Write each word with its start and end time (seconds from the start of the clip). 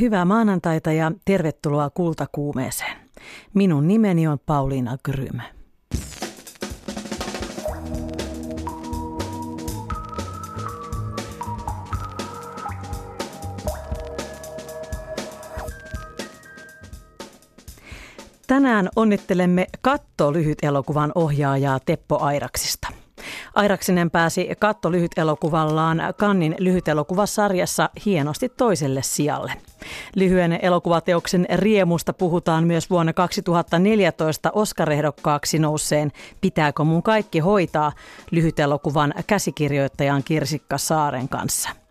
Hyvää 0.00 0.24
maanantaita 0.24 0.92
ja 0.92 1.12
tervetuloa 1.24 1.90
Kultakuumeeseen. 1.90 2.96
Minun 3.54 3.88
nimeni 3.88 4.28
on 4.28 4.38
Pauliina 4.46 4.96
Grym. 5.04 5.40
Tänään 18.46 18.88
onnittelemme 18.96 19.66
Katto-lyhyt 19.80 20.58
elokuvan 20.62 21.12
ohjaajaa 21.14 21.80
Teppo 21.86 22.18
Airaksista. 22.20 22.95
Airaksinen 23.56 24.10
pääsi 24.10 24.48
Katto 24.58 24.92
lyhytelokuvallaan 24.92 26.02
Kannin 26.16 26.54
lyhytelokuvasarjassa 26.58 27.90
hienosti 28.04 28.48
toiselle 28.48 29.02
sijalle. 29.02 29.52
Lyhyen 30.16 30.58
elokuvateoksen 30.62 31.46
riemusta 31.54 32.12
puhutaan 32.12 32.66
myös 32.66 32.90
vuonna 32.90 33.12
2014 33.12 34.50
Oscar-ehdokkaaksi 34.50 35.58
nousseen 35.58 36.12
Pitääkö 36.40 36.84
mun 36.84 37.02
kaikki 37.02 37.38
hoitaa 37.38 37.92
lyhytelokuvan 38.30 39.14
käsikirjoittajan 39.26 40.22
Kirsikka 40.24 40.78
Saaren 40.78 41.28
kanssa. 41.28 41.85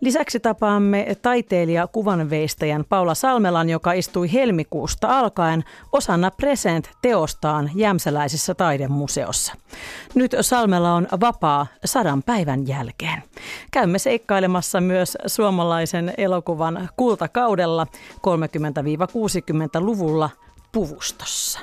Lisäksi 0.00 0.40
tapaamme 0.40 1.16
taiteilija 1.22 1.86
kuvanveistäjän 1.86 2.84
Paula 2.88 3.14
Salmelan, 3.14 3.70
joka 3.70 3.92
istui 3.92 4.32
helmikuusta 4.32 5.18
alkaen 5.18 5.64
osana 5.92 6.30
Present-teostaan 6.30 7.70
Jämsäläisessä 7.74 8.54
taidemuseossa. 8.54 9.52
Nyt 10.14 10.34
Salmela 10.40 10.94
on 10.94 11.08
vapaa 11.20 11.66
sadan 11.84 12.22
päivän 12.22 12.68
jälkeen. 12.68 13.22
Käymme 13.70 13.98
seikkailemassa 13.98 14.80
myös 14.80 15.18
suomalaisen 15.26 16.14
elokuvan 16.18 16.88
kultakaudella 16.96 17.86
30-60-luvulla 18.14 20.30
Puvustossa. 20.72 21.60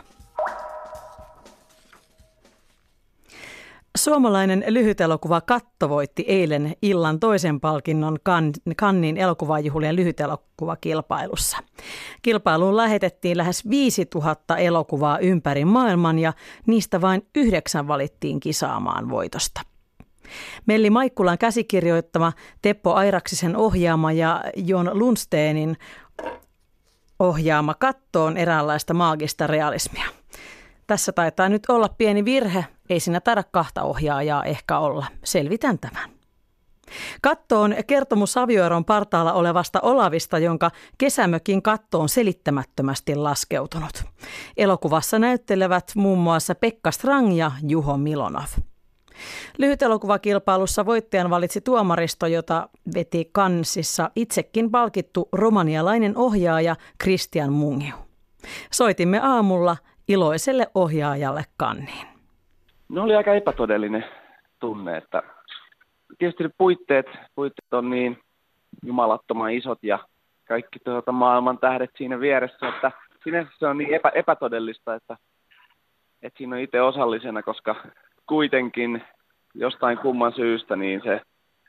Suomalainen 3.98 4.64
lyhytelokuva 4.68 5.42
Katto 5.42 5.90
voitti 5.90 6.26
eilen 6.28 6.74
illan 6.82 7.20
toisen 7.20 7.60
palkinnon 7.60 8.18
Kannin 8.76 9.18
elokuvajuhlien 9.18 9.96
lyhytelokuvakilpailussa. 9.96 11.58
Kilpailuun 12.22 12.78
lähetettiin 12.78 13.38
lähes 13.38 13.70
5000 13.70 14.58
elokuvaa 14.58 15.20
ympäri 15.20 15.66
maailman 15.66 16.20
ja 16.20 16.34
niistä 16.68 17.02
vain 17.02 17.28
yhdeksän 17.36 17.88
valittiin 17.88 18.40
kisaamaan 18.40 19.10
voitosta. 19.10 19.62
Melli 20.66 20.90
Maikkulan 20.90 21.38
käsikirjoittama 21.38 22.34
Teppo 22.62 22.94
Airaksisen 22.94 23.56
ohjaama 23.56 24.12
ja 24.12 24.44
Jon 24.56 24.90
Lundsteenin 24.94 25.78
ohjaama 27.20 27.74
Katto 27.74 28.26
on 28.26 28.38
eräänlaista 28.38 28.94
maagista 28.94 29.48
realismia. 29.48 30.06
Tässä 30.94 31.12
taitaa 31.12 31.50
nyt 31.50 31.64
olla 31.70 31.90
pieni 31.90 32.26
virhe, 32.26 32.66
ei 32.90 33.00
siinä 33.00 33.22
taida 33.22 33.44
kahta 33.44 33.84
ohjaajaa 33.84 34.44
ehkä 34.44 34.80
olla. 34.80 35.06
Selvitän 35.24 35.80
tämän. 35.80 36.10
Katto 37.22 37.62
on 37.62 37.76
kertomus 37.88 38.38
avioeron 38.38 38.86
partaalla 38.86 39.34
olevasta 39.34 39.80
Olavista, 39.82 40.40
jonka 40.40 40.72
kesämökin 40.98 41.62
katto 41.62 42.00
on 42.00 42.10
selittämättömästi 42.10 43.16
laskeutunut. 43.16 44.04
Elokuvassa 44.58 45.20
näyttelevät 45.20 45.92
muun 45.96 46.20
muassa 46.20 46.56
Pekka 46.56 46.92
Strang 46.92 47.38
ja 47.38 47.52
Juho 47.68 47.98
Milonov. 47.98 48.48
Lyhytelokuvakilpailussa 49.58 50.86
voittajan 50.86 51.30
valitsi 51.30 51.62
tuomaristo, 51.62 52.28
jota 52.28 52.70
veti 52.94 53.30
kansissa 53.32 54.12
itsekin 54.16 54.72
palkittu 54.72 55.30
romanialainen 55.32 56.18
ohjaaja 56.18 56.76
Christian 57.04 57.54
Mungiu. 57.54 57.96
Soitimme 58.72 59.20
aamulla 59.20 59.78
iloiselle 60.08 60.68
ohjaajalle 60.76 61.44
kanniin. 61.58 62.08
No 62.90 63.04
oli 63.04 63.16
aika 63.16 63.34
epätodellinen 63.34 64.06
tunne, 64.60 64.98
että 64.98 65.24
tietysti 66.18 66.44
puitteet, 66.58 67.06
puitteet 67.36 67.74
on 67.74 67.90
niin 67.90 68.20
jumalattoman 68.86 69.52
isot 69.52 69.80
ja 69.84 70.00
kaikki 70.48 70.80
tuota 70.80 71.12
maailman 71.12 71.58
tähdet 71.58 71.90
siinä 71.98 72.20
vieressä, 72.20 72.70
että 72.70 72.92
sinänsä 73.24 73.52
se 73.60 73.68
on 73.68 73.78
niin 73.78 73.94
epä, 73.94 74.10
epätodellista, 74.10 74.96
että, 74.96 75.18
että 76.22 76.38
siinä 76.38 76.56
on 76.56 76.62
itse 76.62 76.82
osallisena, 76.82 77.44
koska 77.44 77.76
kuitenkin 78.28 79.04
jostain 79.54 79.98
kumman 79.98 80.34
syystä 80.34 80.76
niin 80.76 81.02
se, 81.04 81.22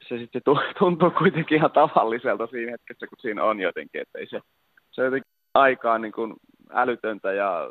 se 0.08 0.18
sitten 0.18 0.42
tuntuu 0.78 1.10
kuitenkin 1.10 1.56
ihan 1.56 1.70
tavalliselta 1.70 2.46
siinä 2.46 2.72
hetkessä, 2.72 3.06
kun 3.06 3.18
siinä 3.20 3.44
on 3.44 3.60
jotenkin, 3.60 4.00
että 4.00 4.18
ei 4.18 4.26
se, 4.26 4.40
se 4.90 5.00
on 5.00 5.04
jotenkin 5.04 5.32
aikaa 5.54 5.98
niin 5.98 6.12
kuin 6.12 6.34
älytöntä 6.72 7.32
ja 7.32 7.68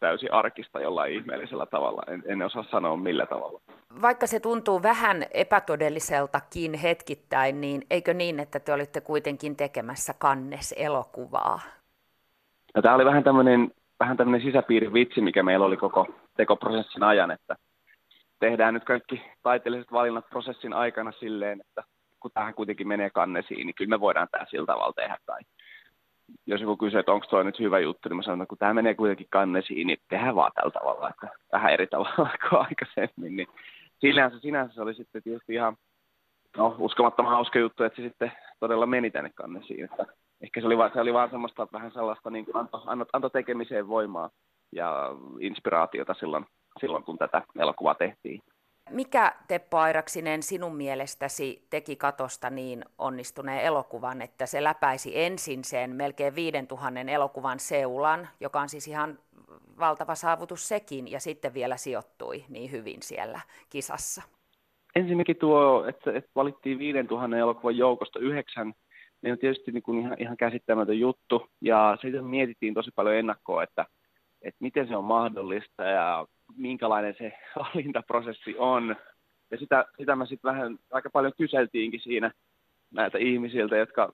täysin 0.00 0.32
arkista 0.32 0.80
jollain 0.80 1.12
ihmeellisellä 1.12 1.66
tavalla. 1.66 2.02
En, 2.06 2.22
en 2.26 2.42
osaa 2.42 2.64
sanoa 2.70 2.96
millä 2.96 3.26
tavalla. 3.26 3.60
Vaikka 4.02 4.26
se 4.26 4.40
tuntuu 4.40 4.82
vähän 4.82 5.24
epätodelliseltakin 5.34 6.74
hetkittäin, 6.74 7.60
niin 7.60 7.82
eikö 7.90 8.14
niin, 8.14 8.40
että 8.40 8.60
te 8.60 8.72
olitte 8.72 9.00
kuitenkin 9.00 9.56
tekemässä 9.56 10.14
kannes-elokuvaa? 10.18 11.60
No, 12.74 12.82
tämä 12.82 12.94
oli 12.94 13.04
vähän 13.04 13.24
tämmöinen, 13.24 13.70
vähän 14.00 14.16
tämmöinen 14.16 14.46
sisäpiirin 14.46 14.92
vitsi, 14.92 15.20
mikä 15.20 15.42
meillä 15.42 15.66
oli 15.66 15.76
koko 15.76 16.06
tekoprosessin 16.36 17.02
ajan, 17.02 17.30
että 17.30 17.56
tehdään 18.40 18.74
nyt 18.74 18.84
kaikki 18.84 19.22
taiteelliset 19.42 19.92
valinnat 19.92 20.30
prosessin 20.30 20.72
aikana 20.72 21.12
silleen, 21.12 21.60
että 21.60 21.82
kun 22.20 22.30
tähän 22.34 22.54
kuitenkin 22.54 22.88
menee 22.88 23.10
kannesiin, 23.10 23.66
niin 23.66 23.74
kyllä 23.74 23.88
me 23.88 24.00
voidaan 24.00 24.28
tämä 24.30 24.46
sillä 24.50 24.66
tavalla 24.66 24.92
tehdä. 24.92 25.16
Tai 25.26 25.40
jos 26.46 26.60
joku 26.60 26.76
kysyy, 26.76 27.00
että 27.00 27.12
onko 27.12 27.26
toi 27.26 27.44
nyt 27.44 27.58
hyvä 27.58 27.78
juttu, 27.78 28.08
niin 28.08 28.16
mä 28.16 28.22
sanon, 28.22 28.42
että 28.42 28.48
kun 28.48 28.58
tämä 28.58 28.74
menee 28.74 28.94
kuitenkin 28.94 29.26
kannesiin, 29.30 29.86
niin 29.86 29.98
tehdään 30.08 30.34
vaan 30.34 30.52
tällä 30.54 30.70
tavalla, 30.70 31.08
että 31.08 31.28
vähän 31.52 31.72
eri 31.72 31.86
tavalla 31.86 32.30
kuin 32.48 32.60
aikaisemmin. 32.60 33.36
Niin 33.36 33.48
sinänsä, 34.00 34.38
sinänsä 34.38 34.74
se 34.74 34.82
oli 34.82 34.94
sitten 34.94 35.22
tietysti 35.22 35.54
ihan 35.54 35.76
no, 36.56 36.76
uskomattoman 36.78 37.32
hauska 37.32 37.58
juttu, 37.58 37.84
että 37.84 37.96
se 37.96 38.08
sitten 38.08 38.32
todella 38.60 38.86
meni 38.86 39.10
tänne 39.10 39.30
kannesiin. 39.34 39.84
Että 39.84 40.06
ehkä 40.40 40.60
se 40.60 40.66
oli 40.66 40.78
vaan, 40.78 40.90
se 40.94 41.00
oli 41.00 41.12
vaan 41.12 41.30
semmoista 41.30 41.68
vähän 41.72 41.92
sellaista 41.92 42.30
niin 42.30 42.44
kuin 42.44 42.56
anto, 42.56 42.82
anto, 42.86 43.04
anto 43.12 43.28
tekemiseen 43.30 43.88
voimaa 43.88 44.30
ja 44.72 45.10
inspiraatiota 45.40 46.14
silloin, 46.14 46.46
silloin, 46.80 47.04
kun 47.04 47.18
tätä 47.18 47.42
elokuvaa 47.58 47.94
tehtiin. 47.94 48.40
Mikä 48.90 49.34
Teppo 49.48 49.78
Airaksinen 49.78 50.42
sinun 50.42 50.76
mielestäsi 50.76 51.66
teki 51.70 51.96
katosta 51.96 52.50
niin 52.50 52.84
onnistuneen 52.98 53.60
elokuvan, 53.60 54.22
että 54.22 54.46
se 54.46 54.64
läpäisi 54.64 55.18
ensin 55.20 55.64
sen 55.64 55.96
melkein 55.96 56.34
5000 56.34 57.00
elokuvan 57.00 57.60
seulan, 57.60 58.28
joka 58.40 58.60
on 58.60 58.68
siis 58.68 58.88
ihan 58.88 59.18
valtava 59.78 60.14
saavutus 60.14 60.68
sekin, 60.68 61.10
ja 61.10 61.20
sitten 61.20 61.54
vielä 61.54 61.76
sijoittui 61.76 62.44
niin 62.48 62.70
hyvin 62.70 63.02
siellä 63.02 63.40
kisassa? 63.70 64.22
Ensinnäkin 64.96 65.36
tuo, 65.36 65.84
että, 65.88 66.12
että 66.12 66.30
valittiin 66.36 66.78
5000 66.78 67.36
elokuvan 67.36 67.76
joukosta 67.76 68.18
yhdeksän, 68.18 68.74
niin 69.22 69.32
on 69.32 69.38
tietysti 69.38 69.72
niin 69.72 69.82
kuin 69.82 69.98
ihan, 69.98 70.16
ihan 70.18 70.36
käsittämätön 70.36 70.98
juttu, 70.98 71.48
ja 71.60 71.98
siitä 72.00 72.22
mietittiin 72.22 72.74
tosi 72.74 72.90
paljon 72.94 73.16
ennakkoa, 73.16 73.62
että, 73.62 73.86
että 74.42 74.58
miten 74.60 74.88
se 74.88 74.96
on 74.96 75.04
mahdollista, 75.04 75.82
ja 75.82 76.26
minkälainen 76.56 77.14
se 77.18 77.32
valintaprosessi 77.58 78.54
on. 78.58 78.96
Ja 79.50 79.58
sitä, 79.58 79.84
sitä 79.98 80.16
mä 80.16 80.26
sitten 80.26 80.50
vähän 80.50 80.78
aika 80.92 81.10
paljon 81.10 81.32
kyseltiinkin 81.38 82.00
siinä 82.00 82.30
näiltä 82.90 83.18
ihmisiltä, 83.18 83.76
jotka, 83.76 84.12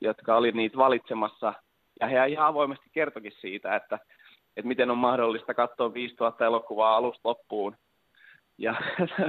jotka 0.00 0.36
oli 0.36 0.52
niitä 0.52 0.76
valitsemassa. 0.76 1.54
Ja 2.00 2.06
he 2.06 2.26
ihan 2.28 2.46
avoimesti 2.46 2.90
kertokin 2.92 3.32
siitä, 3.40 3.76
että, 3.76 3.98
että 4.56 4.68
miten 4.68 4.90
on 4.90 4.98
mahdollista 4.98 5.54
katsoa 5.54 5.94
5000 5.94 6.44
elokuvaa 6.44 6.96
alusta 6.96 7.28
loppuun. 7.28 7.76
Ja 8.58 8.74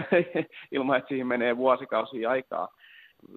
ilman, 0.71 0.97
että 0.97 1.07
siihen 1.07 1.27
menee 1.27 1.57
vuosikausia 1.57 2.29
aikaa. 2.29 2.69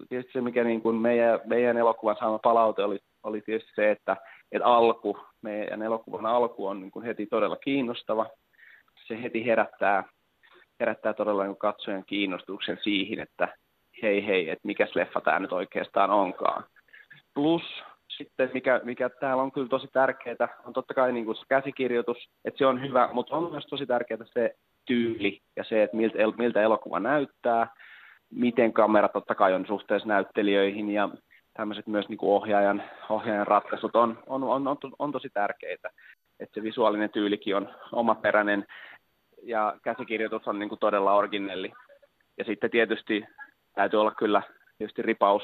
Tietysti 0.08 0.32
se, 0.32 0.40
mikä 0.40 0.64
niin 0.64 0.82
kuin 0.82 0.96
meidän, 0.96 1.40
meidän 1.44 1.76
elokuvan 1.76 2.16
saama 2.18 2.38
palaute 2.38 2.84
oli, 2.84 2.98
oli 3.22 3.40
tietysti 3.40 3.72
se, 3.74 3.90
että, 3.90 4.16
että 4.52 4.66
alku, 4.66 5.18
meidän 5.42 5.82
elokuvan 5.82 6.26
alku 6.26 6.66
on 6.66 6.80
niin 6.80 6.90
kuin 6.90 7.04
heti 7.04 7.26
todella 7.26 7.56
kiinnostava 7.56 8.26
se 9.06 9.22
heti 9.22 9.46
herättää, 9.46 10.04
herättää 10.80 11.14
todella 11.14 11.44
niin 11.44 11.56
katsojan 11.56 12.04
kiinnostuksen 12.04 12.78
siihen, 12.82 13.20
että 13.20 13.48
hei 14.02 14.26
hei, 14.26 14.50
että 14.50 14.66
mikä 14.66 14.86
leffa 14.94 15.20
tämä 15.20 15.38
nyt 15.38 15.52
oikeastaan 15.52 16.10
onkaan. 16.10 16.64
Plus 17.34 17.62
sitten, 18.16 18.50
mikä, 18.54 18.80
mikä 18.84 19.08
täällä 19.08 19.42
on 19.42 19.52
kyllä 19.52 19.68
tosi 19.68 19.88
tärkeää, 19.92 20.48
on 20.64 20.72
totta 20.72 20.94
kai 20.94 21.12
niin 21.12 21.24
kuin 21.24 21.36
se 21.36 21.42
käsikirjoitus, 21.48 22.28
että 22.44 22.58
se 22.58 22.66
on 22.66 22.82
hyvä, 22.82 23.08
mutta 23.12 23.36
on 23.36 23.52
myös 23.52 23.66
tosi 23.66 23.86
tärkeää 23.86 24.24
se 24.24 24.54
tyyli 24.86 25.40
ja 25.56 25.64
se, 25.64 25.82
että 25.82 25.96
miltä, 25.96 26.18
miltä 26.38 26.62
elokuva 26.62 27.00
näyttää, 27.00 27.66
miten 28.30 28.72
kamera 28.72 29.08
totta 29.08 29.34
kai 29.34 29.54
on 29.54 29.66
suhteessa 29.66 30.08
näyttelijöihin 30.08 30.90
ja 30.90 31.08
tämmöiset 31.54 31.86
myös 31.86 32.08
niin 32.08 32.18
kuin 32.18 32.30
ohjaajan, 32.30 32.82
ohjaajan 33.08 33.46
ratkaisut 33.46 33.96
on, 33.96 34.18
on, 34.26 34.44
on, 34.44 34.68
on, 34.68 34.76
on 34.98 35.12
tosi 35.12 35.30
tärkeitä. 35.30 35.90
Että 36.40 36.54
se 36.54 36.62
visuaalinen 36.62 37.10
tyylikin 37.10 37.56
on 37.56 37.68
omaperäinen 37.92 38.66
ja 39.44 39.76
käsikirjoitus 39.82 40.48
on 40.48 40.58
niin 40.58 40.68
kuin 40.68 40.78
todella 40.78 41.14
originelli. 41.14 41.72
Ja 42.38 42.44
sitten 42.44 42.70
tietysti 42.70 43.24
täytyy 43.74 44.00
olla 44.00 44.14
kyllä 44.14 44.42
tietysti 44.78 45.02
ripaus 45.02 45.42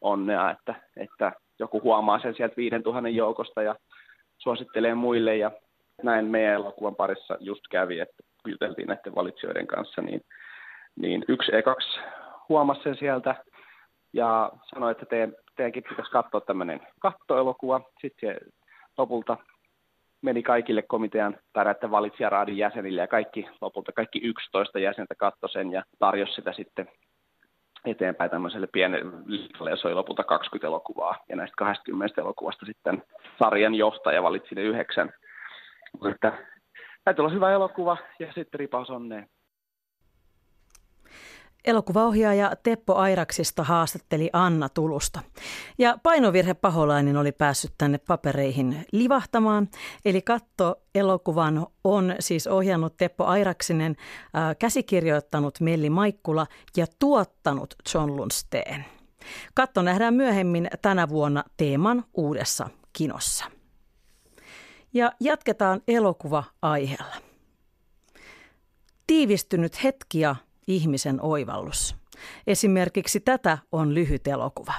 onnea, 0.00 0.50
että, 0.50 0.74
että 0.96 1.32
joku 1.58 1.82
huomaa 1.82 2.18
sen 2.18 2.34
sieltä 2.34 2.56
5000 2.56 3.08
joukosta 3.08 3.62
ja 3.62 3.76
suosittelee 4.38 4.94
muille 4.94 5.36
ja 5.36 5.50
näin 6.02 6.26
meidän 6.26 6.54
elokuvan 6.54 6.96
parissa 6.96 7.36
just 7.40 7.62
kävi, 7.70 8.00
että 8.00 8.16
juteltiin 8.46 8.88
näiden 8.88 9.14
valitsijoiden 9.14 9.66
kanssa, 9.66 10.02
niin, 10.02 10.20
niin 10.96 11.24
yksi 11.28 11.52
E2 11.52 12.00
huomasi 12.48 12.82
sen 12.82 12.96
sieltä 12.96 13.34
ja 14.12 14.52
sanoi, 14.74 14.90
että 14.90 15.06
teidän, 15.06 15.32
teidänkin 15.56 15.82
pitäisi 15.88 16.10
katsoa 16.10 16.40
tämmöinen 16.40 16.80
kattoelokuva. 17.00 17.80
Sitten 18.00 18.36
lopulta 18.98 19.36
meni 20.24 20.42
kaikille 20.42 20.82
komitean 20.82 21.36
tai 21.52 21.64
näiden 21.64 21.90
valitsijaraadin 21.90 22.56
jäsenille 22.56 23.00
ja 23.00 23.06
kaikki, 23.06 23.48
lopulta 23.60 23.92
kaikki 23.92 24.18
11 24.18 24.78
jäsentä 24.78 25.14
katsoi 25.14 25.50
sen 25.50 25.72
ja 25.72 25.82
tarjosi 25.98 26.32
sitä 26.32 26.52
sitten 26.52 26.88
eteenpäin 27.84 28.30
tämmöiselle 28.30 28.66
pienelle 28.66 29.12
listalle, 29.26 29.70
ja 29.70 29.76
se 29.76 29.88
oli 29.88 29.94
lopulta 29.94 30.24
20 30.24 30.66
elokuvaa. 30.66 31.24
Ja 31.28 31.36
näistä 31.36 31.54
20 31.56 32.20
elokuvasta 32.20 32.66
sitten 32.66 33.02
sarjan 33.38 33.74
johtaja 33.74 34.22
valitsi 34.22 34.54
ne 34.54 34.62
yhdeksän. 34.62 35.12
Mutta 36.02 36.32
täytyy 37.04 37.22
olla 37.22 37.34
hyvä 37.34 37.52
elokuva 37.52 37.96
ja 38.18 38.32
sitten 38.32 38.60
ripaus 38.60 38.90
onneen. 38.90 39.28
Elokuvaohjaaja 41.64 42.52
Teppo 42.62 42.94
Airaksista 42.94 43.62
haastatteli 43.62 44.30
Anna 44.32 44.68
Tulusta. 44.68 45.20
Ja 45.78 45.98
painovirhe 46.02 46.54
paholainen 46.54 47.16
oli 47.16 47.32
päässyt 47.32 47.72
tänne 47.78 47.98
papereihin 47.98 48.86
livahtamaan. 48.92 49.68
Eli 50.04 50.22
katto 50.22 50.82
elokuvan 50.94 51.66
on 51.84 52.14
siis 52.20 52.46
ohjannut 52.46 52.96
Teppo 52.96 53.24
Airaksinen, 53.24 53.96
äh, 54.36 54.56
käsikirjoittanut 54.58 55.60
Melli 55.60 55.90
Maikkula 55.90 56.46
ja 56.76 56.86
tuottanut 56.98 57.74
John 57.94 58.16
Lundsteen. 58.16 58.84
Katto 59.54 59.82
nähdään 59.82 60.14
myöhemmin 60.14 60.68
tänä 60.82 61.08
vuonna 61.08 61.44
teeman 61.56 62.04
uudessa 62.14 62.68
kinossa. 62.92 63.44
Ja 64.92 65.12
jatketaan 65.20 65.80
elokuva-aiheella. 65.88 67.16
Tiivistynyt 69.06 69.84
hetki 69.84 70.20
ja 70.20 70.36
ihmisen 70.66 71.22
oivallus. 71.22 71.96
Esimerkiksi 72.46 73.20
tätä 73.20 73.58
on 73.72 73.94
lyhyt 73.94 74.26
elokuva. 74.26 74.72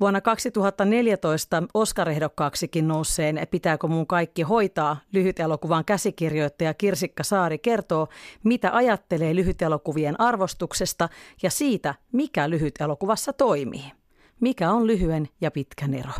Vuonna 0.00 0.20
2014 0.20 1.62
Oscar-ehdokkaaksikin 1.74 2.88
nousseen 2.88 3.46
Pitääkö 3.50 3.86
mun 3.86 4.06
kaikki 4.06 4.42
hoitaa 4.42 4.96
lyhytelokuvan 5.12 5.84
käsikirjoittaja 5.84 6.74
Kirsikka 6.74 7.22
Saari 7.22 7.58
kertoo, 7.58 8.08
mitä 8.44 8.76
ajattelee 8.76 9.34
lyhytelokuvien 9.34 10.20
arvostuksesta 10.20 11.08
ja 11.42 11.50
siitä, 11.50 11.94
mikä 12.12 12.50
lyhytelokuvassa 12.50 13.32
toimii. 13.32 13.92
Mikä 14.40 14.72
on 14.72 14.86
lyhyen 14.86 15.28
ja 15.40 15.50
pitkän 15.50 15.94
ero? 15.94 16.12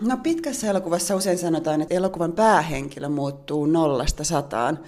No 0.00 0.16
pitkässä 0.16 0.70
elokuvassa 0.70 1.16
usein 1.16 1.38
sanotaan, 1.38 1.80
että 1.80 1.94
elokuvan 1.94 2.32
päähenkilö 2.32 3.08
muuttuu 3.08 3.66
nollasta 3.66 4.24
sataan. 4.24 4.78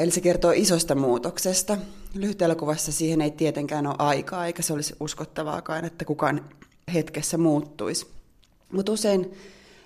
Eli 0.00 0.10
se 0.10 0.20
kertoo 0.20 0.52
isosta 0.54 0.94
muutoksesta. 0.94 1.78
Lyhytelokuvassa 2.14 2.92
siihen 2.92 3.20
ei 3.20 3.30
tietenkään 3.30 3.86
ole 3.86 3.96
aikaa, 3.98 4.46
eikä 4.46 4.62
se 4.62 4.72
olisi 4.72 4.94
uskottavaakaan, 5.00 5.84
että 5.84 6.04
kukaan 6.04 6.44
hetkessä 6.94 7.38
muuttuisi. 7.38 8.06
Mutta 8.72 8.92
usein 8.92 9.30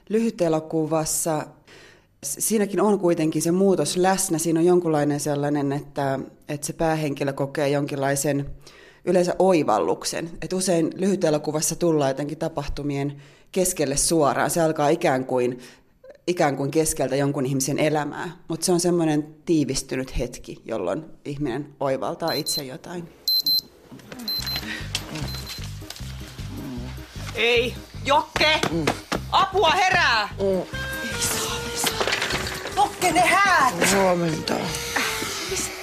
lyhytelokuvassa 0.08 1.46
siinäkin 2.22 2.80
on 2.80 3.00
kuitenkin 3.00 3.42
se 3.42 3.52
muutos 3.52 3.96
läsnä. 3.96 4.38
Siinä 4.38 4.60
on 4.60 4.66
jonkunlainen 4.66 5.20
sellainen, 5.20 5.72
että, 5.72 6.18
että 6.48 6.66
se 6.66 6.72
päähenkilö 6.72 7.32
kokee 7.32 7.68
jonkinlaisen 7.68 8.50
yleensä 9.04 9.36
oivalluksen. 9.38 10.30
Et 10.42 10.52
usein 10.52 10.90
lyhytelokuvassa 10.94 11.76
tullaan 11.76 12.10
jotenkin 12.10 12.38
tapahtumien 12.38 13.22
keskelle 13.52 13.96
suoraan. 13.96 14.50
Se 14.50 14.60
alkaa 14.60 14.88
ikään 14.88 15.24
kuin 15.24 15.58
ikään 16.26 16.56
kuin 16.56 16.70
keskeltä 16.70 17.16
jonkun 17.16 17.46
ihmisen 17.46 17.78
elämää, 17.78 18.30
mutta 18.48 18.66
se 18.66 18.72
on 18.72 18.80
semmoinen 18.80 19.34
tiivistynyt 19.44 20.18
hetki, 20.18 20.62
jolloin 20.64 21.04
ihminen 21.24 21.74
oivaltaa 21.80 22.32
itse 22.32 22.64
jotain. 22.64 23.08
Ei, 27.34 27.74
Jokke! 28.04 28.60
Apua 29.32 29.70
herää! 29.70 30.28
Ei 30.38 30.66
saa, 31.20 31.56
ei 31.72 31.78
saa. 31.78 32.06
Jokke, 32.76 33.12
ne 33.12 33.20
häät! 33.20 33.74
Huomenta. 33.94 34.54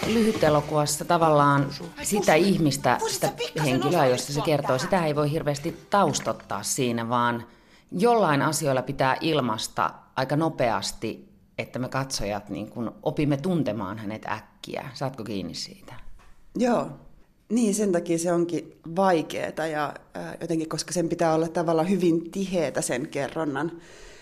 Lyhytelokuvassa 0.07 1.05
tavallaan 1.05 1.69
sitä 2.03 2.35
ihmistä, 2.35 2.97
sitä 3.07 3.31
henkilöä, 3.65 4.05
josta 4.05 4.33
se 4.33 4.41
kertoo, 4.41 4.77
sitä 4.77 5.05
ei 5.05 5.15
voi 5.15 5.31
hirveästi 5.31 5.77
taustottaa 5.89 6.63
siinä, 6.63 7.09
vaan 7.09 7.45
jollain 7.91 8.41
asioilla 8.41 8.81
pitää 8.81 9.17
ilmasta 9.21 9.93
aika 10.21 10.35
nopeasti, 10.35 11.29
että 11.57 11.79
me 11.79 11.89
katsojat 11.89 12.49
niin 12.49 12.69
kun 12.69 12.95
opimme 13.03 13.37
tuntemaan 13.37 13.97
hänet 13.97 14.25
äkkiä. 14.25 14.89
Saatko 14.93 15.23
kiinni 15.23 15.53
siitä? 15.53 15.93
Joo. 16.55 16.89
Niin, 17.49 17.75
sen 17.75 17.91
takia 17.91 18.17
se 18.17 18.31
onkin 18.31 18.79
vaikeaa 18.95 19.67
ja 19.71 19.93
äh, 20.17 20.37
jotenkin, 20.41 20.69
koska 20.69 20.93
sen 20.93 21.09
pitää 21.09 21.33
olla 21.33 21.47
tavallaan 21.47 21.89
hyvin 21.89 22.31
tiheätä 22.31 22.81
sen 22.81 23.07
kerronnan. 23.07 23.71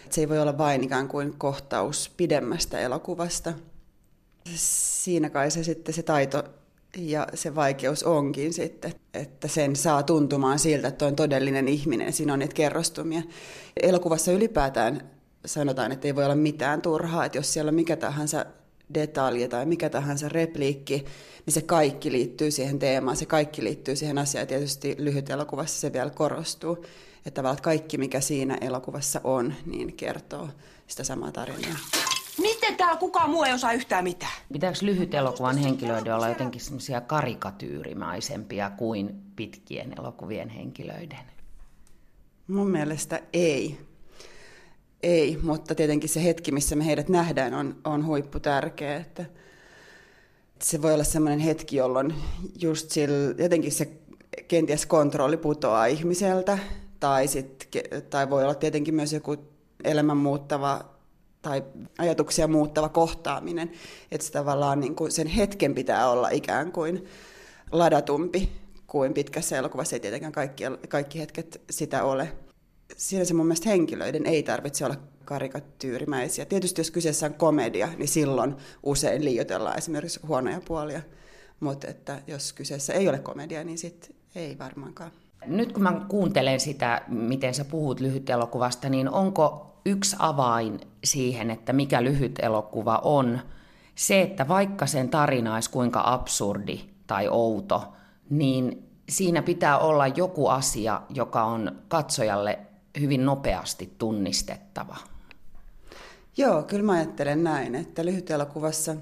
Se 0.09 0.21
ei 0.21 0.29
voi 0.29 0.39
olla 0.39 0.57
vain 0.57 0.83
ikään 0.83 1.07
kuin 1.07 1.33
kohtaus 1.37 2.11
pidemmästä 2.17 2.79
elokuvasta. 2.79 3.53
Siinä 4.55 5.29
kai 5.29 5.51
se 5.51 5.63
sitten 5.63 5.93
se 5.93 6.03
taito 6.03 6.43
ja 6.97 7.27
se 7.33 7.55
vaikeus 7.55 8.03
onkin 8.03 8.53
sitten, 8.53 8.93
että 9.13 9.47
sen 9.47 9.75
saa 9.75 10.03
tuntumaan 10.03 10.59
siltä, 10.59 10.87
että 10.87 11.05
on 11.05 11.15
todellinen 11.15 11.67
ihminen. 11.67 12.13
Siinä 12.13 12.33
on 12.33 12.39
niitä 12.39 12.53
kerrostumia. 12.53 13.21
Elokuvassa 13.81 14.31
ylipäätään 14.31 15.09
sanotaan, 15.45 15.91
että 15.91 16.07
ei 16.07 16.15
voi 16.15 16.25
olla 16.25 16.35
mitään 16.35 16.81
turhaa, 16.81 17.25
että 17.25 17.37
jos 17.37 17.53
siellä 17.53 17.69
on 17.69 17.75
mikä 17.75 17.95
tahansa 17.95 18.45
detalji 18.93 19.47
tai 19.47 19.65
mikä 19.65 19.89
tahansa 19.89 20.29
repliikki, 20.29 21.05
niin 21.45 21.53
se 21.53 21.61
kaikki 21.61 22.11
liittyy 22.11 22.51
siihen 22.51 22.79
teemaan, 22.79 23.17
se 23.17 23.25
kaikki 23.25 23.63
liittyy 23.63 23.95
siihen 23.95 24.17
asiaan. 24.17 24.41
Ja 24.41 24.47
tietysti 24.47 24.95
lyhyt 24.97 25.29
elokuvassa 25.29 25.79
se 25.79 25.93
vielä 25.93 26.09
korostuu, 26.09 26.85
että 27.25 27.31
tavallaan 27.31 27.61
kaikki, 27.61 27.97
mikä 27.97 28.21
siinä 28.21 28.57
elokuvassa 28.61 29.21
on, 29.23 29.53
niin 29.65 29.95
kertoo 29.95 30.49
sitä 30.87 31.03
samaa 31.03 31.31
tarinaa. 31.31 31.77
Miten 32.41 32.75
täällä 32.75 32.97
kukaan 32.99 33.29
muu 33.29 33.43
ei 33.43 33.53
osaa 33.53 33.73
yhtään 33.73 34.03
mitään? 34.03 34.31
Pitääkö 34.53 34.77
lyhyt 34.81 35.13
elokuvan 35.13 35.57
henkilöiden 35.57 36.15
olla 36.15 36.29
jotenkin 36.29 36.61
semmoisia 36.61 37.01
karikatyyrimaisempia 37.01 38.69
kuin 38.69 39.21
pitkien 39.35 39.93
elokuvien 39.99 40.49
henkilöiden? 40.49 41.19
Mun 42.47 42.71
mielestä 42.71 43.19
ei. 43.33 43.88
Ei, 45.03 45.37
mutta 45.41 45.75
tietenkin 45.75 46.09
se 46.09 46.23
hetki, 46.23 46.51
missä 46.51 46.75
me 46.75 46.85
heidät 46.85 47.09
nähdään, 47.09 47.53
on, 47.53 47.75
on 47.83 48.05
huippu 48.05 48.39
tärkeä. 48.39 48.95
Että 48.95 49.25
se 50.61 50.81
voi 50.81 50.93
olla 50.93 51.03
sellainen 51.03 51.39
hetki, 51.39 51.75
jolloin 51.75 52.13
just 52.59 52.91
sillä, 52.91 53.35
jotenkin 53.37 53.71
se 53.71 53.91
kenties 54.47 54.85
kontrolli 54.85 55.37
putoaa 55.37 55.85
ihmiseltä, 55.85 56.57
tai, 56.99 57.27
sit, 57.27 57.69
tai 58.09 58.29
voi 58.29 58.43
olla 58.43 58.55
tietenkin 58.55 58.95
myös 58.95 59.13
joku 59.13 59.37
elämän 59.83 60.17
muuttava 60.17 60.85
tai 61.41 61.63
ajatuksia 61.97 62.47
muuttava 62.47 62.89
kohtaaminen. 62.89 63.71
Että 64.11 64.27
se 64.27 64.31
tavallaan 64.31 64.79
niin 64.79 64.95
kuin 64.95 65.11
sen 65.11 65.27
hetken 65.27 65.75
pitää 65.75 66.09
olla 66.09 66.29
ikään 66.29 66.71
kuin 66.71 67.05
ladatumpi 67.71 68.51
kuin 68.87 69.13
pitkässä 69.13 69.57
elokuvassa. 69.57 69.95
Ei 69.95 69.99
tietenkään 69.99 70.31
kaikki, 70.31 70.63
kaikki 70.89 71.19
hetket 71.19 71.61
sitä 71.69 72.03
ole 72.03 72.31
siinä 72.99 73.25
se 73.25 73.33
mun 73.33 73.45
mielestä 73.45 73.69
henkilöiden 73.69 74.25
ei 74.25 74.43
tarvitse 74.43 74.85
olla 74.85 74.95
karikatyyrimäisiä. 75.25 76.45
Tietysti 76.45 76.81
jos 76.81 76.91
kyseessä 76.91 77.25
on 77.25 77.33
komedia, 77.33 77.89
niin 77.97 78.07
silloin 78.07 78.55
usein 78.83 79.25
liioitellaan 79.25 79.77
esimerkiksi 79.77 80.19
huonoja 80.27 80.61
puolia. 80.67 81.01
Mutta 81.59 81.87
että 81.87 82.21
jos 82.27 82.53
kyseessä 82.53 82.93
ei 82.93 83.09
ole 83.09 83.19
komedia, 83.19 83.63
niin 83.63 83.77
sitten 83.77 84.15
ei 84.35 84.57
varmaankaan. 84.59 85.11
Nyt 85.45 85.71
kun 85.71 85.83
mä 85.83 86.05
kuuntelen 86.09 86.59
sitä, 86.59 87.01
miten 87.07 87.53
sä 87.53 87.65
puhut 87.65 87.99
lyhyt 87.99 88.29
elokuvasta, 88.29 88.89
niin 88.89 89.09
onko 89.09 89.75
yksi 89.85 90.15
avain 90.19 90.79
siihen, 91.03 91.51
että 91.51 91.73
mikä 91.73 92.03
lyhyt 92.03 92.39
elokuva 92.39 93.01
on, 93.03 93.39
se, 93.95 94.21
että 94.21 94.47
vaikka 94.47 94.85
sen 94.85 95.09
tarina 95.09 95.53
olisi 95.53 95.69
kuinka 95.69 96.01
absurdi 96.05 96.79
tai 97.07 97.27
outo, 97.27 97.93
niin 98.29 98.89
siinä 99.09 99.41
pitää 99.41 99.77
olla 99.77 100.07
joku 100.07 100.47
asia, 100.47 101.01
joka 101.09 101.43
on 101.43 101.71
katsojalle 101.87 102.59
hyvin 103.01 103.25
nopeasti 103.25 103.93
tunnistettava. 103.97 104.97
Joo, 106.37 106.63
kyllä 106.63 106.83
mä 106.83 106.93
ajattelen 106.93 107.43
näin, 107.43 107.75
että 107.75 108.05
lyhytelokuvassa 108.05 108.95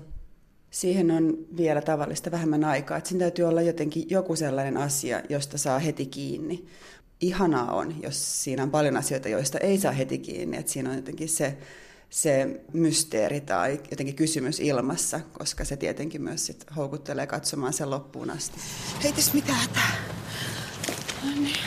siihen 0.72 1.12
on 1.12 1.38
vielä 1.58 1.82
tavallista 1.82 2.32
vähemmän 2.32 2.64
aikaa. 2.64 2.98
Että 2.98 3.10
siinä 3.10 3.20
täytyy 3.20 3.46
olla 3.46 3.62
jotenkin 3.62 4.10
joku 4.10 4.36
sellainen 4.36 4.78
asia, 4.78 5.22
josta 5.30 5.58
saa 5.58 5.80
heti 5.80 6.06
kiinni. 6.06 6.66
Ihanaa 7.22 7.74
on, 7.74 8.04
jos 8.04 8.44
siinä 8.44 8.64
on 8.64 8.72
paljon 8.72 8.98
asioita, 8.98 9.30
joista 9.30 9.58
ei 9.58 9.78
saa 9.78 9.92
heti 9.92 10.18
kiinni. 10.18 10.58
Että 10.58 10.72
siinä 10.72 10.90
on 10.90 10.96
jotenkin 10.96 11.30
se, 11.30 11.58
se 12.10 12.62
mysteeri 12.74 13.42
tai 13.42 13.80
jotenkin 13.92 14.16
kysymys 14.16 14.60
ilmassa, 14.60 15.20
koska 15.34 15.66
se 15.66 15.78
tietenkin 15.78 16.22
myös 16.22 16.46
sit 16.46 16.66
houkuttelee 16.76 17.28
katsomaan 17.28 17.74
sen 17.74 17.90
loppuun 17.90 18.30
asti. 18.30 18.60
Ei 19.04 19.14
tässä 19.14 19.34
mitään 19.34 19.60
hätää. 19.60 19.96
No 21.24 21.42
niin. 21.42 21.58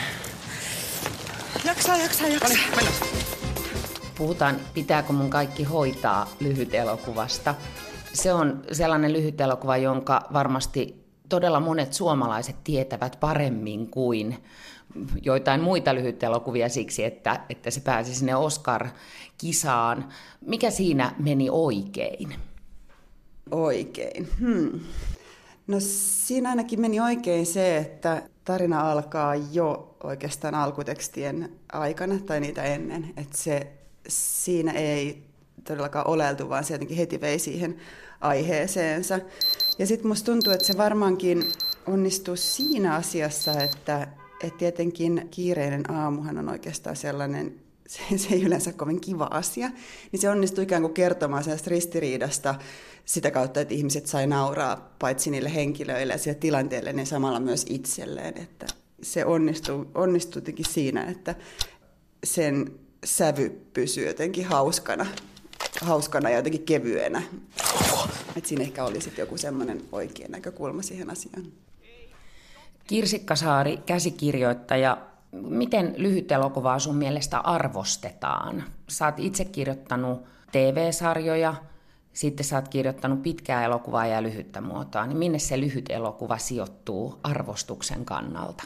Jaksaa, 1.65 1.97
jaksaa, 1.97 2.27
jaksaa. 2.27 2.49
No 2.49 2.77
niin. 2.77 2.91
Puhutaan, 4.17 4.55
pitääkö 4.73 5.13
mun 5.13 5.29
kaikki 5.29 5.63
hoitaa 5.63 6.29
lyhyt 6.39 6.73
elokuvasta. 6.73 7.55
Se 8.13 8.33
on 8.33 8.63
sellainen 8.71 9.13
lyhyt 9.13 9.41
elokuva, 9.41 9.77
jonka 9.77 10.21
varmasti 10.33 11.05
todella 11.29 11.59
monet 11.59 11.93
suomalaiset 11.93 12.55
tietävät 12.63 13.17
paremmin 13.19 13.87
kuin 13.87 14.37
joitain 15.21 15.61
muita 15.61 15.95
lyhytelokuvia 15.95 16.69
siksi, 16.69 17.03
että, 17.03 17.39
että 17.49 17.71
se 17.71 17.79
pääsi 17.81 18.15
sinne 18.15 18.35
Oscar-kisaan. 18.35 20.05
Mikä 20.45 20.71
siinä 20.71 21.15
meni 21.19 21.49
oikein? 21.49 22.35
Oikein. 23.51 24.29
Hmm. 24.39 24.79
No 25.67 25.77
siinä 25.79 26.49
ainakin 26.49 26.81
meni 26.81 26.99
oikein 26.99 27.45
se, 27.45 27.77
että 27.77 28.21
tarina 28.45 28.91
alkaa 28.91 29.35
jo 29.35 29.90
oikeastaan 30.03 30.55
alkutekstien 30.55 31.51
aikana 31.73 32.19
tai 32.19 32.39
niitä 32.39 32.63
ennen. 32.63 33.13
Että 33.17 33.37
se, 33.37 33.71
siinä 34.07 34.71
ei 34.71 35.23
todellakaan 35.63 36.07
oleltu, 36.07 36.49
vaan 36.49 36.63
se 36.63 36.73
jotenkin 36.73 36.97
heti 36.97 37.21
vei 37.21 37.39
siihen 37.39 37.77
aiheeseensa. 38.21 39.19
Ja 39.79 39.87
sitten 39.87 40.07
musta 40.07 40.31
tuntuu, 40.31 40.53
että 40.53 40.67
se 40.67 40.77
varmaankin 40.77 41.51
onnistuu 41.87 42.35
siinä 42.35 42.95
asiassa, 42.95 43.51
että, 43.51 44.07
että 44.43 44.57
tietenkin 44.57 45.27
kiireinen 45.31 45.91
aamuhan 45.91 46.37
on 46.37 46.49
oikeastaan 46.49 46.95
sellainen, 46.95 47.55
se, 47.87 48.17
se 48.17 48.33
ei 48.33 48.43
yleensä 48.43 48.73
kovin 48.73 49.01
kiva 49.01 49.27
asia, 49.31 49.69
niin 50.11 50.19
se 50.19 50.29
onnistui 50.29 50.63
ikään 50.63 50.81
kuin 50.81 50.93
kertomaan 50.93 51.43
sellaista 51.43 51.69
ristiriidasta 51.69 52.55
sitä 53.05 53.31
kautta, 53.31 53.61
että 53.61 53.73
ihmiset 53.73 54.07
sai 54.07 54.27
nauraa 54.27 54.95
paitsi 54.99 55.31
niille 55.31 55.55
henkilöille 55.55 56.13
ja 56.13 56.19
sille 56.19 56.35
tilanteelle, 56.35 56.93
niin 56.93 57.07
samalla 57.07 57.39
myös 57.39 57.65
itselleen. 57.69 58.37
Että 58.37 58.65
se 59.01 59.25
onnistui, 59.25 59.87
onnistui 59.95 60.37
jotenkin 60.37 60.65
siinä, 60.65 61.03
että 61.03 61.35
sen 62.23 62.71
sävy 63.05 63.49
pysyy 63.73 64.07
jotenkin 64.07 64.45
hauskana, 64.45 65.05
hauskana 65.81 66.29
ja 66.29 66.35
jotenkin 66.35 66.63
kevyenä. 66.63 67.21
Että 68.35 68.49
siinä 68.49 68.63
ehkä 68.63 68.85
oli 68.85 69.01
sitten 69.01 69.23
joku 69.23 69.37
semmoinen 69.37 69.81
oikea 69.91 70.27
näkökulma 70.29 70.81
siihen 70.81 71.09
asiaan. 71.09 71.45
Kirsikka 72.87 73.35
Saari, 73.35 73.77
käsikirjoittaja, 73.85 74.97
miten 75.31 75.93
lyhyt 75.97 76.31
elokuvaa 76.31 76.79
sun 76.79 76.95
mielestä 76.95 77.39
arvostetaan? 77.39 78.63
Oot 79.05 79.15
itse 79.17 79.45
kirjoittanut 79.45 80.23
TV-sarjoja, 80.51 81.53
sitten 82.13 82.45
sä 82.45 82.55
oot 82.55 82.67
kirjoittanut 82.67 83.23
pitkää 83.23 83.65
elokuvaa 83.65 84.05
ja 84.05 84.23
lyhyttä 84.23 84.61
muotoa, 84.61 85.05
niin 85.05 85.17
minne 85.17 85.39
se 85.39 85.59
lyhyt 85.59 85.85
elokuva 85.89 86.37
sijoittuu 86.37 87.19
arvostuksen 87.23 88.05
kannalta? 88.05 88.63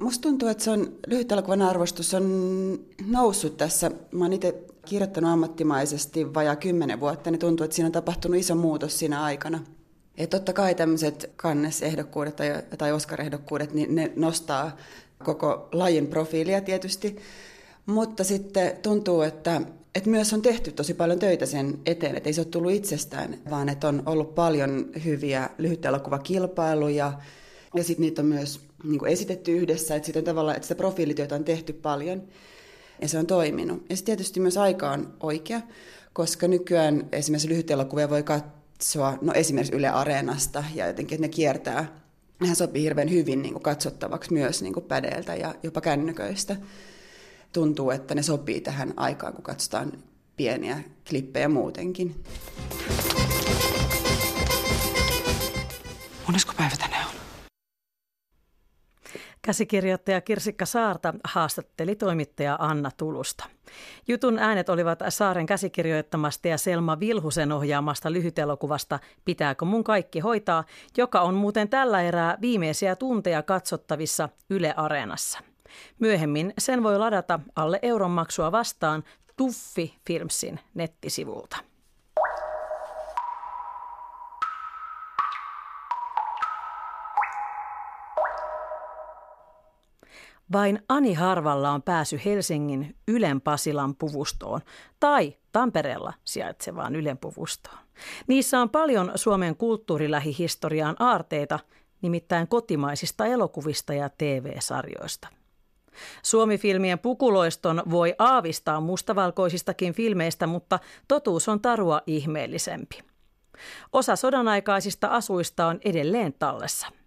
Musta 0.00 0.22
tuntuu, 0.22 0.48
että 0.48 0.64
se 0.64 0.70
on, 0.70 0.92
lyhyt 1.06 1.32
elokuvan 1.32 1.62
arvostus 1.62 2.14
on 2.14 2.80
noussut 3.06 3.56
tässä. 3.56 3.90
Mä 4.12 4.24
oon 4.24 4.32
itse 4.32 4.64
kirjoittanut 4.84 5.30
ammattimaisesti 5.30 6.34
vajaa 6.34 6.56
kymmenen 6.56 7.00
vuotta, 7.00 7.30
niin 7.30 7.38
tuntuu, 7.38 7.64
että 7.64 7.74
siinä 7.74 7.86
on 7.86 7.92
tapahtunut 7.92 8.40
iso 8.40 8.54
muutos 8.54 8.98
siinä 8.98 9.22
aikana. 9.22 9.60
Ja 10.18 10.26
totta 10.26 10.52
kai 10.52 10.74
tämmöiset 10.74 11.30
kannesehdokkuudet 11.36 12.36
tai, 12.36 12.62
tai 12.78 12.92
Oscar-ehdokkuudet, 12.92 13.74
niin 13.74 13.94
ne 13.94 14.12
nostaa 14.16 14.76
koko 15.24 15.68
lajin 15.72 16.06
profiilia 16.06 16.60
tietysti. 16.60 17.16
Mutta 17.86 18.24
sitten 18.24 18.76
tuntuu, 18.82 19.22
että, 19.22 19.60
että 19.94 20.10
myös 20.10 20.32
on 20.32 20.42
tehty 20.42 20.72
tosi 20.72 20.94
paljon 20.94 21.18
töitä 21.18 21.46
sen 21.46 21.78
eteen, 21.86 22.16
että 22.16 22.28
ei 22.28 22.32
se 22.32 22.40
ole 22.40 22.48
tullut 22.48 22.72
itsestään, 22.72 23.38
vaan 23.50 23.68
että 23.68 23.88
on 23.88 24.02
ollut 24.06 24.34
paljon 24.34 24.86
hyviä 25.04 25.50
lyhytelokuvakilpailuja 25.58 27.12
ja 27.74 27.84
sitten 27.84 28.02
niitä 28.02 28.22
on 28.22 28.28
myös 28.28 28.69
niin 28.84 28.98
kuin 28.98 29.12
esitetty 29.12 29.52
yhdessä, 29.52 29.94
että, 29.94 30.06
sitten 30.06 30.24
tavallaan, 30.24 30.56
että 30.56 30.66
sitä 30.66 30.78
profiilityötä 30.78 31.34
on 31.34 31.44
tehty 31.44 31.72
paljon 31.72 32.22
ja 33.00 33.08
se 33.08 33.18
on 33.18 33.26
toiminut. 33.26 33.82
Ja 33.90 33.96
sitten 33.96 34.16
tietysti 34.16 34.40
myös 34.40 34.56
aika 34.56 34.90
on 34.90 35.14
oikea, 35.20 35.60
koska 36.12 36.48
nykyään 36.48 37.08
esimerkiksi 37.12 37.48
lyhytelokuvia 37.48 38.10
voi 38.10 38.22
katsoa, 38.22 39.18
no 39.20 39.32
esimerkiksi 39.32 39.76
Yle 39.76 39.88
Areenasta 39.88 40.64
ja 40.74 40.86
jotenkin, 40.86 41.16
että 41.16 41.26
ne 41.26 41.28
kiertää, 41.28 42.00
nehän 42.40 42.56
sopii 42.56 42.82
hirveän 42.82 43.10
hyvin 43.10 43.42
niin 43.42 43.52
kuin 43.52 43.62
katsottavaksi 43.62 44.32
myös 44.32 44.62
niin 44.62 44.74
kuin 44.74 44.84
pädeiltä 44.84 45.34
ja 45.34 45.54
jopa 45.62 45.80
kännyköistä. 45.80 46.56
Tuntuu, 47.52 47.90
että 47.90 48.14
ne 48.14 48.22
sopii 48.22 48.60
tähän 48.60 48.94
aikaan, 48.96 49.32
kun 49.32 49.44
katsotaan 49.44 49.92
pieniä 50.36 50.80
klippejä 51.08 51.48
muutenkin. 51.48 52.24
Monesko 56.26 56.52
päivä 56.56 56.76
tänään? 56.78 57.09
Käsikirjoittaja 59.50 60.20
Kirsikka 60.20 60.66
Saarta 60.66 61.14
haastatteli 61.24 61.96
toimittaja 61.96 62.56
Anna 62.60 62.90
Tulusta. 62.96 63.44
Jutun 64.08 64.38
äänet 64.38 64.68
olivat 64.68 64.98
Saaren 65.08 65.46
käsikirjoittamasta 65.46 66.48
ja 66.48 66.58
Selma 66.58 67.00
Vilhusen 67.00 67.52
ohjaamasta 67.52 68.12
lyhytelokuvasta 68.12 68.98
Pitääkö 69.24 69.64
mun 69.64 69.84
kaikki 69.84 70.20
hoitaa, 70.20 70.64
joka 70.96 71.20
on 71.20 71.34
muuten 71.34 71.68
tällä 71.68 72.02
erää 72.02 72.38
viimeisiä 72.40 72.96
tunteja 72.96 73.42
katsottavissa 73.42 74.28
Yle 74.50 74.74
Areenassa. 74.76 75.38
Myöhemmin 75.98 76.54
sen 76.58 76.82
voi 76.82 76.98
ladata 76.98 77.40
alle 77.56 77.78
euron 77.82 78.10
maksua 78.10 78.52
vastaan 78.52 79.04
Tuffi 79.36 79.94
Filmsin 80.06 80.60
nettisivulta. 80.74 81.69
Vain 90.52 90.82
Ani 90.88 91.14
Harvalla 91.14 91.70
on 91.70 91.82
pääsy 91.82 92.20
Helsingin 92.24 92.96
Ylen 93.08 93.40
Pasilan 93.40 93.96
puvustoon 93.96 94.60
tai 95.00 95.36
Tampereella 95.52 96.12
sijaitsevaan 96.24 96.96
Ylen 96.96 97.18
puvustoon. 97.18 97.78
Niissä 98.26 98.60
on 98.60 98.70
paljon 98.70 99.12
Suomen 99.14 99.56
kulttuurilähihistoriaan 99.56 100.96
aarteita, 100.98 101.58
nimittäin 102.02 102.48
kotimaisista 102.48 103.26
elokuvista 103.26 103.94
ja 103.94 104.10
TV-sarjoista. 104.18 105.28
Suomi-filmien 106.22 106.98
pukuloiston 106.98 107.82
voi 107.90 108.14
aavistaa 108.18 108.80
mustavalkoisistakin 108.80 109.92
filmeistä, 109.92 110.46
mutta 110.46 110.78
totuus 111.08 111.48
on 111.48 111.60
tarua 111.60 112.02
ihmeellisempi. 112.06 112.98
Osa 113.92 114.16
sodanaikaisista 114.16 115.08
asuista 115.08 115.66
on 115.66 115.80
edelleen 115.84 116.32
tallessa– 116.38 116.86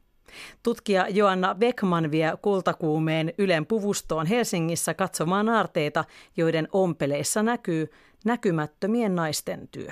Tutkija 0.63 1.07
Joanna 1.09 1.55
Beckman 1.55 2.11
vie 2.11 2.33
kultakuumeen 2.41 3.33
Ylen 3.37 3.65
puvustoon 3.65 4.25
Helsingissä 4.25 4.93
katsomaan 4.93 5.49
aarteita, 5.49 6.05
joiden 6.37 6.67
ompeleissa 6.71 7.43
näkyy 7.43 7.91
näkymättömien 8.25 9.15
naisten 9.15 9.67
työ. 9.67 9.91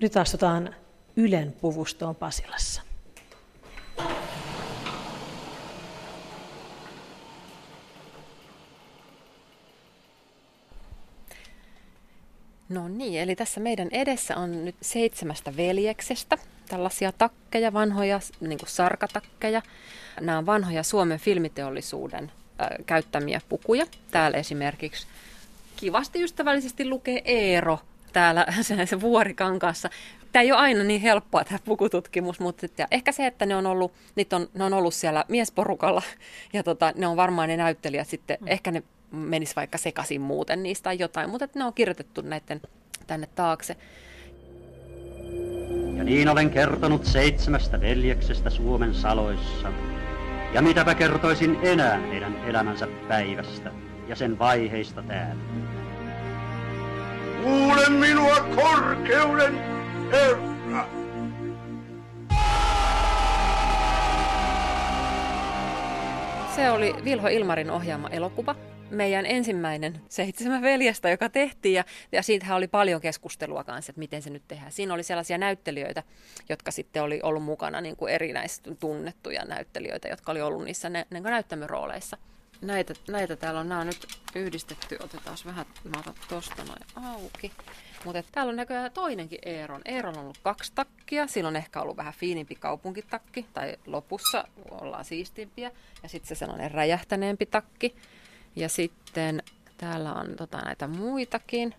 Nyt 0.00 0.16
astutaan 0.16 0.74
Ylen 1.16 1.52
puvustoon 1.60 2.16
Pasilassa. 2.16 2.82
No 12.68 12.88
niin, 12.88 13.20
eli 13.20 13.36
tässä 13.36 13.60
meidän 13.60 13.88
edessä 13.92 14.36
on 14.36 14.64
nyt 14.64 14.76
seitsemästä 14.80 15.56
veljeksestä 15.56 16.38
tällaisia 16.68 17.12
takkeja, 17.12 17.72
vanhoja 17.72 18.20
niin 18.40 18.58
kuin 18.58 18.68
sarkatakkeja. 18.68 19.62
Nämä 20.20 20.38
on 20.38 20.46
vanhoja 20.46 20.82
Suomen 20.82 21.18
filmiteollisuuden 21.18 22.32
äh, 22.60 22.68
käyttämiä 22.86 23.40
pukuja. 23.48 23.86
Täällä 24.10 24.38
esimerkiksi 24.38 25.06
kivasti 25.76 26.22
ystävällisesti 26.22 26.88
lukee 26.88 27.22
Eero 27.24 27.78
täällä 28.12 28.46
se 28.84 29.00
vuorikankaassa. 29.00 29.90
Tämä 30.32 30.42
ei 30.42 30.52
ole 30.52 30.60
aina 30.60 30.84
niin 30.84 31.00
helppoa 31.00 31.44
tämä 31.44 31.58
pukututkimus, 31.64 32.40
mutta 32.40 32.66
ja 32.78 32.88
ehkä 32.90 33.12
se, 33.12 33.26
että 33.26 33.46
ne 33.46 33.56
on 33.56 33.66
ollut, 33.66 33.92
niitä 34.16 34.36
on, 34.36 34.48
ne 34.54 34.64
on 34.64 34.74
ollut 34.74 34.94
siellä 34.94 35.24
miesporukalla 35.28 36.02
ja 36.52 36.62
tota, 36.62 36.92
ne 36.96 37.06
on 37.06 37.16
varmaan 37.16 37.48
ne 37.48 37.56
näyttelijät 37.56 38.08
sitten, 38.08 38.38
mm. 38.40 38.48
ehkä 38.48 38.70
ne 38.70 38.82
menisi 39.10 39.56
vaikka 39.56 39.78
sekaisin 39.78 40.20
muuten 40.20 40.62
niistä 40.62 40.84
tai 40.84 40.98
jotain, 40.98 41.30
mutta 41.30 41.48
ne 41.54 41.64
on 41.64 41.74
kirjoitettu 41.74 42.20
näiden 42.20 42.60
tänne 43.06 43.28
taakse. 43.34 43.76
Ja 45.96 46.04
niin 46.04 46.28
olen 46.28 46.50
kertonut 46.50 47.04
seitsemästä 47.04 47.80
veljeksestä 47.80 48.50
Suomen 48.50 48.94
saloissa. 48.94 49.72
Ja 50.54 50.62
mitäpä 50.62 50.94
kertoisin 50.94 51.58
enää 51.62 51.98
heidän 51.98 52.36
elämänsä 52.46 52.88
päivästä 53.08 53.70
ja 54.08 54.16
sen 54.16 54.38
vaiheista 54.38 55.02
täällä. 55.02 55.42
Kuule 57.42 57.88
minua 57.88 58.36
korkeuden 58.56 59.58
herra! 60.12 60.88
Se 66.56 66.70
oli 66.70 66.94
Vilho 67.04 67.28
Ilmarin 67.28 67.70
ohjaama 67.70 68.08
elokuva, 68.08 68.54
meidän 68.90 69.26
ensimmäinen 69.26 70.00
seitsemän 70.08 70.62
veljestä, 70.62 71.10
joka 71.10 71.28
tehtiin 71.28 71.74
ja, 71.74 71.84
ja 72.12 72.22
siitähän 72.22 72.56
oli 72.56 72.68
paljon 72.68 73.00
keskustelua 73.00 73.64
kanssa, 73.64 73.90
että 73.90 73.98
miten 73.98 74.22
se 74.22 74.30
nyt 74.30 74.42
tehdään. 74.48 74.72
Siinä 74.72 74.94
oli 74.94 75.02
sellaisia 75.02 75.38
näyttelijöitä, 75.38 76.02
jotka 76.48 76.70
sitten 76.70 77.02
oli 77.02 77.20
ollut 77.22 77.44
mukana 77.44 77.80
niin 77.80 77.96
kuin 77.96 78.12
erinäistä 78.12 78.74
tunnettuja 78.74 79.44
näyttelijöitä, 79.44 80.08
jotka 80.08 80.32
oli 80.32 80.42
ollut 80.42 80.64
niissä 80.64 80.88
nä- 80.88 81.06
niin 81.10 81.22
näyttämörooleissa. 81.22 82.16
Näitä, 82.60 82.94
näitä 83.08 83.36
täällä 83.36 83.60
on, 83.60 83.68
nämä 83.68 83.80
on 83.80 83.86
nyt 83.86 84.06
yhdistetty, 84.34 84.96
otetaan 85.00 85.36
vähän, 85.46 85.66
mä 85.84 86.00
otan 86.00 86.14
tosta 86.28 86.64
noin 86.64 87.08
auki. 87.14 87.52
Mutta 88.04 88.22
täällä 88.32 88.50
on 88.50 88.56
näköjään 88.56 88.92
toinenkin 88.92 89.38
Eeron. 89.44 89.82
Eeron 89.84 90.16
on 90.16 90.22
ollut 90.22 90.38
kaksi 90.42 90.72
takkia. 90.74 91.26
Sillä 91.26 91.48
on 91.48 91.56
ehkä 91.56 91.80
ollut 91.80 91.96
vähän 91.96 92.14
fiinimpi 92.16 92.54
kaupunkitakki. 92.54 93.46
Tai 93.52 93.76
lopussa 93.86 94.44
ollaan 94.70 95.04
siistimpiä. 95.04 95.70
Ja 96.02 96.08
sitten 96.08 96.28
se 96.28 96.34
sellainen 96.34 96.70
räjähtäneempi 96.70 97.46
takki. 97.46 97.94
Ja 98.58 98.68
sitten 98.68 99.42
täällä 99.76 100.14
on 100.14 100.36
tota, 100.36 100.58
näitä 100.58 100.88
muitakin. 100.88 101.74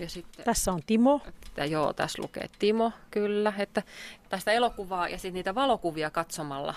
Ja 0.00 0.08
sitten, 0.08 0.44
tässä 0.44 0.72
on 0.72 0.82
Timo. 0.86 1.20
Että, 1.28 1.64
joo, 1.64 1.92
tässä 1.92 2.22
lukee 2.22 2.48
Timo, 2.58 2.92
kyllä. 3.10 3.52
Että 3.58 3.82
tästä 4.28 4.52
elokuvaa 4.52 5.08
ja 5.08 5.18
sitten 5.18 5.34
niitä 5.34 5.54
valokuvia 5.54 6.10
katsomalla 6.10 6.74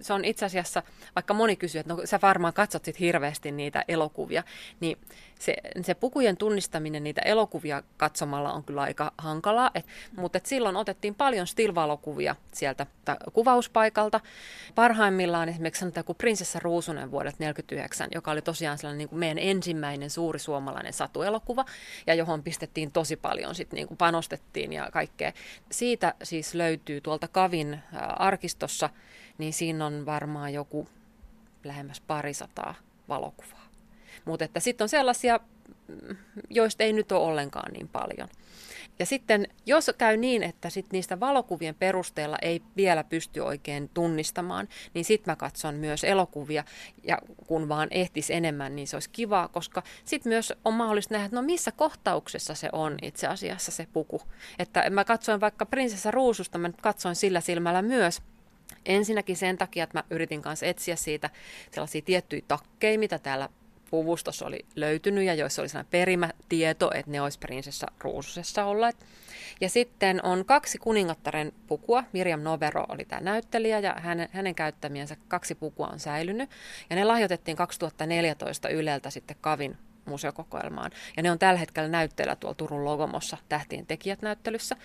se 0.00 0.12
on 0.12 0.24
itse 0.24 0.46
asiassa, 0.46 0.82
vaikka 1.14 1.34
moni 1.34 1.56
kysyy, 1.56 1.80
että 1.80 1.94
no 1.94 2.00
sä 2.04 2.18
varmaan 2.22 2.52
katsot 2.52 2.84
sit 2.84 3.00
hirveästi 3.00 3.50
niitä 3.50 3.84
elokuvia, 3.88 4.42
niin 4.80 4.98
se, 5.38 5.56
se 5.82 5.94
pukujen 5.94 6.36
tunnistaminen 6.36 7.04
niitä 7.04 7.20
elokuvia 7.24 7.82
katsomalla 7.96 8.52
on 8.52 8.64
kyllä 8.64 8.82
aika 8.82 9.12
hankalaa, 9.18 9.70
et, 9.74 9.86
mutta 10.16 10.38
et 10.38 10.46
silloin 10.46 10.76
otettiin 10.76 11.14
paljon 11.14 11.46
stilvalokuvia 11.46 12.36
sieltä 12.52 12.86
ta, 13.04 13.16
kuvauspaikalta. 13.32 14.20
Parhaimmillaan 14.74 15.48
esimerkiksi 15.48 15.80
sanotaan 15.80 16.04
kuin 16.04 16.16
Prinsessa 16.16 16.58
Ruusunen 16.62 17.10
vuodelta 17.10 17.36
1949, 17.36 18.08
joka 18.14 18.30
oli 18.30 18.42
tosiaan 18.42 18.78
sellainen 18.78 18.98
niin 18.98 19.08
kuin 19.08 19.18
meidän 19.18 19.38
ensimmäinen 19.38 20.10
suuri 20.10 20.38
suomalainen 20.38 20.92
satuelokuva, 20.92 21.64
ja 22.06 22.14
johon 22.14 22.42
pistettiin 22.42 22.92
tosi 22.92 23.16
paljon, 23.16 23.54
sit 23.54 23.72
niin 23.72 23.88
kuin 23.88 23.98
panostettiin 23.98 24.72
ja 24.72 24.88
kaikkea. 24.92 25.32
Siitä 25.72 26.14
siis 26.22 26.54
löytyy 26.54 27.00
tuolta 27.00 27.28
Kavin 27.28 27.82
arkistossa 28.16 28.90
niin 29.38 29.52
siinä 29.52 29.86
on 29.86 30.06
varmaan 30.06 30.52
joku 30.52 30.88
lähemmäs 31.64 32.00
parisataa 32.00 32.74
valokuvaa. 33.08 33.62
Mutta 34.24 34.60
sitten 34.60 34.84
on 34.84 34.88
sellaisia, 34.88 35.40
joista 36.50 36.84
ei 36.84 36.92
nyt 36.92 37.12
ole 37.12 37.24
ollenkaan 37.24 37.72
niin 37.72 37.88
paljon. 37.88 38.28
Ja 38.98 39.06
sitten 39.06 39.48
jos 39.66 39.90
käy 39.98 40.16
niin, 40.16 40.42
että 40.42 40.70
sit 40.70 40.86
niistä 40.92 41.20
valokuvien 41.20 41.74
perusteella 41.74 42.36
ei 42.42 42.62
vielä 42.76 43.04
pysty 43.04 43.40
oikein 43.40 43.90
tunnistamaan, 43.94 44.68
niin 44.94 45.04
sitten 45.04 45.32
mä 45.32 45.36
katson 45.36 45.74
myös 45.74 46.04
elokuvia. 46.04 46.64
Ja 47.04 47.18
kun 47.46 47.68
vaan 47.68 47.88
ehtis 47.90 48.30
enemmän, 48.30 48.76
niin 48.76 48.88
se 48.88 48.96
olisi 48.96 49.10
kivaa, 49.10 49.48
koska 49.48 49.82
sitten 50.04 50.30
myös 50.30 50.52
on 50.64 50.74
mahdollista 50.74 51.14
nähdä, 51.14 51.24
että 51.26 51.36
no 51.36 51.42
missä 51.42 51.72
kohtauksessa 51.72 52.54
se 52.54 52.68
on 52.72 52.96
itse 53.02 53.26
asiassa 53.26 53.72
se 53.72 53.86
puku. 53.92 54.22
Että 54.58 54.90
mä 54.90 55.04
katsoin 55.04 55.40
vaikka 55.40 55.66
Prinsessa 55.66 56.10
Ruususta, 56.10 56.58
mä 56.58 56.68
nyt 56.68 56.80
katsoin 56.80 57.16
sillä 57.16 57.40
silmällä 57.40 57.82
myös, 57.82 58.22
Ensinnäkin 58.86 59.36
sen 59.36 59.58
takia, 59.58 59.84
että 59.84 59.98
mä 59.98 60.04
yritin 60.10 60.42
kanssa 60.42 60.66
etsiä 60.66 60.96
siitä 60.96 61.30
sellaisia 61.70 62.02
tiettyjä 62.02 62.42
takkeja, 62.48 62.98
mitä 62.98 63.18
täällä 63.18 63.48
puvustossa 63.90 64.46
oli 64.46 64.66
löytynyt 64.76 65.24
ja 65.24 65.34
joissa 65.34 65.62
oli 65.62 65.68
sellainen 65.68 65.90
perimätieto, 65.90 66.90
että 66.94 67.10
ne 67.10 67.20
olisi 67.20 67.38
prinsessa 67.38 67.86
ruususessa 67.98 68.64
olleet. 68.64 68.96
Ja 69.60 69.68
sitten 69.68 70.24
on 70.24 70.44
kaksi 70.44 70.78
kuningattaren 70.78 71.52
pukua. 71.66 72.04
Miriam 72.12 72.40
Novero 72.40 72.86
oli 72.88 73.04
tämä 73.04 73.20
näyttelijä 73.20 73.78
ja 73.78 73.96
hänen, 73.98 74.28
hänen 74.32 74.54
käyttämiensä 74.54 75.16
kaksi 75.28 75.54
pukua 75.54 75.86
on 75.86 76.00
säilynyt. 76.00 76.50
Ja 76.90 76.96
ne 76.96 77.04
lahjoitettiin 77.04 77.56
2014 77.56 78.68
Yleltä 78.68 79.10
sitten 79.10 79.36
Kavin 79.40 79.76
museokokoelmaan. 80.04 80.90
Ja 81.16 81.22
ne 81.22 81.30
on 81.30 81.38
tällä 81.38 81.58
hetkellä 81.58 81.88
näytteellä 81.88 82.36
tuolla 82.36 82.54
Turun 82.54 82.84
Logomossa 82.84 83.36
Tähtien 83.48 83.86
tekijät 83.86 84.22
näyttelyssä. 84.22 84.76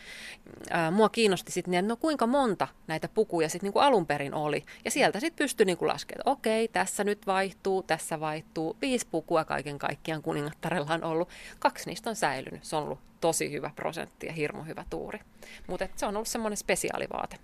Ää, 0.70 0.92
mua 0.92 1.10
kiinnosti 1.10 1.52
sitten, 1.52 1.74
että 1.74 1.90
no 1.90 1.96
kuinka 1.98 2.28
monta 2.28 2.68
näitä 2.88 3.08
pukuja 3.08 3.50
sitten 3.50 3.68
niinku 3.68 3.80
alun 3.80 4.06
perin 4.06 4.34
oli. 4.34 4.66
Ja 4.86 4.92
sieltä 4.92 5.20
sitten 5.20 5.44
pystyi 5.44 5.66
niinku 5.66 5.88
laskemaan, 5.88 6.22
että 6.22 6.32
okei, 6.32 6.68
tässä 6.68 7.04
nyt 7.04 7.28
vaihtuu, 7.28 7.84
tässä 7.84 8.20
vaihtuu. 8.20 8.78
Viisi 8.82 9.08
pukua 9.12 9.46
kaiken 9.46 9.80
kaikkiaan 9.80 10.22
kuningattarella 10.22 10.94
on 10.94 11.04
ollut. 11.04 11.30
Kaksi 11.60 11.90
niistä 11.90 12.10
on 12.10 12.16
säilynyt. 12.16 12.64
Se 12.64 12.76
on 12.76 12.84
ollut 12.84 13.00
tosi 13.22 13.52
hyvä 13.52 13.72
prosentti 13.76 14.28
ja 14.28 14.34
hirmu 14.34 14.64
hyvä 14.64 14.86
tuuri. 14.90 15.20
Mutta 15.68 15.88
se 15.96 16.06
on 16.06 16.16
ollut 16.16 16.28
semmoinen 16.28 16.58
spesiaalivaate. 16.58 17.38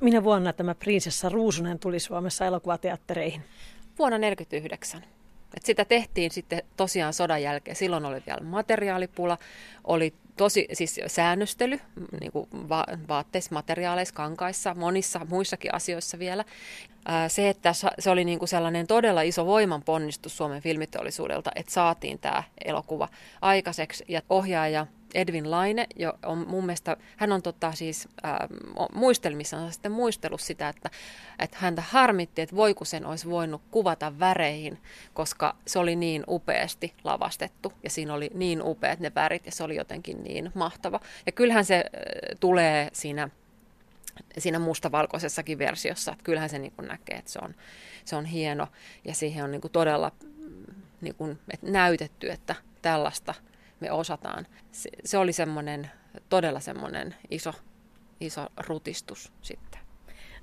Minä 0.00 0.24
vuonna 0.24 0.52
tämä 0.52 0.74
Prinsessa 0.74 1.28
Ruusunen 1.28 1.78
tuli 1.78 2.00
Suomessa 2.00 2.44
elokuvateattereihin? 2.44 3.40
Vuonna 3.98 4.18
1949. 4.18 5.19
Et 5.56 5.64
sitä 5.64 5.84
tehtiin 5.84 6.30
sitten 6.30 6.62
tosiaan 6.76 7.12
sodan 7.12 7.42
jälkeen. 7.42 7.76
Silloin 7.76 8.04
oli 8.04 8.22
vielä 8.26 8.40
materiaalipula, 8.42 9.38
oli 9.84 10.14
tosi 10.36 10.68
siis 10.72 11.00
säännöstely 11.06 11.80
niin 12.20 12.32
kuin 12.32 12.48
va- 12.68 12.86
vaatteissa, 13.08 13.54
materiaaleissa, 13.54 14.14
kankaissa, 14.14 14.74
monissa 14.74 15.26
muissakin 15.28 15.74
asioissa 15.74 16.18
vielä. 16.18 16.44
Ää, 17.06 17.28
se, 17.28 17.48
että 17.48 17.72
se 17.98 18.10
oli 18.10 18.24
niin 18.24 18.38
kuin 18.38 18.48
sellainen 18.48 18.86
todella 18.86 19.22
iso 19.22 19.46
voimanponnistus 19.46 20.36
Suomen 20.36 20.62
filmiteollisuudelta, 20.62 21.50
että 21.54 21.72
saatiin 21.72 22.18
tämä 22.18 22.42
elokuva 22.64 23.08
aikaiseksi. 23.40 24.04
Ja 24.08 24.22
ohjaaja 24.30 24.86
Edwin 25.14 25.50
Laine, 25.50 25.86
jo 25.96 26.18
on 26.26 26.48
mun 26.48 26.66
mielestä, 26.66 26.96
hän 27.16 27.32
on 27.32 27.42
tota 27.42 27.72
siis 27.72 28.08
äh, 28.24 28.38
muistelmissaan 28.94 29.72
sitten 29.72 29.92
muistellut 29.92 30.40
sitä, 30.40 30.68
että, 30.68 30.90
että 31.38 31.56
häntä 31.60 31.82
harmitti, 31.82 32.42
että 32.42 32.56
voiko 32.56 32.84
sen 32.84 33.06
olisi 33.06 33.30
voinut 33.30 33.62
kuvata 33.70 34.18
väreihin, 34.18 34.78
koska 35.14 35.56
se 35.66 35.78
oli 35.78 35.96
niin 35.96 36.24
upeasti 36.28 36.94
lavastettu 37.04 37.72
ja 37.82 37.90
siinä 37.90 38.14
oli 38.14 38.30
niin 38.34 38.62
upeat 38.62 39.00
ne 39.00 39.12
värit 39.14 39.46
ja 39.46 39.52
se 39.52 39.64
oli 39.64 39.76
jotenkin 39.76 40.22
niin 40.22 40.52
mahtava. 40.54 41.00
Ja 41.26 41.32
kyllähän 41.32 41.64
se 41.64 41.76
äh, 41.76 41.82
tulee 42.40 42.88
siinä 42.92 43.28
siinä 44.38 44.58
mustavalkoisessakin 44.58 45.58
versiossa, 45.58 46.12
että 46.12 46.24
kyllähän 46.24 46.50
se 46.50 46.58
niin 46.58 46.72
kuin 46.76 46.88
näkee, 46.88 47.16
että 47.16 47.30
se 47.30 47.38
on, 47.42 47.54
se 48.04 48.16
on 48.16 48.24
hieno 48.24 48.66
ja 49.04 49.14
siihen 49.14 49.44
on 49.44 49.50
niin 49.50 49.60
kuin 49.60 49.72
todella 49.72 50.12
mm, 50.22 50.74
niin 51.00 51.14
kuin, 51.14 51.38
että 51.50 51.70
näytetty, 51.70 52.30
että 52.30 52.54
tällaista– 52.82 53.34
me 53.80 53.92
osataan. 53.92 54.46
Se, 54.72 54.90
se 55.04 55.18
oli 55.18 55.32
semmoinen, 55.32 55.90
todella 56.28 56.60
semmoinen 56.60 57.14
iso, 57.30 57.52
iso 58.20 58.46
rutistus 58.66 59.32
sitten. 59.42 59.80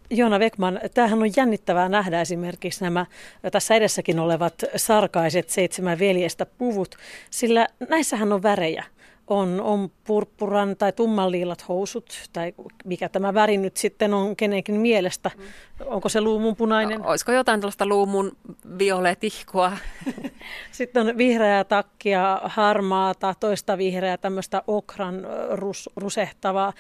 Joona 0.09 0.39
Vekman, 0.39 0.79
tämähän 0.93 1.21
on 1.21 1.29
jännittävää 1.37 1.89
nähdä 1.89 2.21
esimerkiksi 2.21 2.83
nämä 2.83 3.05
tässä 3.51 3.75
edessäkin 3.75 4.19
olevat 4.19 4.53
sarkaiset 4.75 5.49
seitsemän 5.49 5.99
veljestä 5.99 6.45
puvut, 6.45 6.95
sillä 7.29 7.67
näissähän 7.89 8.33
on 8.33 8.43
värejä 8.43 8.83
on, 9.27 9.61
on 9.61 9.91
purppuran 10.03 10.75
tai 10.77 10.93
tummanliilat 10.93 11.67
housut, 11.67 12.29
tai 12.33 12.53
mikä 12.85 13.09
tämä 13.09 13.33
väri 13.33 13.57
nyt 13.57 13.77
sitten 13.77 14.13
on 14.13 14.35
kenenkin 14.35 14.75
mielestä. 14.75 15.31
Mm. 15.37 15.43
Onko 15.85 16.09
se 16.09 16.21
luumunpunainen? 16.21 16.99
No, 16.99 17.09
olisiko 17.09 17.31
jotain 17.31 17.61
tällaista 17.61 17.85
luumun 17.85 18.31
violetihkoa? 18.77 19.77
sitten 20.71 21.07
on 21.07 21.17
vihreää 21.17 21.63
takkia, 21.63 22.41
harmaata, 22.43 23.35
toista 23.39 23.77
vihreää, 23.77 24.17
tämmöistä 24.17 24.63
okran 24.67 25.27
rus, 25.51 25.89
rusehtavaa. 25.95 26.73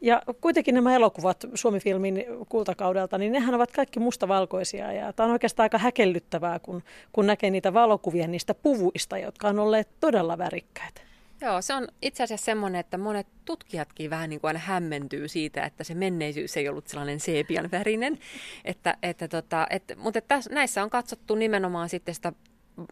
Ja 0.00 0.22
kuitenkin 0.40 0.74
nämä 0.74 0.94
elokuvat 0.94 1.44
Suomi-filmin 1.54 2.24
kultakaudelta, 2.48 3.18
niin 3.18 3.32
nehän 3.32 3.54
ovat 3.54 3.72
kaikki 3.72 4.00
mustavalkoisia. 4.00 4.92
Ja 4.92 5.12
tämä 5.12 5.24
on 5.24 5.32
oikeastaan 5.32 5.64
aika 5.64 5.78
häkellyttävää, 5.78 6.58
kun, 6.58 6.82
kun 7.12 7.26
näkee 7.26 7.50
niitä 7.50 7.74
valokuvia 7.74 8.26
niistä 8.26 8.54
puvuista, 8.54 9.18
jotka 9.18 9.48
on 9.48 9.58
olleet 9.58 9.88
todella 10.00 10.38
värikkäitä. 10.38 11.13
Joo, 11.44 11.62
se 11.62 11.74
on 11.74 11.88
itse 12.02 12.22
asiassa 12.22 12.44
semmoinen, 12.44 12.80
että 12.80 12.98
monet 12.98 13.26
tutkijatkin 13.44 14.10
vähän 14.10 14.30
niin 14.30 14.40
kuin 14.40 14.48
aina 14.48 14.58
hämmentyy 14.58 15.28
siitä, 15.28 15.64
että 15.64 15.84
se 15.84 15.94
menneisyys 15.94 16.56
ei 16.56 16.68
ollut 16.68 16.86
sellainen 16.86 17.20
seepian 17.20 17.70
värinen. 17.70 18.18
Että, 18.64 18.96
että 19.02 19.28
tota, 19.28 19.66
että, 19.70 19.96
mutta 19.96 20.18
että 20.18 20.40
näissä 20.50 20.82
on 20.82 20.90
katsottu 20.90 21.34
nimenomaan 21.34 21.88
sitten 21.88 22.14
sitä 22.14 22.32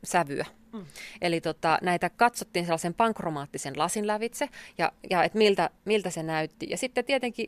sävyä. 0.05 0.47
Mm. 0.73 0.87
Eli 1.21 1.41
tota, 1.41 1.79
näitä 1.83 2.11
katsottiin 2.11 2.65
sellaisen 2.65 2.95
pankromaattisen 2.95 3.79
lasin 3.79 4.07
lävitse 4.07 4.49
ja, 4.79 4.93
ja 5.11 5.25
että 5.25 5.39
miltä, 5.39 5.71
miltä 5.85 6.11
se 6.11 6.23
näytti. 6.23 6.67
Ja 6.71 6.77
sitten 6.77 7.05
tietenkin, 7.05 7.47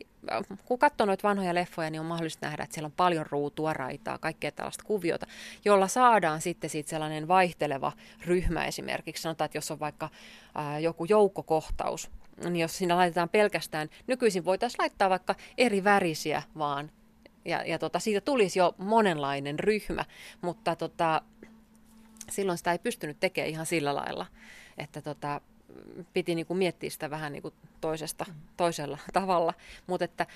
kun 0.65 0.79
katsoo 0.79 1.05
noita 1.05 1.27
vanhoja 1.27 1.53
leffoja, 1.53 1.89
niin 1.89 1.99
on 1.99 2.05
mahdollista 2.05 2.45
nähdä, 2.45 2.63
että 2.63 2.73
siellä 2.73 2.85
on 2.85 2.93
paljon 2.97 3.25
ruutua, 3.29 3.73
raitaa, 3.73 4.17
kaikkea 4.17 4.51
tällaista 4.51 4.83
kuviota, 4.83 5.27
jolla 5.65 5.87
saadaan 5.87 6.41
sitten 6.41 6.69
siitä 6.69 6.89
sellainen 6.89 7.27
vaihteleva 7.27 7.91
ryhmä 8.25 8.65
esimerkiksi. 8.65 9.23
Sanotaan, 9.23 9.45
että 9.45 9.57
jos 9.57 9.71
on 9.71 9.79
vaikka 9.79 10.09
ää, 10.55 10.79
joku 10.79 11.05
joukkokohtaus, 11.05 12.11
niin 12.43 12.55
jos 12.55 12.77
siinä 12.77 12.95
laitetaan 12.95 13.29
pelkästään, 13.29 13.89
nykyisin 14.07 14.45
voitaisiin 14.45 14.79
laittaa 14.79 15.09
vaikka 15.09 15.35
eri 15.57 15.83
värisiä 15.83 16.43
vaan 16.57 16.91
ja, 17.45 17.63
ja 17.65 17.79
tota, 17.79 17.99
siitä 17.99 18.21
tulisi 18.21 18.59
jo 18.59 18.75
monenlainen 18.77 19.59
ryhmä, 19.59 20.05
mutta 20.41 20.75
tota, 20.75 21.21
silloin 22.31 22.57
sitä 22.57 22.71
ei 22.71 22.79
pystynyt 22.79 23.19
tekemään 23.19 23.49
ihan 23.49 23.65
sillä 23.65 23.95
lailla, 23.95 24.25
että 24.77 25.01
tota, 25.01 25.41
piti 26.13 26.35
niin 26.35 26.45
kuin 26.45 26.57
miettiä 26.57 26.89
sitä 26.89 27.09
vähän 27.09 27.31
niin 27.31 27.41
kuin 27.41 27.53
toisesta, 27.81 28.25
toisella 28.57 28.97
tavalla. 29.13 29.53
Mutta 29.87 30.05
että 30.05 30.27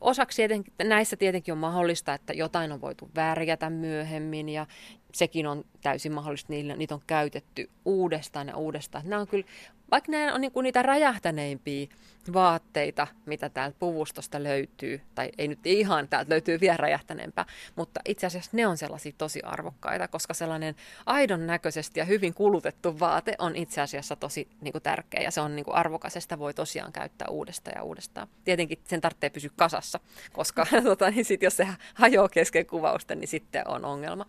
osaksi 0.00 0.36
tietenkin, 0.36 0.72
näissä 0.84 1.16
tietenkin 1.16 1.52
on 1.52 1.58
mahdollista, 1.58 2.14
että 2.14 2.32
jotain 2.32 2.72
on 2.72 2.80
voitu 2.80 3.10
värjätä 3.16 3.70
myöhemmin 3.70 4.48
ja 4.48 4.66
sekin 5.12 5.46
on 5.46 5.64
täysin 5.82 6.12
mahdollista, 6.12 6.52
niillä, 6.52 6.76
niitä 6.76 6.94
on 6.94 7.02
käytetty 7.06 7.70
uudestaan 7.84 8.48
ja 8.48 8.56
uudestaan. 8.56 9.08
Nämä 9.08 9.20
on 9.20 9.28
kyllä, 9.28 9.46
vaikka 9.90 10.12
nämä 10.12 10.34
on 10.34 10.40
niin 10.40 10.52
kuin 10.52 10.64
niitä 10.64 10.82
räjähtäneimpiä 10.82 11.88
vaatteita, 12.32 13.06
mitä 13.26 13.48
täältä 13.48 13.76
puvustosta 13.78 14.42
löytyy, 14.42 15.00
tai 15.14 15.30
ei 15.38 15.48
nyt 15.48 15.66
ihan, 15.66 16.08
täältä 16.08 16.30
löytyy 16.30 16.60
vielä 16.60 16.76
räjähtäneempää, 16.76 17.44
mutta 17.76 18.00
itse 18.04 18.26
asiassa 18.26 18.50
ne 18.54 18.66
on 18.66 18.76
sellaisia 18.76 19.12
tosi 19.18 19.42
arvokkaita, 19.42 20.08
koska 20.08 20.34
sellainen 20.34 20.74
aidon 21.06 21.46
näköisesti 21.46 22.00
ja 22.00 22.04
hyvin 22.04 22.34
kulutettu 22.34 23.00
vaate 23.00 23.34
on 23.38 23.56
itse 23.56 23.80
asiassa 23.80 24.16
tosi 24.16 24.48
niin 24.60 24.72
kuin 24.72 24.82
tärkeä, 24.82 25.22
ja 25.22 25.30
se 25.30 25.40
on 25.40 25.56
niin 25.56 25.64
kuin 25.64 25.74
arvokas, 25.74 26.14
ja 26.14 26.20
sitä 26.20 26.38
voi 26.38 26.54
tosiaan 26.54 26.92
käyttää 26.92 27.28
uudestaan 27.28 27.74
ja 27.76 27.82
uudestaan. 27.82 28.28
Tietenkin 28.44 28.78
sen 28.84 29.00
tarvitsee 29.00 29.30
pysyä 29.30 29.50
kasassa, 29.56 30.00
koska 30.32 30.66
tota, 30.84 31.10
niin 31.10 31.24
sit, 31.24 31.42
jos 31.42 31.56
se 31.56 31.68
hajoaa 31.94 32.28
kesken 32.28 32.66
kuvausta, 32.66 33.14
niin 33.14 33.28
sitten 33.28 33.68
on 33.68 33.84
ongelma. 33.84 34.26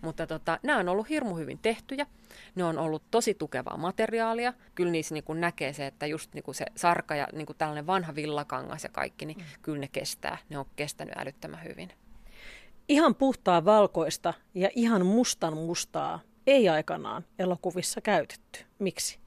Mutta 0.00 0.17
tota, 0.26 0.58
nämä 0.62 0.78
on 0.78 0.88
ollut 0.88 1.08
hirmu 1.08 1.34
hyvin 1.36 1.58
tehtyjä. 1.58 2.06
Ne 2.54 2.64
on 2.64 2.78
ollut 2.78 3.02
tosi 3.10 3.34
tukevaa 3.34 3.76
materiaalia. 3.76 4.52
Kyllä 4.74 4.92
niissä 4.92 5.14
niin 5.14 5.24
kuin 5.24 5.40
näkee 5.40 5.72
se, 5.72 5.86
että 5.86 6.06
just 6.06 6.34
niin 6.34 6.42
kuin 6.44 6.54
se 6.54 6.66
sarka 6.76 7.16
ja 7.16 7.28
niin 7.32 7.46
kuin 7.46 7.56
tällainen 7.56 7.86
vanha 7.86 8.14
villakangas 8.14 8.84
ja 8.84 8.90
kaikki, 8.90 9.26
niin 9.26 9.38
mm. 9.38 9.44
kyllä 9.62 9.78
ne 9.80 9.88
kestää. 9.88 10.38
Ne 10.48 10.58
on 10.58 10.66
kestänyt 10.76 11.14
älyttömän 11.18 11.64
hyvin. 11.64 11.92
Ihan 12.88 13.14
puhtaa 13.14 13.64
valkoista 13.64 14.34
ja 14.54 14.70
ihan 14.74 15.06
mustan 15.06 15.56
mustaa 15.56 16.20
ei 16.46 16.68
aikanaan 16.68 17.24
elokuvissa 17.38 18.00
käytetty. 18.00 18.60
Miksi? 18.78 19.18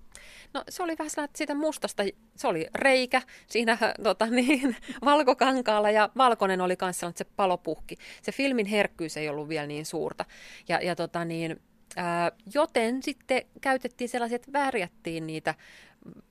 No 0.54 0.64
se 0.70 0.84
oli 0.84 0.96
vähän 1.00 1.10
sellainen, 1.10 1.36
siitä 1.36 1.56
mustasta, 1.56 2.04
se 2.36 2.48
oli 2.48 2.68
reikä 2.76 3.22
siinä 3.48 3.78
tota, 4.04 4.26
niin, 4.26 4.76
valkokankaalla 5.06 5.92
ja 5.92 6.10
valkoinen 6.18 6.62
oli 6.62 6.78
myös 6.82 7.00
sellainen, 7.00 7.14
että 7.14 7.24
se 7.24 7.36
palopuhki. 7.36 7.98
Se 8.22 8.32
filmin 8.32 8.66
herkkyys 8.66 9.18
ei 9.18 9.30
ollut 9.30 9.50
vielä 9.50 9.68
niin 9.68 9.86
suurta. 9.86 10.26
Ja, 10.70 10.82
ja 10.82 10.96
tota, 10.96 11.26
niin, 11.26 11.62
ää, 11.96 12.32
joten 12.54 13.04
sitten 13.04 13.42
käytettiin 13.62 14.10
sellaisia, 14.10 14.36
että 14.36 14.54
värjättiin 14.54 15.28
niitä 15.28 15.56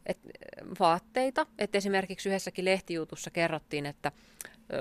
et, 0.07 0.19
vaatteita. 0.81 1.47
Et 1.59 1.75
esimerkiksi 1.75 2.29
yhdessäkin 2.29 2.65
lehtijutussa 2.65 3.31
kerrottiin, 3.31 3.87
että 3.87 4.13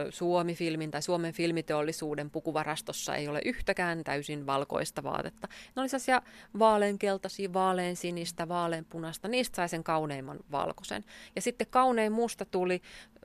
Suomi-filmin 0.09 0.91
tai 0.91 1.01
Suomen 1.01 1.33
filmiteollisuuden 1.33 2.29
pukuvarastossa 2.29 3.15
ei 3.15 3.27
ole 3.27 3.41
yhtäkään 3.45 4.03
täysin 4.03 4.45
valkoista 4.45 5.03
vaatetta. 5.03 5.47
Ne 5.75 5.79
oli 5.79 5.89
sellaisia 5.89 6.21
vaaleankeltaisia, 6.59 7.53
vaaleansinistä, 7.53 8.47
vaaleanpunasta, 8.47 9.27
niistä 9.27 9.55
sai 9.55 9.69
sen 9.69 9.83
kauneimman 9.83 10.39
valkoisen. 10.51 11.05
Ja 11.35 11.41
sitten 11.41 11.67
kaunein 11.69 12.11
musta 12.11 12.45
tuli 12.45 12.81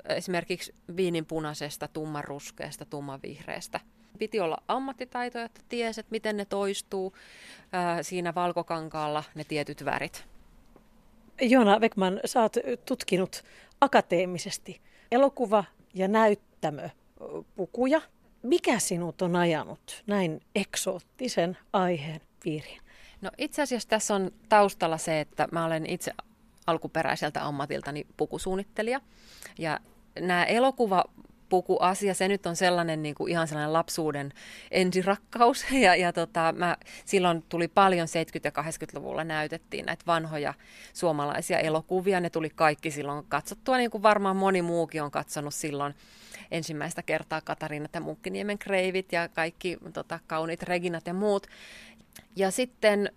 esimerkiksi 0.09 0.75
viininpunaisesta, 0.97 1.89
tummanruskeasta, 1.89 2.85
tummanvihreästä. 2.85 3.81
Piti 4.19 4.41
olla 4.41 4.57
ammattitaito, 4.69 5.39
että 5.39 5.61
tiesi, 5.69 6.01
että 6.01 6.11
miten 6.11 6.37
ne 6.37 6.45
toistuu 6.45 7.15
ää, 7.73 8.03
siinä 8.03 8.35
valkokankaalla, 8.35 9.25
ne 9.35 9.45
tietyt 9.45 9.85
värit. 9.85 10.25
Joona 11.41 11.81
Vekman, 11.81 12.21
sä 12.25 12.43
oot 12.43 12.57
tutkinut 12.87 13.45
akateemisesti 13.81 14.81
elokuva- 15.13 15.65
ja 15.95 16.09
näyttämöpukuja. 16.71 18.01
Mikä 18.43 18.79
sinut 18.79 19.23
on 19.23 19.37
ajanut 19.37 20.03
näin 20.07 20.41
eksoottisen 20.55 21.59
aiheen 21.73 22.21
piiriin? 22.43 22.81
No 23.21 23.31
itse 23.39 23.63
asiassa 23.63 23.89
tässä 23.89 24.15
on 24.15 24.31
taustalla 24.49 24.99
se, 24.99 25.21
että 25.21 25.49
mä 25.53 25.65
olen 25.65 25.87
itse 25.87 26.13
alkuperäiseltä 26.67 27.47
ammatiltani 27.47 28.07
pukusuunnittelija. 28.17 29.01
Ja 29.59 29.81
nämä 30.21 30.45
elokuva 30.45 31.05
asia, 31.81 32.15
se 32.15 32.29
nyt 32.29 32.47
on 32.47 32.57
sellainen 32.57 33.03
niin 33.03 33.15
kuin 33.15 33.31
ihan 33.31 33.49
sellainen 33.49 33.73
lapsuuden 33.73 34.33
ensirakkaus. 34.71 35.65
Ja, 35.85 35.97
ja 35.97 36.13
tota, 36.13 36.55
mä, 36.57 36.77
silloin 37.05 37.45
tuli 37.49 37.69
paljon 37.69 38.09
70- 38.09 38.41
ja 38.45 38.51
80-luvulla 38.51 39.25
näytettiin 39.25 39.87
näitä 39.87 40.05
vanhoja 40.07 40.55
suomalaisia 40.93 41.59
elokuvia. 41.59 42.21
Ne 42.21 42.31
tuli 42.31 42.51
kaikki 42.51 42.91
silloin 42.91 43.25
katsottua, 43.29 43.77
niin 43.77 43.91
kuin 43.91 44.03
varmaan 44.03 44.37
moni 44.37 44.63
muukin 44.63 45.03
on 45.03 45.11
katsonut 45.11 45.55
silloin 45.55 45.95
ensimmäistä 46.55 47.03
kertaa 47.03 47.41
Katariina 47.41 47.89
ja 47.95 48.01
Munkkiniemen 48.01 48.59
kreivit 48.59 49.13
ja 49.13 49.29
kaikki 49.29 49.79
tota, 49.93 50.21
kauniit 50.27 50.63
Reginat 50.63 51.07
ja 51.07 51.15
muut. 51.15 51.47
Ja 52.37 52.51
sitten 52.51 53.13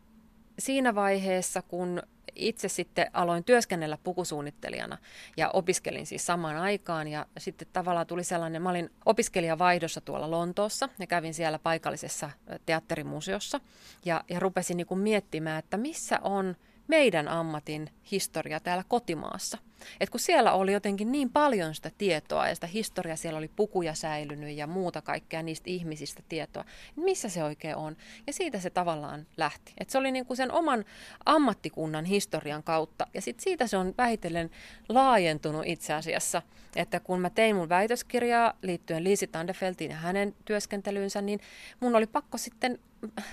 siinä 0.59 0.95
vaiheessa, 0.95 1.61
kun 1.61 2.01
itse 2.35 2.67
sitten 2.67 3.07
aloin 3.13 3.43
työskennellä 3.43 3.97
pukusuunnittelijana 4.03 4.97
ja 5.37 5.49
opiskelin 5.49 6.05
siis 6.05 6.25
samaan 6.25 6.57
aikaan 6.57 7.07
ja 7.07 7.25
sitten 7.37 7.67
tavallaan 7.73 8.07
tuli 8.07 8.23
sellainen, 8.23 8.61
mä 8.61 8.69
olin 8.69 8.89
opiskelijavaihdossa 9.05 10.01
tuolla 10.01 10.31
Lontoossa 10.31 10.89
ja 10.99 11.07
kävin 11.07 11.33
siellä 11.33 11.59
paikallisessa 11.59 12.29
teatterimuseossa 12.65 13.59
ja, 14.05 14.23
ja 14.29 14.39
rupesin 14.39 14.77
niin 14.77 14.87
kuin 14.87 14.99
miettimään, 14.99 15.59
että 15.59 15.77
missä 15.77 16.19
on 16.21 16.55
meidän 16.87 17.27
ammatin 17.27 17.89
historia 18.11 18.59
täällä 18.59 18.83
kotimaassa. 18.87 19.57
Et 19.99 20.09
kun 20.09 20.19
siellä 20.19 20.53
oli 20.53 20.73
jotenkin 20.73 21.11
niin 21.11 21.29
paljon 21.29 21.75
sitä 21.75 21.91
tietoa 21.97 22.47
ja 22.47 22.55
sitä 22.55 22.67
historiaa, 22.67 23.15
siellä 23.15 23.37
oli 23.37 23.51
pukuja 23.55 23.93
säilynyt 23.93 24.57
ja 24.57 24.67
muuta 24.67 25.01
kaikkea 25.01 25.43
niistä 25.43 25.69
ihmisistä 25.69 26.23
tietoa, 26.29 26.65
niin 26.95 27.03
missä 27.03 27.29
se 27.29 27.43
oikein 27.43 27.75
on. 27.75 27.97
Ja 28.27 28.33
siitä 28.33 28.59
se 28.59 28.69
tavallaan 28.69 29.27
lähti. 29.37 29.73
Et 29.77 29.89
se 29.89 29.97
oli 29.97 30.11
niinku 30.11 30.35
sen 30.35 30.51
oman 30.51 30.85
ammattikunnan 31.25 32.05
historian 32.05 32.63
kautta. 32.63 33.07
Ja 33.13 33.21
sit 33.21 33.39
siitä 33.39 33.67
se 33.67 33.77
on 33.77 33.93
vähitellen 33.97 34.49
laajentunut 34.89 35.63
itse 35.65 35.93
asiassa. 35.93 36.41
Että 36.75 36.99
kun 36.99 37.21
mä 37.21 37.29
tein 37.29 37.55
mun 37.55 37.69
väitöskirjaa 37.69 38.53
liittyen 38.61 39.03
Liisi 39.03 39.27
Tandefeltiin 39.27 39.91
ja 39.91 39.97
hänen 39.97 40.35
työskentelyynsä, 40.45 41.21
niin 41.21 41.39
mun 41.79 41.95
oli 41.95 42.07
pakko 42.07 42.37
sitten 42.37 42.79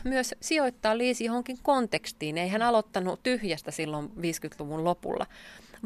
myös 0.04 0.34
sijoittaa 0.40 0.98
Liisi 0.98 1.24
johonkin 1.24 1.58
kontekstiin. 1.62 2.38
Ei 2.38 2.48
hän 2.48 2.62
aloittanut 2.62 3.22
tyhjästä 3.22 3.70
silloin 3.70 4.06
50-luvun 4.06 4.84
lopulla, 4.84 5.26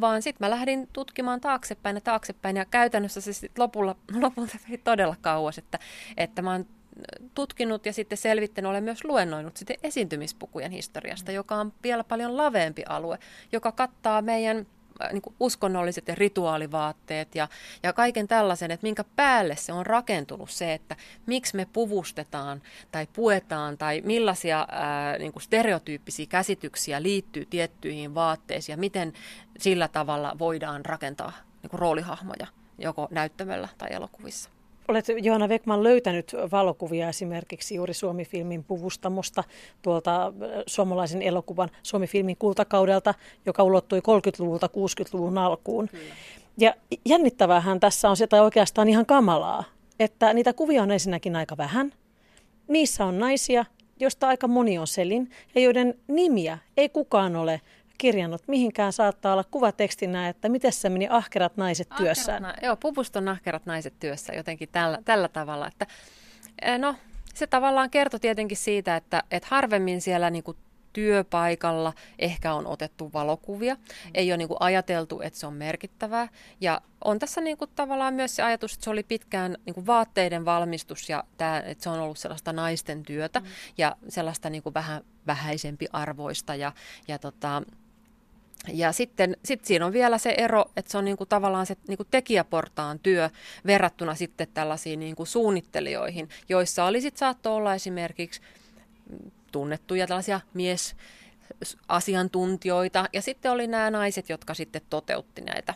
vaan 0.01 0.23
sitten 0.23 0.47
mä 0.47 0.51
lähdin 0.51 0.89
tutkimaan 0.93 1.41
taaksepäin 1.41 1.97
ja 1.97 2.01
taaksepäin 2.01 2.57
ja 2.57 2.65
käytännössä 2.65 3.21
se 3.21 3.33
sitten 3.33 3.63
lopulla, 3.63 3.97
lopulta 4.23 4.59
vei 4.69 4.79
todella 4.79 5.17
kauas, 5.21 5.59
että, 5.59 5.79
että 6.17 6.43
mä 6.43 6.53
oon 6.53 6.67
tutkinut 7.35 7.87
ja 7.87 7.93
sitten 7.93 8.19
selvittänyt, 8.19 8.69
olen 8.69 8.85
myös 8.85 9.05
luennoinut 9.05 9.57
sitten 9.57 9.77
esiintymispukujen 9.83 10.71
historiasta, 10.71 11.33
joka 11.33 11.55
on 11.55 11.73
vielä 11.83 12.05
paljon 12.05 12.37
laveempi 12.37 12.83
alue, 12.89 13.19
joka 13.53 13.73
kattaa 13.73 14.23
meidän 14.23 14.67
Äh, 14.67 14.78
niin 15.13 15.23
kuin 15.23 15.35
uskonnolliset 15.41 16.09
ja 16.09 16.15
rituaalivaatteet 16.15 17.35
ja, 17.35 17.49
ja 17.83 17.93
kaiken 17.93 18.29
tällaisen, 18.29 18.71
että 18.71 18.87
minkä 18.87 19.05
päälle 19.17 19.57
se 19.57 19.73
on 19.73 19.87
rakentunut 19.87 20.51
se, 20.51 20.75
että 20.75 20.97
miksi 21.27 21.57
me 21.57 21.67
puvustetaan 21.73 22.63
tai 22.93 23.07
puetaan 23.13 23.79
tai 23.79 24.03
millaisia 24.05 24.67
ää, 24.71 25.11
äh, 25.11 25.19
niin 25.19 25.33
kuin 25.33 25.43
stereotyyppisiä 25.43 26.27
käsityksiä 26.27 27.03
liittyy 27.03 27.47
tiettyihin 27.47 28.15
vaatteisiin 28.15 28.73
ja 28.73 28.77
miten 28.77 29.13
sillä 29.59 29.89
tavalla 29.89 30.37
voidaan 30.39 30.85
rakentaa 30.85 31.33
niin 31.63 31.71
kuin 31.71 31.81
roolihahmoja 31.81 32.47
joko 32.79 33.09
näyttämöllä 33.11 33.69
tai 33.79 33.89
elokuvissa. 33.93 34.51
Olet 34.89 35.07
Johanna 35.23 35.49
Vekman 35.49 35.83
löytänyt 35.83 36.37
valokuvia 36.53 37.09
esimerkiksi 37.09 37.75
juuri 37.75 37.95
Suomi-filmin 37.95 38.65
puvustamosta 38.65 39.45
tuolta 39.83 40.27
äh, 40.27 40.33
suomalaisen 40.67 41.23
elokuvan 41.23 41.71
Suomi-filmin 41.83 42.37
kultakaudelta, 42.37 43.15
joka 43.47 43.63
ulottui 43.63 43.99
30-luvulta 44.01 44.67
60-luvun 44.67 45.39
alkuun. 45.39 45.89
Kyllä. 45.89 46.15
Ja 46.59 46.75
jännittävähän 47.05 47.81
tässä 47.81 48.11
on 48.11 48.17
se, 48.17 48.27
tai 48.27 48.41
oikeastaan 48.41 48.89
ihan 48.89 49.07
kamalaa, 49.07 49.65
että 50.01 50.35
niitä 50.35 50.53
kuvia 50.53 50.83
on 50.83 50.91
ensinnäkin 50.91 51.37
aika 51.37 51.57
vähän. 51.57 51.93
Niissä 52.69 53.05
on 53.05 53.19
naisia, 53.19 53.65
joista 54.01 54.29
aika 54.29 54.49
moni 54.49 54.79
on 54.79 54.87
Selin, 54.87 55.31
ja 55.55 55.61
joiden 55.61 55.95
nimiä 56.07 56.59
ei 56.77 56.89
kukaan 56.89 57.37
ole 57.37 57.61
kirjannut 57.99 58.43
mihinkään, 58.47 58.93
saattaa 58.93 59.33
olla 59.33 59.45
kuvatekstinä, 59.45 60.29
että 60.29 60.49
miten 60.49 60.73
se 60.73 60.89
meni 60.89 61.07
ahkerat 61.11 61.57
naiset 61.57 61.87
ahkerat, 61.91 62.05
työssään. 62.05 62.43
Na- 62.43 62.55
joo, 62.63 62.77
puvuston 62.77 63.29
ahkerat 63.29 63.67
naiset 63.67 63.95
työssä 64.01 64.33
jotenkin 64.33 64.69
tällä, 64.73 64.99
tällä 65.05 65.29
tavalla, 65.29 65.67
että 65.67 65.87
eh, 66.63 66.79
no 66.79 66.95
se 67.35 67.47
tavallaan 67.47 67.91
kertoi 67.91 68.21
tietenkin 68.21 68.57
siitä, 68.57 68.97
että, 68.97 69.23
että 69.31 69.49
harvemmin 69.51 70.01
siellä 70.01 70.31
niin 70.31 70.45
kuin 70.45 70.57
työpaikalla 70.93 71.93
ehkä 72.19 72.55
on 72.55 72.67
otettu 72.67 73.11
valokuvia. 73.13 73.77
Ei 74.15 74.31
ole 74.33 74.37
niin 74.37 74.49
kuin 74.49 74.59
ajateltu, 74.61 75.21
että 75.21 75.39
se 75.39 75.47
on 75.47 75.55
merkittävää. 75.55 76.29
Ja 76.61 76.81
on 77.05 77.19
tässä 77.19 77.41
niin 77.41 77.59
kuin 77.59 77.71
tavallaan 77.75 78.15
myös 78.15 78.37
se 78.37 78.43
ajatus, 78.43 78.73
että 78.73 78.85
se 78.85 78.91
oli 78.91 79.03
pitkään 79.03 79.57
niin 79.67 79.75
kuin 79.75 79.87
vaatteiden 79.87 80.45
valmistus 80.45 81.09
ja 81.09 81.25
tämä, 81.37 81.61
että 81.61 81.85
se 81.85 81.91
on 81.91 82.01
ollut 82.01 82.19
sellaista 82.19 82.53
naisten 82.53 83.03
työtä 83.03 83.41
mm. 83.41 83.47
ja 83.79 83.97
sellaista 84.09 84.51
niin 84.51 84.63
kuin 84.63 84.75
vähän 84.75 85.03
vähäisempi 85.27 85.87
arvoista 85.93 86.55
ja, 86.55 86.73
ja 87.09 87.19
tota, 87.19 87.63
ja 88.69 88.93
sitten 88.93 89.37
sit 89.45 89.65
siinä 89.65 89.87
on 89.87 89.93
vielä 89.93 90.19
se 90.19 90.35
ero, 90.39 90.65
että 90.77 90.91
se 90.91 90.99
on 90.99 91.05
niinku 91.05 91.27
tavallaan 91.27 91.67
se 91.67 91.77
niinku 91.89 92.05
tekijäportaan 92.05 92.99
työ 92.99 93.31
verrattuna 93.67 94.15
sitten 94.15 94.49
tällaisiin 94.55 95.01
niinku 95.01 95.25
suunnittelijoihin, 95.25 96.29
joissa 96.49 96.85
oli 96.85 97.01
sit 97.01 97.17
saattoi 97.17 97.53
olla 97.53 97.75
esimerkiksi 97.75 98.41
tunnettuja 99.53 100.07
tällaisia 100.07 100.41
mies 100.55 100.97
asiantuntijoita 101.89 103.09
ja 103.13 103.23
sitten 103.23 103.53
oli 103.53 103.67
nämä 103.67 103.91
naiset, 103.91 104.29
jotka 104.29 104.55
sitten 104.55 104.83
toteutti 104.91 105.41
näitä. 105.41 105.75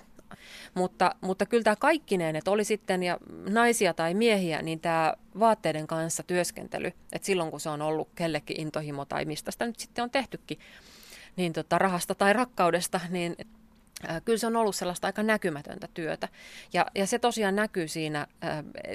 Mutta, 0.75 1.15
mutta 1.21 1.47
kyllä 1.47 1.63
tämä 1.63 1.77
kaikkineen, 1.77 2.37
että 2.37 2.51
oli 2.51 2.65
sitten 2.65 3.03
ja 3.03 3.19
naisia 3.49 3.95
tai 3.95 4.15
miehiä, 4.15 4.63
niin 4.63 4.81
tämä 4.81 5.15
vaatteiden 5.39 5.87
kanssa 5.87 6.23
työskentely, 6.23 6.93
että 7.13 7.27
silloin 7.27 7.51
kun 7.51 7.61
se 7.61 7.69
on 7.69 7.83
ollut 7.83 8.09
kellekin 8.15 8.61
intohimo 8.61 9.05
tai 9.05 9.25
mistä 9.25 9.51
sitä 9.51 9.67
nyt 9.67 9.79
sitten 9.79 10.05
on 10.05 10.11
tehtykin, 10.11 10.59
niin 11.37 11.53
tota, 11.53 11.79
rahasta 11.79 12.15
tai 12.15 12.33
rakkaudesta, 12.33 13.01
niin 13.09 13.37
kyllä 14.25 14.39
se 14.39 14.47
on 14.47 14.57
ollut 14.57 14.77
sellaista 14.77 15.07
aika 15.07 15.23
näkymätöntä 15.23 15.89
työtä. 15.95 16.29
Ja, 16.73 16.87
ja 16.95 17.07
se 17.07 17.19
tosiaan 17.19 17.57
näkyy 17.57 17.89
siinä, 17.89 18.27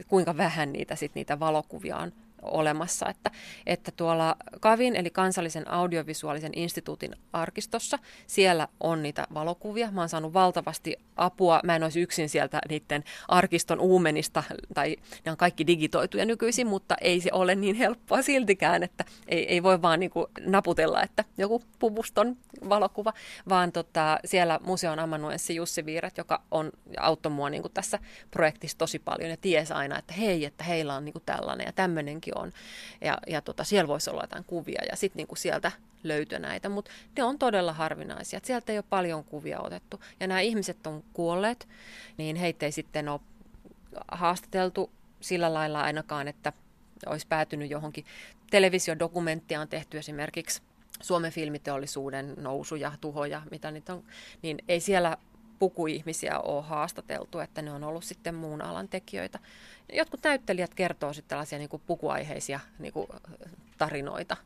kuinka 0.07 0.37
vähän 0.37 0.73
niitä, 0.73 0.95
sit 0.95 1.15
niitä 1.15 1.39
valokuvia 1.39 1.97
on 1.97 2.11
olemassa. 2.41 3.09
Että, 3.09 3.31
että 3.65 3.91
tuolla 3.91 4.35
KAVin 4.59 4.95
eli 4.95 5.09
kansallisen 5.09 5.71
audiovisuaalisen 5.71 6.51
instituutin 6.55 7.15
arkistossa, 7.33 7.99
siellä 8.27 8.67
on 8.79 9.03
niitä 9.03 9.27
valokuvia. 9.33 9.91
Mä 9.91 10.01
oon 10.01 10.09
saanut 10.09 10.33
valtavasti 10.33 10.97
apua. 11.15 11.59
Mä 11.63 11.75
en 11.75 11.83
olisi 11.83 12.01
yksin 12.01 12.29
sieltä 12.29 12.61
niiden 12.69 13.03
arkiston 13.27 13.79
uumenista, 13.79 14.43
tai 14.73 14.95
ne 15.25 15.31
on 15.31 15.37
kaikki 15.37 15.67
digitoituja 15.67 16.25
nykyisin, 16.25 16.67
mutta 16.67 16.95
ei 17.01 17.21
se 17.21 17.29
ole 17.33 17.55
niin 17.55 17.75
helppoa 17.75 18.21
siltikään, 18.21 18.83
että 18.83 19.05
ei, 19.27 19.47
ei 19.47 19.63
voi 19.63 19.81
vaan 19.81 19.99
niin 19.99 20.11
naputella, 20.45 21.03
että 21.03 21.23
joku 21.37 21.63
puvuston 21.79 22.37
valokuva, 22.69 23.13
vaan 23.49 23.71
tota, 23.71 24.19
siellä 24.25 24.59
museon 24.63 24.99
amanuenssi 24.99 25.55
Jussi 25.55 25.85
Viirat, 25.85 26.17
joka 26.17 26.41
on 26.51 26.71
auttoi 26.99 27.31
mua 27.31 27.49
niin 27.49 27.63
tässä 27.73 27.99
projektissa 28.31 28.77
tosi 28.77 28.99
paljon 28.99 29.29
ja 29.29 29.37
ties 29.37 29.71
aina, 29.71 29.99
että 29.99 30.13
hei, 30.13 30.45
että 30.45 30.63
heillä 30.63 30.95
on 30.95 31.05
niin 31.05 31.15
tällainen 31.25 31.65
ja 31.65 31.71
tämmöinenkin 31.71 32.26
on. 32.35 32.53
Ja, 33.01 33.17
ja 33.27 33.41
tota, 33.41 33.63
siellä 33.63 33.87
voisi 33.87 34.09
olla 34.09 34.23
jotain 34.23 34.43
kuvia 34.43 34.81
ja 34.89 34.95
sitten 34.95 35.17
niin 35.27 35.37
sieltä 35.37 35.71
löytyi 36.03 36.39
näitä, 36.39 36.69
mutta 36.69 36.91
ne 37.17 37.23
on 37.23 37.39
todella 37.39 37.73
harvinaisia. 37.73 38.39
Sieltä 38.43 38.71
ei 38.71 38.77
ole 38.77 38.85
paljon 38.89 39.23
kuvia 39.23 39.59
otettu. 39.59 39.99
Ja 40.19 40.27
nämä 40.27 40.39
ihmiset 40.39 40.87
on 40.87 41.03
kuolleet, 41.13 41.67
niin 42.17 42.35
heitä 42.35 42.65
ei 42.65 42.71
sitten 42.71 43.09
ole 43.09 43.19
haastateltu 44.11 44.91
sillä 45.21 45.53
lailla 45.53 45.81
ainakaan, 45.81 46.27
että 46.27 46.53
olisi 47.05 47.27
päätynyt 47.27 47.71
johonkin. 47.71 48.05
Televisiodokumenttia 48.51 49.61
on 49.61 49.67
tehty 49.67 49.97
esimerkiksi 49.97 50.61
Suomen 51.01 51.31
filmiteollisuuden 51.31 52.33
nousu 52.37 52.75
ja 52.75 52.91
tuhoja, 53.01 53.41
mitä 53.51 53.71
niitä 53.71 53.93
on, 53.93 54.03
niin 54.41 54.57
ei 54.67 54.79
siellä 54.79 55.17
pukuihmisiä 55.59 56.39
ole 56.39 56.63
haastateltu, 56.63 57.39
että 57.39 57.61
ne 57.61 57.71
on 57.71 57.83
ollut 57.83 58.03
sitten 58.03 58.35
muun 58.35 58.61
alan 58.61 58.87
tekijöitä. 58.87 59.39
Jotkut 59.93 60.19
näyttelijät 60.23 60.73
kertoo 60.73 61.13
sitten 61.13 61.29
tällaisia 61.29 61.57
niin 61.57 61.69
kuin 61.69 61.81
pukuaiheisia 61.87 62.59
niin 62.79 62.93
kuin 62.93 63.07
tarinoita, 63.77 64.37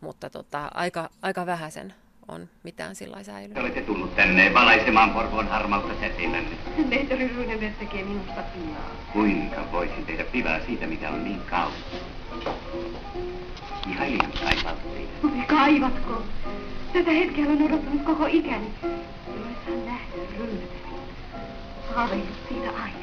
mutta 0.00 0.30
tota, 0.30 0.70
aika, 0.74 1.10
aika 1.22 1.46
vähäisen 1.46 1.94
on 2.28 2.48
mitään 2.62 2.94
sillä 2.94 3.22
säilynyt. 3.22 3.54
Te 3.54 3.60
olette 3.60 3.82
tullut 3.82 4.16
tänne 4.16 4.54
valaisemaan 4.54 5.10
Porvoon 5.10 5.48
harmautta 5.48 5.94
säteilänne. 6.00 6.56
Lehtori 6.90 7.28
Runeberg 7.36 7.78
tekee 7.78 8.04
minusta 8.04 8.42
pivaa. 8.42 8.90
Kuinka 9.12 9.72
voisin 9.72 10.06
tehdä 10.06 10.24
pivaa 10.24 10.60
siitä, 10.66 10.86
mitä 10.86 11.10
on 11.10 11.24
niin 11.24 11.40
kauan? 11.40 11.72
Ihan 13.90 14.10
liian 14.10 14.32
kaipaltiin. 14.44 15.08
Kaivatko? 15.46 16.22
Tätä 16.92 17.10
hetkeä 17.10 17.46
olen 17.46 17.62
odottanut 17.62 18.02
koko 18.02 18.26
ikäni. 18.26 18.66
Haaveilut 21.94 22.28
siitä 22.48 22.70
aina. 22.70 22.96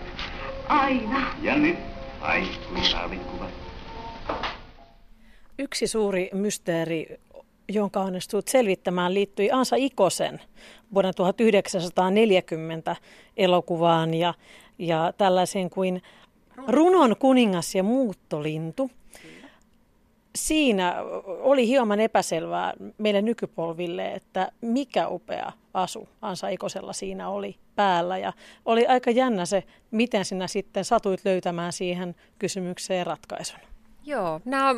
Aina. 0.67 1.35
Ja 1.41 1.57
nyt 1.57 1.77
aikuishaavikuva. 2.21 3.45
Yksi 5.59 5.87
suuri 5.87 6.29
mysteeri, 6.33 7.19
jonka 7.69 7.99
onnistut 7.99 8.47
selvittämään, 8.47 9.13
liittyi 9.13 9.51
Ansa 9.51 9.75
Ikosen 9.75 10.41
vuoden 10.93 11.13
1940 11.15 12.95
elokuvaan 13.37 14.13
ja, 14.13 14.33
ja 14.79 15.13
tällaisen 15.17 15.69
kuin 15.69 16.01
Runon 16.67 17.15
kuningas 17.19 17.75
ja 17.75 17.83
muuttolintu. 17.83 18.91
Siinä 20.35 20.95
oli 21.27 21.67
hieman 21.67 21.99
epäselvää 21.99 22.73
meille 22.97 23.21
nykypolville, 23.21 24.13
että 24.13 24.51
mikä 24.61 25.07
upea 25.07 25.51
asu 25.73 26.09
Ansa 26.21 26.49
Ikosella 26.49 26.93
siinä 26.93 27.29
oli 27.29 27.55
päällä. 27.77 28.17
Ja 28.17 28.33
oli 28.65 28.87
aika 28.87 29.11
jännä 29.11 29.45
se, 29.45 29.63
miten 29.91 30.25
sinä 30.25 30.47
sitten 30.47 30.85
satuit 30.85 31.25
löytämään 31.25 31.73
siihen 31.73 32.15
kysymykseen 32.39 33.07
ratkaisun. 33.07 33.59
Joo, 34.05 34.41
nämä 34.45 34.73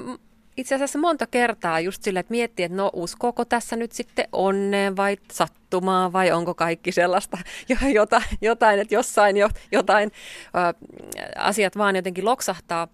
itse 0.60 0.76
asiassa 0.76 1.00
monta 1.00 1.28
kertaa 1.28 1.80
just 1.80 2.04
sille, 2.04 2.20
että 2.20 2.32
miettii, 2.32 2.66
että 2.66 2.78
no 2.78 2.90
uskooko 2.94 3.46
tässä 3.46 3.76
nyt 3.76 3.92
sitten 3.92 4.28
onneen 4.32 4.98
vai 4.98 5.18
sattumaa 5.32 6.14
vai 6.14 6.32
onko 6.32 6.54
kaikki 6.54 6.92
sellaista 6.92 7.38
jotain, 7.94 8.24
jotain 8.42 8.80
että 8.80 8.96
jossain 8.96 9.38
jo, 9.38 9.50
jotain 9.72 10.12
ö, 10.46 10.88
asiat 11.36 11.78
vaan 11.78 11.96
jotenkin 11.96 12.26
loksahtaa. 12.26 12.88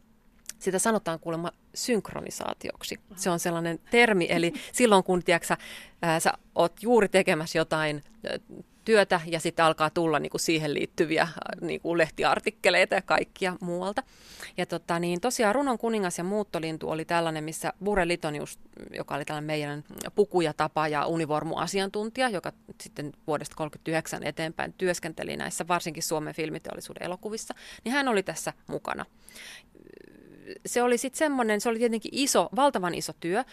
Sitä 0.59 0.79
sanotaan 0.79 1.19
kuulemma 1.19 1.51
synkronisaatioksi. 1.75 2.99
Se 3.15 3.29
on 3.29 3.39
sellainen 3.39 3.79
termi, 3.91 4.27
eli 4.29 4.53
silloin 4.71 5.03
kun 5.03 5.23
tiedätkö, 5.23 5.55
ää, 6.01 6.19
sä 6.19 6.33
oot 6.55 6.73
juuri 6.83 7.09
tekemässä 7.09 7.57
jotain 7.57 8.03
työtä 8.85 9.21
ja 9.25 9.39
sitten 9.39 9.65
alkaa 9.65 9.89
tulla 9.89 10.19
niin 10.19 10.29
kuin 10.29 10.41
siihen 10.41 10.73
liittyviä 10.73 11.21
äh, 11.21 11.31
niin 11.61 11.81
kuin 11.81 11.97
lehtiartikkeleita 11.97 12.95
ja 12.95 13.01
kaikkia 13.01 13.55
muualta. 13.61 14.03
Ja 14.57 14.65
tota, 14.65 14.99
niin 14.99 15.21
tosiaan 15.21 15.55
Runon 15.55 15.77
kuningas 15.77 16.17
ja 16.17 16.23
muuttolintu 16.23 16.89
oli 16.89 17.05
tällainen, 17.05 17.43
missä 17.43 17.73
Bure 17.83 18.07
Litonius, 18.07 18.59
joka 18.93 19.15
oli 19.15 19.25
tällainen 19.25 19.47
meidän 19.47 19.83
pukuja 20.15 20.53
tapa 20.53 20.87
ja 20.87 21.05
univormuasiantuntija, 21.05 22.29
joka 22.29 22.53
sitten 22.81 23.05
vuodesta 23.27 23.55
1939 23.55 24.23
eteenpäin 24.23 24.73
työskenteli 24.73 25.37
näissä 25.37 25.67
varsinkin 25.67 26.03
Suomen 26.03 26.35
filmiteollisuuden 26.35 27.03
elokuvissa, 27.03 27.53
niin 27.83 27.93
hän 27.93 28.07
oli 28.07 28.23
tässä 28.23 28.53
mukana 28.67 29.05
se 30.65 30.83
oli 30.83 30.97
sitten 30.97 31.17
semmoinen, 31.17 31.61
se 31.61 31.69
oli 31.69 31.79
tietenkin 31.79 32.11
iso, 32.13 32.49
valtavan 32.55 32.95
iso 32.95 33.13
työ 33.19 33.43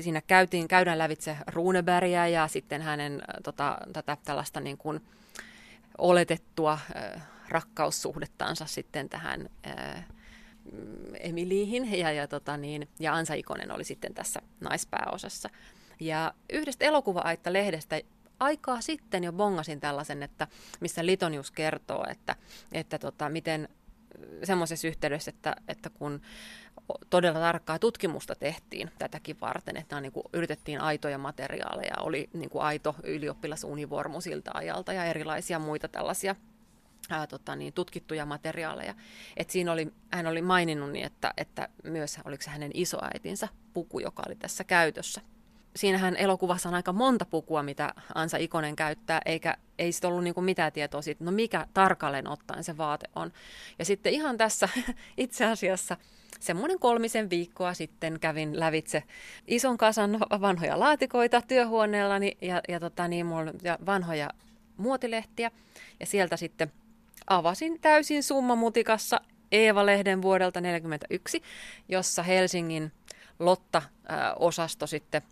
siinä 0.00 0.22
käytiin, 0.26 0.68
käydään 0.68 0.98
lävitse 0.98 1.36
Runebergia 1.46 2.28
ja 2.28 2.48
sitten 2.48 2.82
hänen 2.82 3.12
äh, 3.12 3.42
tota, 3.42 3.78
tätä 3.92 4.16
tällaista 4.24 4.60
niin 4.60 4.78
kuin 4.78 5.00
oletettua 5.98 6.72
äh, 6.72 7.22
rakkaussuhdettansa 7.48 8.66
sitten 8.66 9.08
tähän 9.08 9.48
äh, 9.66 10.04
Emiliihin 11.20 11.98
ja, 11.98 12.12
ja, 12.12 12.28
tota 12.28 12.56
niin, 12.56 12.88
ja 13.00 13.14
Ansa 13.14 13.34
Ikonen 13.34 13.70
oli 13.70 13.84
sitten 13.84 14.14
tässä 14.14 14.42
naispääosassa. 14.60 15.50
Ja 16.00 16.34
yhdestä 16.52 16.84
elokuva-aitta-lehdestä 16.84 18.00
aikaa 18.40 18.80
sitten 18.80 19.24
jo 19.24 19.32
bongasin 19.32 19.80
tällaisen, 19.80 20.22
että 20.22 20.46
missä 20.80 21.06
Litonius 21.06 21.50
kertoo, 21.50 22.06
että, 22.10 22.36
että 22.72 22.98
tota, 22.98 23.28
miten 23.28 23.68
semmoisessa 24.44 24.88
yhteydessä, 24.88 25.28
että, 25.28 25.56
että 25.68 25.90
kun 25.90 26.20
todella 27.10 27.40
tarkkaa 27.40 27.78
tutkimusta 27.78 28.34
tehtiin 28.34 28.90
tätäkin 28.98 29.40
varten, 29.40 29.76
että 29.76 30.00
niin 30.00 30.12
kuin 30.12 30.24
yritettiin 30.32 30.80
aitoja 30.80 31.18
materiaaleja, 31.18 31.94
oli 32.00 32.30
niin 32.32 32.50
kuin 32.50 32.62
aito 32.62 32.94
ylioppilasunivormu 33.02 34.20
siltä 34.20 34.50
ajalta 34.54 34.92
ja 34.92 35.04
erilaisia 35.04 35.58
muita 35.58 35.88
tällaisia 35.88 36.36
ää, 37.10 37.26
tota 37.26 37.56
niin, 37.56 37.72
tutkittuja 37.72 38.26
materiaaleja. 38.26 38.94
Et 39.36 39.50
siinä 39.50 39.72
oli, 39.72 39.92
hän 40.10 40.26
oli 40.26 40.42
maininnut, 40.42 40.92
niin, 40.92 41.06
että, 41.06 41.34
että 41.36 41.68
myös 41.84 42.18
oliko 42.24 42.42
se 42.42 42.50
hänen 42.50 42.70
isoäitinsä 42.74 43.48
puku, 43.72 44.00
joka 44.00 44.22
oli 44.26 44.34
tässä 44.34 44.64
käytössä. 44.64 45.20
Siinähän 45.76 46.16
elokuvassa 46.16 46.68
on 46.68 46.74
aika 46.74 46.92
monta 46.92 47.24
pukua, 47.24 47.62
mitä 47.62 47.94
Ansa 48.14 48.36
Ikonen 48.36 48.76
käyttää, 48.76 49.20
eikä 49.26 49.56
ei 49.78 49.92
sitten 49.92 50.08
ollut 50.08 50.24
niinku 50.24 50.40
mitään 50.40 50.72
tietoa 50.72 51.02
siitä, 51.02 51.24
no 51.24 51.30
mikä 51.30 51.66
tarkalleen 51.74 52.28
ottaen 52.28 52.64
se 52.64 52.76
vaate 52.76 53.06
on. 53.16 53.32
Ja 53.78 53.84
sitten 53.84 54.12
ihan 54.12 54.36
tässä 54.36 54.68
itse 55.16 55.44
asiassa 55.44 55.96
semmoinen 56.42 56.78
kolmisen 56.78 57.30
viikkoa 57.30 57.74
sitten 57.74 58.20
kävin 58.20 58.60
lävitse 58.60 59.02
ison 59.46 59.78
kasan 59.78 60.20
vanhoja 60.20 60.80
laatikoita 60.80 61.42
työhuoneellani 61.48 62.36
ja, 62.40 62.60
ja, 62.68 62.80
tota, 62.80 63.08
niin, 63.08 63.26
mulla, 63.26 63.52
ja 63.62 63.78
vanhoja 63.86 64.30
muotilehtiä. 64.76 65.50
Ja 66.00 66.06
sieltä 66.06 66.36
sitten 66.36 66.72
avasin 67.26 67.80
täysin 67.80 68.22
summamutikassa 68.22 69.20
Eeva-lehden 69.52 70.22
vuodelta 70.22 70.60
1941, 70.60 71.42
jossa 71.88 72.22
Helsingin 72.22 72.92
Lotta-osasto 73.38 74.86
sitten 74.86 75.22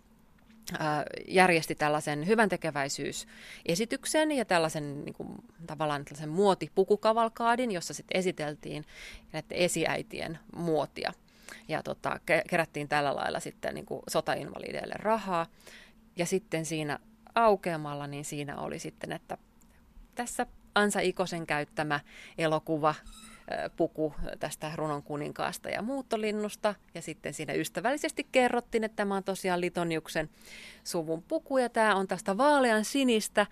järjesti 1.27 1.75
tällaisen 1.75 2.27
hyvän 2.27 2.49
tekeväisyysesityksen 2.49 4.31
ja 4.31 4.45
tällaisen 4.45 5.05
niin 5.05 5.13
kuin, 5.13 5.29
tavallaan 5.67 6.05
tällaisen 6.05 6.29
muotipukukavalkaadin, 6.29 7.71
jossa 7.71 7.93
sitten 7.93 8.19
esiteltiin 8.19 8.85
näiden 9.31 9.57
esiäitien 9.57 10.39
muotia. 10.55 11.13
Ja 11.67 11.83
tota, 11.83 12.19
kerättiin 12.49 12.87
tällä 12.87 13.15
lailla 13.15 13.39
sitten 13.39 13.75
niin 13.75 13.85
kuin 13.85 14.01
sotainvalideille 14.09 14.95
rahaa. 14.97 15.45
Ja 16.15 16.25
sitten 16.25 16.65
siinä 16.65 16.99
aukeamalla, 17.35 18.07
niin 18.07 18.25
siinä 18.25 18.57
oli 18.57 18.79
sitten, 18.79 19.11
että 19.11 19.37
tässä 20.15 20.45
Ansa 20.75 20.99
Ikosen 20.99 21.47
käyttämä 21.47 21.99
elokuva 22.37 22.95
puku 23.75 24.13
tästä 24.39 24.71
runon 24.75 25.03
kuninkaasta 25.03 25.69
ja 25.69 25.81
muuttolinnusta. 25.81 26.75
Ja 26.95 27.01
sitten 27.01 27.33
siinä 27.33 27.53
ystävällisesti 27.53 28.27
kerrottiin, 28.31 28.83
että 28.83 28.95
tämä 28.95 29.15
on 29.15 29.23
tosiaan 29.23 29.61
Litoniuksen 29.61 30.29
suvun 30.83 31.23
puku 31.23 31.57
ja 31.57 31.69
tämä 31.69 31.95
on 31.95 32.07
tästä 32.07 32.37
vaalean 32.37 32.85
sinistä 32.85 33.45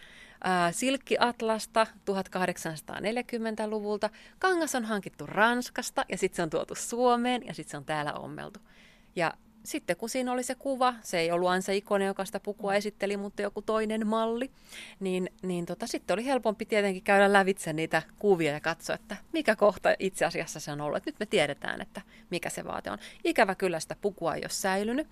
silkkiatlasta 0.71 1.87
1840-luvulta. 2.11 4.09
Kangas 4.39 4.75
on 4.75 4.85
hankittu 4.85 5.25
Ranskasta 5.25 6.05
ja 6.09 6.17
sitten 6.17 6.35
se 6.35 6.43
on 6.43 6.49
tuotu 6.49 6.75
Suomeen 6.75 7.47
ja 7.47 7.53
sitten 7.53 7.71
se 7.71 7.77
on 7.77 7.85
täällä 7.85 8.13
ommeltu. 8.13 8.59
Ja 9.15 9.33
sitten 9.69 9.97
kun 9.97 10.09
siinä 10.09 10.31
oli 10.31 10.43
se 10.43 10.55
kuva, 10.55 10.93
se 11.01 11.19
ei 11.19 11.31
ollut 11.31 11.49
Ansa 11.49 11.71
Ikonen, 11.71 12.07
joka 12.07 12.25
sitä 12.25 12.39
pukua 12.39 12.75
esitteli, 12.75 13.17
mutta 13.17 13.41
joku 13.41 13.61
toinen 13.61 14.07
malli, 14.07 14.51
niin, 14.99 15.29
niin 15.41 15.65
tota, 15.65 15.87
sitten 15.87 16.13
oli 16.13 16.25
helpompi 16.25 16.65
tietenkin 16.65 17.03
käydä 17.03 17.33
lävitse 17.33 17.73
niitä 17.73 18.01
kuvia 18.19 18.51
ja 18.51 18.59
katsoa, 18.59 18.95
että 18.95 19.17
mikä 19.31 19.55
kohta 19.55 19.89
itse 19.99 20.25
asiassa 20.25 20.59
se 20.59 20.71
on 20.71 20.81
ollut. 20.81 20.97
Että 20.97 21.07
nyt 21.07 21.19
me 21.19 21.25
tiedetään, 21.25 21.81
että 21.81 22.01
mikä 22.29 22.49
se 22.49 22.65
vaate 22.65 22.91
on. 22.91 22.97
Ikävä 23.23 23.55
kyllä 23.55 23.79
sitä 23.79 23.95
pukua 24.01 24.35
ei 24.35 24.41
ole 24.41 24.49
säilynyt. 24.49 25.07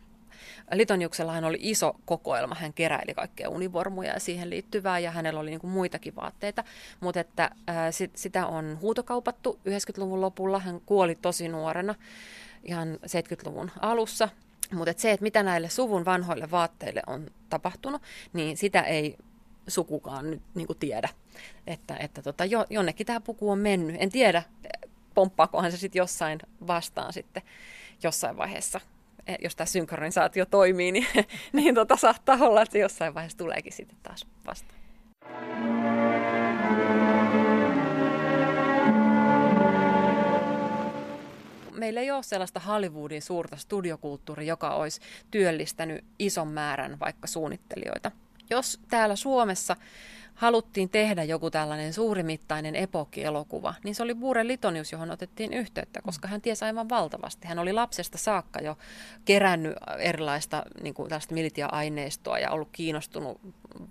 Litonjuksellahan 0.74 1.44
oli 1.44 1.58
iso 1.62 1.96
kokoelma, 2.06 2.56
hän 2.56 2.74
keräili 2.74 3.14
kaikkea 3.14 3.50
univormuja 3.50 4.14
ja 4.14 4.20
siihen 4.20 4.50
liittyvää 4.50 5.00
ja 5.00 5.12
hänellä 5.12 5.40
oli 5.40 5.50
niin 5.50 5.60
kuin 5.60 5.72
muitakin 5.72 6.16
vaatteita, 6.16 6.64
mutta 7.00 7.20
että 7.20 7.52
ää, 7.68 7.92
sit, 7.92 8.12
sitä 8.16 8.48
on 8.48 8.78
huutokaupattu 8.82 9.60
90-luvun 9.70 10.22
lopulla, 10.22 10.60
hän 10.60 10.82
kuoli 10.86 11.16
tosi 11.16 11.48
nuorena 11.48 11.96
ihan 12.64 13.00
70-luvun 13.06 13.72
alussa, 13.80 14.30
mutta 14.72 14.94
se, 14.98 15.12
että 15.12 15.24
mitä 15.24 15.44
näille 15.44 15.70
suvun 15.70 16.06
vanhoille 16.06 16.52
vaatteille 16.52 17.02
on 17.08 17.28
tapahtunut, 17.50 18.02
niin 18.34 18.58
sitä 18.58 18.82
ei 18.82 19.18
sukukaan 19.68 20.32
nyt 20.32 20.42
niin 20.56 20.68
kuin 20.68 20.80
tiedä. 20.80 21.10
Että, 21.68 21.98
että 21.98 22.22
tota, 22.22 22.46
jo, 22.46 22.66
jonnekin 22.70 23.08
tämä 23.08 23.20
puku 23.20 23.52
on 23.52 23.60
mennyt. 23.60 23.96
En 24.00 24.12
tiedä, 24.12 24.44
pomppaakohan 25.14 25.72
se 25.72 25.78
sitten 25.78 26.00
jossain 26.00 26.40
vastaan 26.68 27.14
sitten 27.14 27.44
jossain 28.04 28.38
vaiheessa. 28.38 28.82
E, 29.28 29.36
jos 29.44 29.56
tämä 29.56 29.66
synkronisaatio 29.66 30.46
toimii, 30.46 30.92
niin, 30.92 31.08
niin 31.54 31.76
tota, 31.76 31.98
saattaa 31.98 32.38
olla, 32.42 32.62
että 32.62 32.78
jossain 32.78 33.14
vaiheessa 33.14 33.38
tuleekin 33.38 33.74
sitten 33.74 33.98
taas 34.04 34.28
vastaan. 34.46 34.78
Meillä 41.78 42.02
ei 42.02 42.12
ole 42.12 42.24
sellaista 42.24 42.60
Hollywoodin 42.60 43.22
suurta 43.22 43.58
studiokulttuuria, 43.58 44.48
joka 44.48 44.70
olisi 44.70 45.02
työllistänyt 45.32 46.06
ison 46.20 46.48
määrän 46.48 47.00
vaikka 47.00 47.28
suunnittelijoita. 47.28 48.12
Jos 48.50 48.80
täällä 48.90 49.16
Suomessa 49.16 49.76
haluttiin 50.36 50.90
tehdä 50.90 51.24
joku 51.24 51.52
tällainen 51.52 51.94
suurimittainen 51.94 52.76
epokielokuva, 52.76 53.74
niin 53.84 53.96
se 53.96 54.04
oli 54.04 54.16
Buure 54.16 54.48
Litonius, 54.48 54.92
johon 54.92 55.12
otettiin 55.12 55.54
yhteyttä, 55.54 56.02
koska 56.02 56.28
hän 56.28 56.42
tiesi 56.42 56.66
aivan 56.66 56.90
valtavasti. 56.90 57.48
Hän 57.48 57.60
oli 57.60 57.74
lapsesta 57.74 58.18
saakka 58.18 58.60
jo 58.60 58.78
kerännyt 59.26 59.74
erilaista 60.00 60.64
niin 60.82 60.94
kuin 60.94 61.10
tällaista 61.10 61.34
militia-aineistoa 61.34 62.40
ja 62.40 62.52
ollut 62.52 62.70
kiinnostunut 62.72 63.42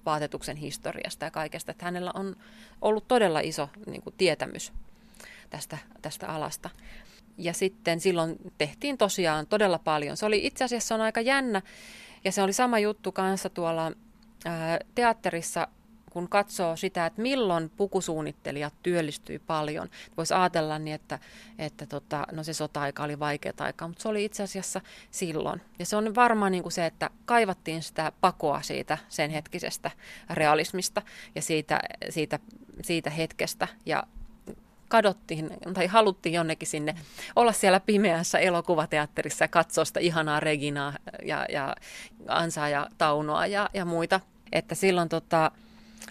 vaatetuksen 0.06 0.56
historiasta 0.56 1.24
ja 1.24 1.30
kaikesta. 1.30 1.70
Että 1.70 1.84
hänellä 1.84 2.10
on 2.14 2.36
ollut 2.82 3.08
todella 3.08 3.40
iso 3.40 3.68
niin 3.86 4.02
kuin, 4.02 4.14
tietämys 4.18 4.72
tästä, 5.50 5.78
tästä 6.02 6.28
alasta. 6.28 6.70
Ja 7.38 7.52
sitten 7.52 8.00
silloin 8.00 8.36
tehtiin 8.58 8.98
tosiaan 8.98 9.46
todella 9.46 9.78
paljon. 9.78 10.16
Se 10.16 10.26
oli 10.26 10.46
itse 10.46 10.64
asiassa 10.64 10.94
on 10.94 11.00
aika 11.00 11.20
jännä 11.20 11.62
ja 12.24 12.32
se 12.32 12.42
oli 12.42 12.52
sama 12.52 12.78
juttu 12.78 13.12
kanssa 13.12 13.50
tuolla 13.50 13.92
ää, 14.44 14.78
teatterissa, 14.94 15.68
kun 16.10 16.28
katsoo 16.28 16.76
sitä, 16.76 17.06
että 17.06 17.22
milloin 17.22 17.70
pukusuunnittelijat 17.76 18.74
työllistyi 18.82 19.38
paljon. 19.38 19.90
Voisi 20.16 20.34
ajatella 20.34 20.78
niin, 20.78 20.94
että, 20.94 21.18
että 21.58 21.86
tota, 21.86 22.26
no 22.32 22.42
se 22.42 22.54
sota-aika 22.54 23.02
oli 23.02 23.18
vaikea 23.18 23.52
aika, 23.58 23.88
mutta 23.88 24.02
se 24.02 24.08
oli 24.08 24.24
itse 24.24 24.42
asiassa 24.42 24.80
silloin. 25.10 25.60
Ja 25.78 25.86
se 25.86 25.96
on 25.96 26.14
varmaan 26.14 26.52
niin 26.52 26.62
kuin 26.62 26.72
se, 26.72 26.86
että 26.86 27.10
kaivattiin 27.24 27.82
sitä 27.82 28.12
pakoa 28.20 28.62
siitä 28.62 28.98
sen 29.08 29.30
hetkisestä 29.30 29.90
realismista 30.30 31.02
ja 31.34 31.42
siitä, 31.42 31.80
siitä, 32.10 32.38
siitä 32.82 33.10
hetkestä. 33.10 33.68
Ja 33.86 34.02
kadottiin 34.88 35.50
tai 35.74 35.86
haluttiin 35.86 36.32
jonnekin 36.32 36.68
sinne 36.68 36.94
olla 37.36 37.52
siellä 37.52 37.80
pimeässä 37.80 38.38
elokuvateatterissa 38.38 39.44
ja 39.44 39.48
katsoa 39.48 39.84
sitä 39.84 40.00
ihanaa 40.00 40.40
Reginaa 40.40 40.92
ja, 41.22 41.46
ja 41.52 41.76
Ansaa 42.28 42.68
ja 42.68 42.88
Taunoa 42.98 43.46
ja, 43.46 43.70
ja 43.74 43.84
muita. 43.84 44.20
Että 44.52 44.74
silloin 44.74 45.08
tota, 45.08 45.50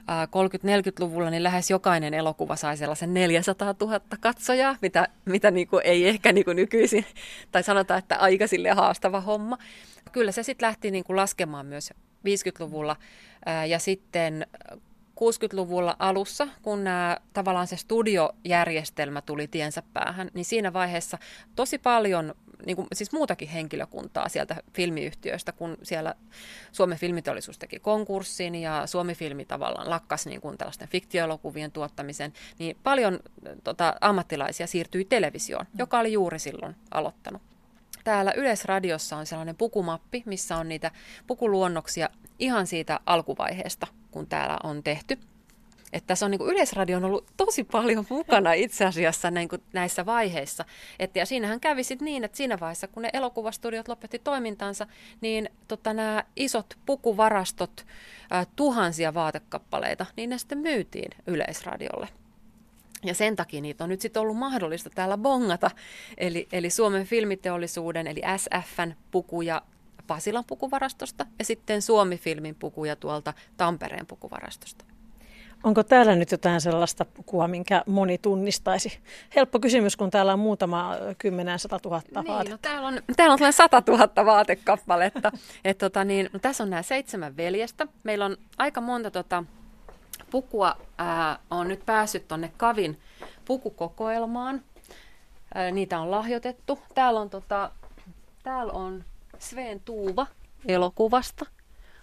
30-40-luvulla 0.01 1.29
niin 1.29 1.43
lähes 1.43 1.69
jokainen 1.69 2.13
elokuva 2.13 2.55
sai 2.55 2.77
sellaisen 2.77 3.13
400 3.13 3.75
000 3.81 4.01
katsojaa, 4.19 4.77
mitä, 4.81 5.07
mitä 5.25 5.51
niin 5.51 5.67
kuin 5.67 5.81
ei 5.85 6.07
ehkä 6.07 6.31
niin 6.33 6.45
kuin 6.45 6.55
nykyisin, 6.55 7.05
tai 7.51 7.63
sanotaan, 7.63 7.97
että 7.97 8.17
aika 8.17 8.47
sille 8.47 8.71
haastava 8.71 9.21
homma. 9.21 9.57
Kyllä 10.11 10.31
se 10.31 10.43
sitten 10.43 10.67
lähti 10.67 10.91
niin 10.91 11.03
kuin 11.03 11.17
laskemaan 11.17 11.65
myös 11.65 11.93
50-luvulla 12.27 12.95
ja 13.67 13.79
sitten 13.79 14.47
60-luvulla 15.19 15.95
alussa, 15.99 16.47
kun 16.61 16.83
nämä, 16.83 17.17
tavallaan 17.33 17.67
se 17.67 17.77
studiojärjestelmä 17.77 19.21
tuli 19.21 19.47
tiensä 19.47 19.83
päähän, 19.93 20.31
niin 20.33 20.45
siinä 20.45 20.73
vaiheessa 20.73 21.17
tosi 21.55 21.77
paljon 21.77 22.35
niin 22.65 22.75
kuin, 22.75 22.87
siis 22.93 23.11
muutakin 23.11 23.47
henkilökuntaa 23.47 24.29
sieltä 24.29 24.55
filmiyhtiöistä, 24.73 25.51
kun 25.51 25.77
siellä 25.83 26.15
Suomen 26.71 26.97
filmiteollisuus 26.97 27.57
teki 27.57 27.79
konkurssin 27.79 28.55
ja 28.55 28.87
Suomi 28.87 29.15
Filmi 29.15 29.45
tavallaan 29.45 29.89
lakkas 29.89 30.25
niin 30.25 30.41
kuin 30.41 30.57
tällaisten 30.57 30.87
fiktioelokuvien 30.87 31.71
tuottamisen, 31.71 32.33
niin 32.59 32.77
paljon 32.83 33.19
tota, 33.63 33.95
ammattilaisia 34.01 34.67
siirtyi 34.67 35.05
televisioon, 35.05 35.65
joka 35.77 35.99
oli 35.99 36.13
juuri 36.13 36.39
silloin 36.39 36.75
aloittanut. 36.91 37.41
Täällä 38.03 38.33
Yleisradiossa 38.35 39.17
on 39.17 39.25
sellainen 39.25 39.55
pukumappi, 39.55 40.23
missä 40.25 40.57
on 40.57 40.69
niitä 40.69 40.91
pukuluonnoksia 41.27 42.09
ihan 42.39 42.67
siitä 42.67 42.99
alkuvaiheesta, 43.05 43.87
kun 44.15 44.27
täällä 44.27 44.57
on 44.63 44.83
tehty. 44.83 45.17
Että 45.93 46.07
tässä 46.07 46.25
on 46.25 46.31
niin 46.31 46.39
kuin 46.39 46.51
Yleisradio 46.51 46.97
on 46.97 47.05
ollut 47.05 47.25
tosi 47.37 47.63
paljon 47.63 48.05
mukana 48.09 48.53
itse 48.53 48.85
asiassa 48.85 49.31
niin 49.31 49.49
kuin 49.49 49.61
näissä 49.73 50.05
vaiheissa. 50.05 50.65
Et, 50.99 51.15
ja 51.15 51.25
siinähän 51.25 51.59
kävi 51.59 51.83
sit 51.83 52.01
niin, 52.01 52.23
että 52.23 52.37
siinä 52.37 52.59
vaiheessa, 52.59 52.87
kun 52.87 53.03
ne 53.03 53.09
elokuvastudiot 53.13 53.87
lopetti 53.87 54.19
toimintansa, 54.19 54.87
niin 55.21 55.49
tota, 55.67 55.93
nämä 55.93 56.23
isot 56.35 56.77
pukuvarastot, 56.85 57.85
ää, 58.31 58.45
tuhansia 58.55 59.13
vaatekappaleita, 59.13 60.05
niin 60.17 60.29
ne 60.29 60.37
sitten 60.37 60.57
myytiin 60.57 61.11
Yleisradiolle. 61.27 62.07
Ja 63.03 63.13
sen 63.13 63.35
takia 63.35 63.61
niitä 63.61 63.83
on 63.83 63.89
nyt 63.89 64.01
sitten 64.01 64.21
ollut 64.21 64.37
mahdollista 64.37 64.89
täällä 64.89 65.17
bongata, 65.17 65.71
eli, 66.17 66.47
eli 66.51 66.69
Suomen 66.69 67.05
filmiteollisuuden, 67.05 68.07
eli 68.07 68.21
SFn 68.37 68.93
pukuja 69.11 69.61
Pasilan 70.07 70.43
pukuvarastosta 70.47 71.25
ja 71.39 71.45
sitten 71.45 71.81
Suomi-filmin 71.81 72.55
pukuja 72.55 72.95
tuolta 72.95 73.33
Tampereen 73.57 74.05
pukuvarastosta. 74.05 74.85
Onko 75.65 75.83
täällä 75.83 76.15
nyt 76.15 76.31
jotain 76.31 76.61
sellaista 76.61 77.05
pukua, 77.05 77.47
minkä 77.47 77.83
moni 77.85 78.17
tunnistaisi? 78.17 78.99
Helppo 79.35 79.59
kysymys, 79.59 79.95
kun 79.95 80.09
täällä 80.09 80.33
on 80.33 80.39
muutama 80.39 80.95
kymmenen, 81.17 81.59
sata 81.59 81.79
tuhatta 81.79 82.21
niin, 82.21 82.33
vaatetta. 82.33 82.55
No 82.55 82.57
täällä 82.61 82.87
on, 82.87 82.99
täällä 83.15 83.33
on 83.33 83.53
sata 83.53 83.81
tuhatta 83.81 84.25
vaatekappaletta. 84.25 85.31
Et 85.65 85.77
tota 85.77 86.03
niin, 86.03 86.29
no 86.33 86.39
tässä 86.39 86.63
on 86.63 86.69
nämä 86.69 86.81
seitsemän 86.81 87.37
veljestä. 87.37 87.87
Meillä 88.03 88.25
on 88.25 88.37
aika 88.57 88.81
monta 88.81 89.11
tota, 89.11 89.43
pukua 90.31 90.77
ää, 90.97 91.39
on 91.51 91.67
nyt 91.67 91.85
päässyt 91.85 92.27
tuonne 92.27 92.51
Kavin 92.57 92.99
pukukokoelmaan. 93.45 94.61
Ää, 95.53 95.71
niitä 95.71 95.99
on 95.99 96.11
lahjoitettu. 96.11 96.79
Täällä 96.95 97.19
on, 97.19 97.29
tota, 97.29 97.71
täällä 98.43 98.73
on 98.73 99.03
Sven 99.39 99.79
Tuuva 99.79 100.27
elokuvasta. 100.67 101.45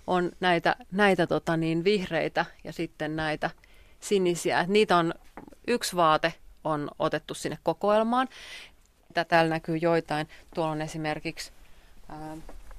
On 0.07 0.31
näitä, 0.41 0.77
näitä 0.93 1.27
tota 1.27 1.57
niin, 1.57 1.85
vihreitä 1.85 2.45
ja 2.65 2.73
sitten 2.73 3.17
näitä 3.17 3.51
sinisiä. 4.01 4.65
Niitä 4.69 4.97
on 4.97 5.15
yksi 5.67 5.97
vaate 5.97 6.35
on 6.65 6.91
otettu 6.99 7.35
sinne 7.35 7.59
kokoelmaan. 7.63 8.29
Täällä 9.29 9.51
näkyy 9.51 9.77
joitain. 9.77 10.29
Tuolla 10.55 10.73
on 10.73 10.83
esimerkiksi, 10.83 11.53
ää, 12.09 12.37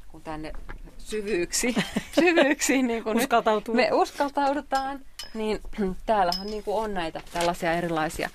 kun 0.07 0.21
tänne 0.21 0.53
syvyyksi, 0.97 1.75
syvyyksi 2.19 2.81
niin 2.81 3.03
kun 3.03 3.17
Uskaltautuu. 3.17 3.75
me 3.75 3.89
uskaltaudutaan, 3.91 4.99
niin 5.33 5.59
täällähän 6.05 6.47
niin 6.47 6.63
kuin 6.63 6.83
on 6.83 6.93
näitä 6.93 7.21
tällaisia 7.33 7.73
erilaisia. 7.73 8.29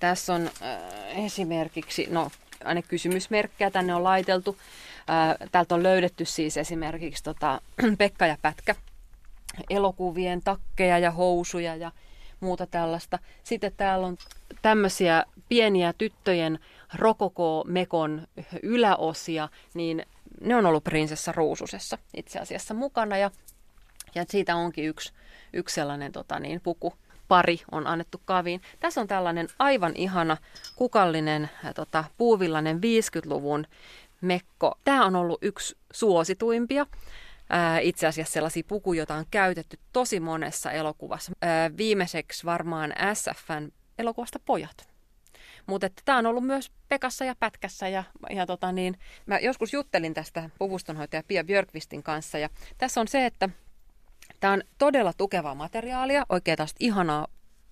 Tässä 0.00 0.34
on 0.34 0.50
äh, 0.62 1.24
esimerkiksi, 1.24 2.06
no 2.10 2.30
aina 2.64 2.82
kysymysmerkkejä 2.82 3.70
tänne 3.70 3.94
on 3.94 4.04
laiteltu. 4.04 4.56
Täältä 5.52 5.74
on 5.74 5.82
löydetty 5.82 6.24
siis 6.24 6.56
esimerkiksi 6.56 7.24
tota, 7.24 7.60
Pekka 7.98 8.26
ja 8.26 8.36
Pätkä 8.42 8.74
elokuvien 9.70 10.40
takkeja 10.44 10.98
ja 10.98 11.10
housuja 11.10 11.76
ja 11.76 11.92
muuta 12.40 12.66
tällaista. 12.66 13.18
Sitten 13.42 13.72
täällä 13.76 14.06
on 14.06 14.16
tämmöisiä 14.62 15.24
pieniä 15.48 15.94
tyttöjen 15.98 16.58
rokoko-mekon 16.94 18.26
yläosia, 18.62 19.48
niin 19.74 20.06
ne 20.40 20.56
on 20.56 20.66
ollut 20.66 20.84
prinsessa 20.84 21.32
Ruususessa 21.32 21.98
itse 22.16 22.38
asiassa 22.38 22.74
mukana 22.74 23.16
ja, 23.16 23.30
ja 24.14 24.24
siitä 24.28 24.56
onkin 24.56 24.84
yksi, 24.84 25.12
yksi 25.52 25.74
sellainen 25.74 26.12
tota 26.12 26.38
niin, 26.38 26.60
puku, 26.60 26.94
pari 27.28 27.60
on 27.72 27.86
annettu 27.86 28.20
kaviin. 28.24 28.60
Tässä 28.80 29.00
on 29.00 29.06
tällainen 29.06 29.48
aivan 29.58 29.92
ihana 29.94 30.36
kukallinen 30.76 31.50
tota, 31.74 32.04
puuvillainen 32.18 32.76
50-luvun 32.76 33.66
mekko. 34.20 34.78
Tämä 34.84 35.06
on 35.06 35.16
ollut 35.16 35.38
yksi 35.42 35.76
suosituimpia. 35.92 36.86
itse 37.82 38.06
asiassa 38.06 38.32
sellaisia 38.32 38.62
pukuja, 38.68 38.98
joita 38.98 39.14
on 39.14 39.24
käytetty 39.30 39.78
tosi 39.92 40.20
monessa 40.20 40.72
elokuvassa. 40.72 41.32
Viimeiseksi 41.76 42.46
varmaan 42.46 42.94
SFN 43.14 43.68
elokuvasta 43.98 44.38
Pojat. 44.38 44.88
Mutta 45.66 45.88
tämä 46.04 46.18
on 46.18 46.26
ollut 46.26 46.46
myös 46.46 46.70
Pekassa 46.88 47.24
ja 47.24 47.34
Pätkässä 47.40 47.88
ja, 47.88 48.04
ja 48.30 48.46
tota 48.46 48.72
niin, 48.72 48.98
mä 49.26 49.38
joskus 49.38 49.72
juttelin 49.72 50.14
tästä 50.14 50.50
puvustonhoitaja 50.58 51.22
Pia 51.28 51.44
Björkvistin 51.44 52.02
kanssa 52.02 52.38
ja 52.38 52.48
tässä 52.78 53.00
on 53.00 53.08
se, 53.08 53.26
että 53.26 53.48
Tämä 54.40 54.52
on 54.52 54.62
todella 54.78 55.12
tukevaa 55.12 55.54
materiaalia, 55.54 56.26
oikein 56.28 56.56
tästä 56.56 56.76
ihanaa 56.80 57.26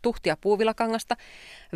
tuhtia 0.05 0.37
puuvilakangasta. 0.41 1.17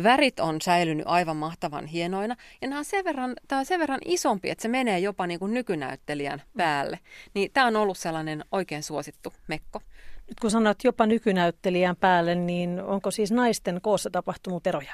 Värit 0.03 0.39
on 0.39 0.61
säilynyt 0.61 1.05
aivan 1.07 1.37
mahtavan 1.37 1.85
hienoina 1.85 2.35
ja 2.61 2.67
nämä 2.67 2.79
on 2.79 2.85
sen 2.85 3.05
verran, 3.05 3.35
tämä 3.47 3.59
on 3.59 3.65
sen 3.65 3.79
verran 3.79 3.99
isompi, 4.05 4.49
että 4.49 4.61
se 4.61 4.67
menee 4.67 4.99
jopa 4.99 5.27
niin 5.27 5.39
kuin 5.39 5.53
nykynäyttelijän 5.53 6.41
päälle. 6.57 6.99
Niin 7.33 7.51
tämä 7.53 7.67
on 7.67 7.75
ollut 7.75 7.97
sellainen 7.97 8.45
oikein 8.51 8.83
suosittu 8.83 9.33
mekko. 9.47 9.81
Nyt 10.27 10.39
kun 10.39 10.51
sanot 10.51 10.83
jopa 10.83 11.05
nykynäyttelijän 11.05 11.95
päälle, 11.95 12.35
niin 12.35 12.81
onko 12.81 13.11
siis 13.11 13.31
naisten 13.31 13.81
koossa 13.81 14.09
tapahtunut 14.09 14.67
eroja? 14.67 14.93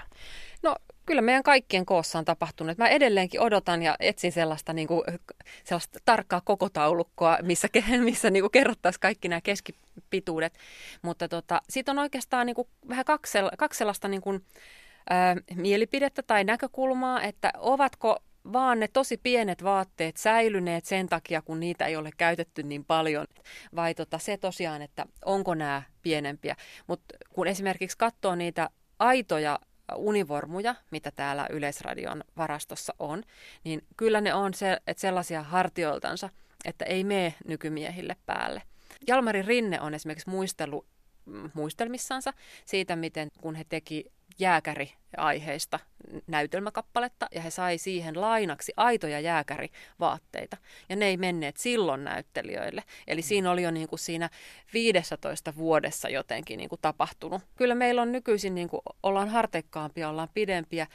No 0.64 0.76
kyllä 1.06 1.22
meidän 1.22 1.44
kaikkien 1.44 1.86
koossa 1.86 2.20
on 2.20 2.26
tapahtunut. 2.26 2.78
Mä 2.78 2.88
edelleenkin 2.88 3.42
odotan 3.42 3.84
ja 3.84 3.96
etsin 4.00 4.32
sellaista, 4.32 4.74
niin 4.74 4.88
kuin, 4.88 5.04
sellaista 5.64 6.00
tarkkaa 6.06 6.42
koko 6.46 6.70
taulukkoa, 6.70 7.38
missä, 7.42 7.68
missä 8.04 8.30
niin 8.30 8.52
kerrottaisiin 8.52 9.02
kaikki 9.02 9.28
nämä 9.28 9.42
keskipituudet. 9.42 10.54
Mutta 11.02 11.28
tota, 11.28 11.62
siitä 11.70 11.92
on 11.92 12.00
oikeastaan 12.00 12.46
niin 12.46 12.56
kuin, 12.56 12.68
vähän 12.90 13.06
kaksi, 13.06 13.38
kaksi 13.58 13.78
sellaista 13.78 14.08
niin 14.08 14.22
kuin, 14.22 14.46
ää, 15.10 15.36
mielipidettä 15.56 16.24
tai 16.24 16.44
näkökulmaa, 16.44 17.22
että 17.22 17.52
ovatko 17.58 18.18
vaan 18.54 18.80
ne 18.80 18.88
tosi 18.88 19.18
pienet 19.18 19.64
vaatteet 19.64 20.18
säilyneet 20.18 20.86
sen 20.86 21.08
takia, 21.08 21.42
kun 21.42 21.60
niitä 21.60 21.86
ei 21.86 21.96
ole 21.96 22.10
käytetty 22.18 22.64
niin 22.64 22.86
paljon, 22.86 23.28
vai 23.76 23.96
tota, 23.96 24.18
se 24.18 24.38
tosiaan, 24.38 24.82
että 24.82 25.06
onko 25.26 25.56
nämä 25.56 25.82
pienempiä. 26.02 26.56
Mutta 26.88 27.16
kun 27.30 27.48
esimerkiksi 27.48 27.98
katsoo 27.98 28.36
niitä 28.36 28.70
aitoja 29.00 29.60
univormuja, 29.96 30.76
mitä 30.92 31.12
täällä 31.12 31.48
Yleisradion 31.50 32.24
varastossa 32.38 32.94
on, 33.00 33.24
niin 33.64 33.84
kyllä 33.98 34.22
ne 34.22 34.34
on 34.34 34.54
se, 34.54 34.78
että 34.88 35.02
sellaisia 35.02 35.44
hartioiltansa, 35.44 36.30
että 36.66 36.86
ei 36.86 37.04
mene 37.04 37.34
nykymiehille 37.48 38.16
päälle. 38.26 38.62
Jalmari 39.08 39.42
Rinne 39.42 39.82
on 39.82 39.94
esimerkiksi 39.94 40.30
muistellut 40.30 40.86
mm, 41.26 41.52
muistelmissansa 41.54 42.34
siitä, 42.66 42.96
miten 42.96 43.28
kun 43.42 43.56
he 43.56 43.64
teki 43.70 44.12
jääkäriaiheista 44.40 45.80
näytelmäkappaletta 46.28 47.28
ja 47.36 47.42
he 47.42 47.50
sai 47.50 47.78
siihen 47.78 48.22
lainaksi 48.22 48.74
aitoja 48.78 49.20
jääkärivaatteita. 49.20 50.58
Ja 50.90 50.96
ne 50.96 51.06
ei 51.06 51.18
menneet 51.18 51.58
silloin 51.58 52.04
näyttelijöille. 52.04 52.84
Eli 53.08 53.22
mm. 53.22 53.26
siinä 53.26 53.52
oli 53.52 53.64
jo 53.64 53.72
niin 53.72 53.88
kuin 53.88 54.00
siinä 54.00 54.30
15 54.74 55.56
vuodessa 55.56 56.10
jotenkin 56.10 56.58
niin 56.58 56.70
kuin 56.70 56.82
tapahtunut. 56.82 57.42
Kyllä 57.56 57.76
meillä 57.76 58.02
on 58.02 58.12
nykyisin, 58.12 58.56
niin 58.56 58.70
kuin, 58.70 58.82
ollaan 59.04 59.30
harteikkaampia, 59.30 60.10
ollaan 60.10 60.30
pidempiä. 60.34 60.88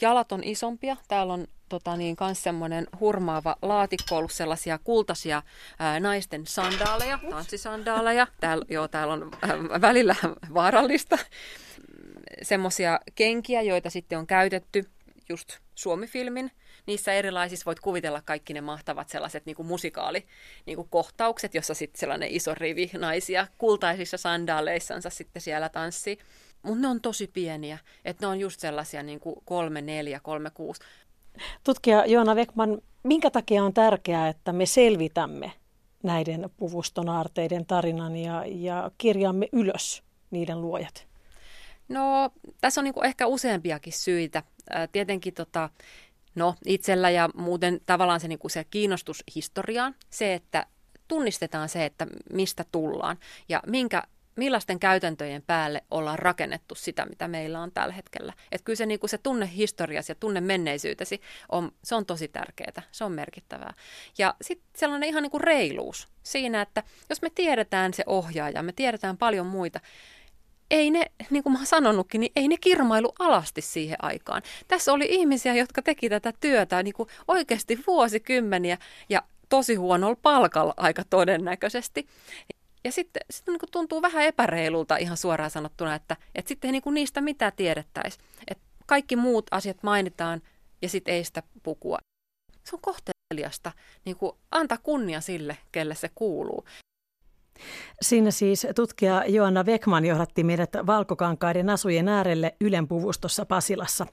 Jalat 0.00 0.32
on 0.32 0.44
isompia. 0.44 0.96
Täällä 1.08 1.32
on 1.32 1.46
tota 1.68 1.96
niin, 1.96 2.16
kans 2.16 2.42
semmoinen 2.42 2.86
hurmaava 3.00 3.56
laatikko 3.62 4.16
ollut 4.16 4.32
sellaisia 4.32 4.78
kultaisia 4.78 5.42
ää, 5.78 6.00
naisten 6.00 6.46
sandaaleja, 6.46 7.18
tanssisandaaleja. 7.30 8.26
Täällä, 8.40 8.64
joo, 8.68 8.88
täällä 8.88 9.12
on 9.12 9.30
ää, 9.42 9.80
välillä 9.80 10.16
vaarallista 10.54 11.18
semmoisia 12.42 13.00
kenkiä, 13.14 13.62
joita 13.62 13.90
sitten 13.90 14.18
on 14.18 14.26
käytetty 14.26 14.84
just 15.28 15.58
Suomi-filmin. 15.74 16.50
Niissä 16.86 17.12
erilaisissa 17.12 17.64
voit 17.66 17.80
kuvitella 17.80 18.22
kaikki 18.24 18.54
ne 18.54 18.60
mahtavat 18.60 19.08
sellaiset 19.08 19.46
niin 19.46 19.56
kuin 19.56 19.66
musikaali 19.66 20.26
niin 20.66 20.76
kuin 20.76 20.88
kohtaukset, 20.90 21.54
jossa 21.54 21.74
sitten 21.74 22.00
sellainen 22.00 22.30
iso 22.30 22.54
rivi 22.54 22.90
naisia 22.98 23.46
kultaisissa 23.58 24.16
sandaaleissansa 24.16 25.10
sitten 25.10 25.42
siellä 25.42 25.68
tanssii. 25.68 26.18
Mutta 26.62 26.80
ne 26.80 26.88
on 26.88 27.00
tosi 27.00 27.26
pieniä, 27.26 27.78
että 28.04 28.26
ne 28.26 28.30
on 28.30 28.40
just 28.40 28.60
sellaisia 28.60 29.02
niin 29.02 29.20
kuin 29.20 29.36
kolme, 29.44 29.80
neljä, 29.80 30.20
kolme, 30.20 30.50
kuusi. 30.50 30.80
Tutkija 31.64 32.06
Joona 32.06 32.36
Vekman, 32.36 32.78
minkä 33.02 33.30
takia 33.30 33.64
on 33.64 33.74
tärkeää, 33.74 34.28
että 34.28 34.52
me 34.52 34.66
selvitämme 34.66 35.52
näiden 36.02 36.50
puvustonaarteiden 36.56 37.66
tarinan 37.66 38.16
ja, 38.16 38.44
ja 38.46 38.90
kirjaamme 38.98 39.48
ylös 39.52 40.02
niiden 40.30 40.60
luojat? 40.60 41.13
No, 41.88 42.30
tässä 42.60 42.80
on 42.80 42.84
niin 42.84 43.04
ehkä 43.04 43.26
useampiakin 43.26 43.92
syitä. 43.92 44.42
Tietenkin 44.92 45.34
tota, 45.34 45.70
no, 46.34 46.54
itsellä 46.66 47.10
ja 47.10 47.28
muuten 47.34 47.80
tavallaan 47.86 48.20
se, 48.20 48.28
niin 48.28 48.38
se 48.46 48.64
kiinnostus 48.64 49.24
historiaan, 49.34 49.94
se, 50.10 50.34
että 50.34 50.66
tunnistetaan 51.08 51.68
se, 51.68 51.84
että 51.84 52.06
mistä 52.32 52.64
tullaan 52.72 53.18
ja 53.48 53.62
minkä, 53.66 54.02
millaisten 54.36 54.80
käytäntöjen 54.80 55.42
päälle 55.42 55.84
ollaan 55.90 56.18
rakennettu 56.18 56.74
sitä, 56.74 57.06
mitä 57.06 57.28
meillä 57.28 57.60
on 57.60 57.72
tällä 57.72 57.94
hetkellä. 57.94 58.32
Että 58.52 58.64
kyllä 58.64 58.76
se, 58.76 58.86
niin 58.86 59.00
se 59.06 59.18
tunne 59.18 59.50
historiasi 59.54 60.12
ja 60.12 60.16
tunne 60.20 60.40
menneisyytesi, 60.40 61.20
on, 61.48 61.72
se 61.84 61.94
on 61.94 62.06
tosi 62.06 62.28
tärkeää, 62.28 62.82
se 62.92 63.04
on 63.04 63.12
merkittävää. 63.12 63.74
Ja 64.18 64.34
sitten 64.42 64.68
sellainen 64.76 65.08
ihan 65.08 65.22
niin 65.22 65.30
kuin 65.30 65.44
reiluus 65.44 66.08
siinä, 66.22 66.62
että 66.62 66.82
jos 67.08 67.22
me 67.22 67.30
tiedetään 67.30 67.94
se 67.94 68.02
ohjaaja, 68.06 68.62
me 68.62 68.72
tiedetään 68.72 69.18
paljon 69.18 69.46
muita, 69.46 69.80
ei 70.74 70.90
ne, 70.90 71.10
niin 71.30 71.42
kuin 71.42 71.52
mä 71.52 71.58
oon 71.58 71.66
sanonutkin, 71.66 72.20
niin 72.20 72.32
ei 72.36 72.48
ne 72.48 72.56
kirmailu 72.56 73.12
alasti 73.18 73.60
siihen 73.60 74.04
aikaan. 74.04 74.42
Tässä 74.68 74.92
oli 74.92 75.06
ihmisiä, 75.08 75.54
jotka 75.54 75.82
teki 75.82 76.08
tätä 76.08 76.32
työtä 76.40 76.82
niin 76.82 76.94
kuin 76.94 77.08
oikeasti 77.28 77.84
vuosikymmeniä 77.86 78.78
ja 79.08 79.22
tosi 79.48 79.74
huonolla 79.74 80.16
palkalla 80.22 80.74
aika 80.76 81.02
todennäköisesti. 81.10 82.06
Ja 82.84 82.92
sitten, 82.92 83.22
sitten 83.30 83.52
niin 83.52 83.60
kuin 83.60 83.70
tuntuu 83.70 84.02
vähän 84.02 84.24
epäreilulta 84.24 84.96
ihan 84.96 85.16
suoraan 85.16 85.50
sanottuna, 85.50 85.94
että, 85.94 86.16
että 86.34 86.48
sitten 86.48 86.72
niin 86.72 86.82
kuin 86.82 86.94
niistä 86.94 87.20
mitään 87.20 87.52
tiedettäisi. 87.56 88.18
Että 88.48 88.64
kaikki 88.86 89.16
muut 89.16 89.46
asiat 89.50 89.82
mainitaan 89.82 90.42
ja 90.82 90.88
sitten 90.88 91.14
ei 91.14 91.24
sitä 91.24 91.42
pukua. 91.62 91.98
Se 92.64 92.76
on 92.76 92.82
kohteliasta 92.82 93.72
niin 94.04 94.16
kuin 94.16 94.32
antaa 94.50 94.78
kunnia 94.82 95.20
sille, 95.20 95.58
kelle 95.72 95.94
se 95.94 96.10
kuuluu. 96.14 96.64
Siinä 98.02 98.30
siis 98.30 98.66
tutkija 98.74 99.24
Joanna 99.26 99.66
Vekman 99.66 100.04
johdatti 100.04 100.44
meidät 100.44 100.70
valkokankaiden 100.86 101.70
asujen 101.70 102.08
äärelle 102.08 102.54
Ylen 102.60 102.88
puvustossa 102.88 103.46
Pasilassa. 103.46 104.06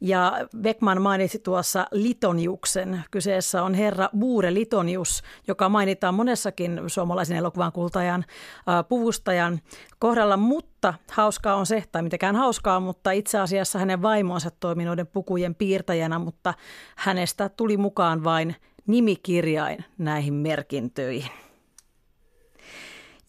Ja 0.00 0.32
Vekman 0.62 1.02
mainitsi 1.02 1.38
tuossa 1.38 1.86
Litoniuksen. 1.92 3.04
Kyseessä 3.10 3.62
on 3.62 3.74
herra 3.74 4.08
Buure 4.18 4.54
Litonius, 4.54 5.22
joka 5.48 5.68
mainitaan 5.68 6.14
monessakin 6.14 6.80
suomalaisen 6.86 7.36
elokuvan 7.36 7.72
kultajan 7.72 8.24
äh, 8.68 8.84
puvustajan 8.88 9.60
kohdalla, 9.98 10.36
mutta 10.36 10.94
hauskaa 11.12 11.54
on 11.54 11.66
se, 11.66 11.84
tai 11.92 12.02
mitenkään 12.02 12.36
hauskaa, 12.36 12.80
mutta 12.80 13.10
itse 13.10 13.38
asiassa 13.38 13.78
hänen 13.78 14.02
vaimonsa 14.02 14.50
toimi 14.60 14.84
noiden 14.84 15.06
pukujen 15.06 15.54
piirtäjänä, 15.54 16.18
mutta 16.18 16.54
hänestä 16.96 17.48
tuli 17.48 17.76
mukaan 17.76 18.24
vain 18.24 18.56
nimikirjain 18.86 19.84
näihin 19.98 20.34
merkintöihin. 20.34 21.45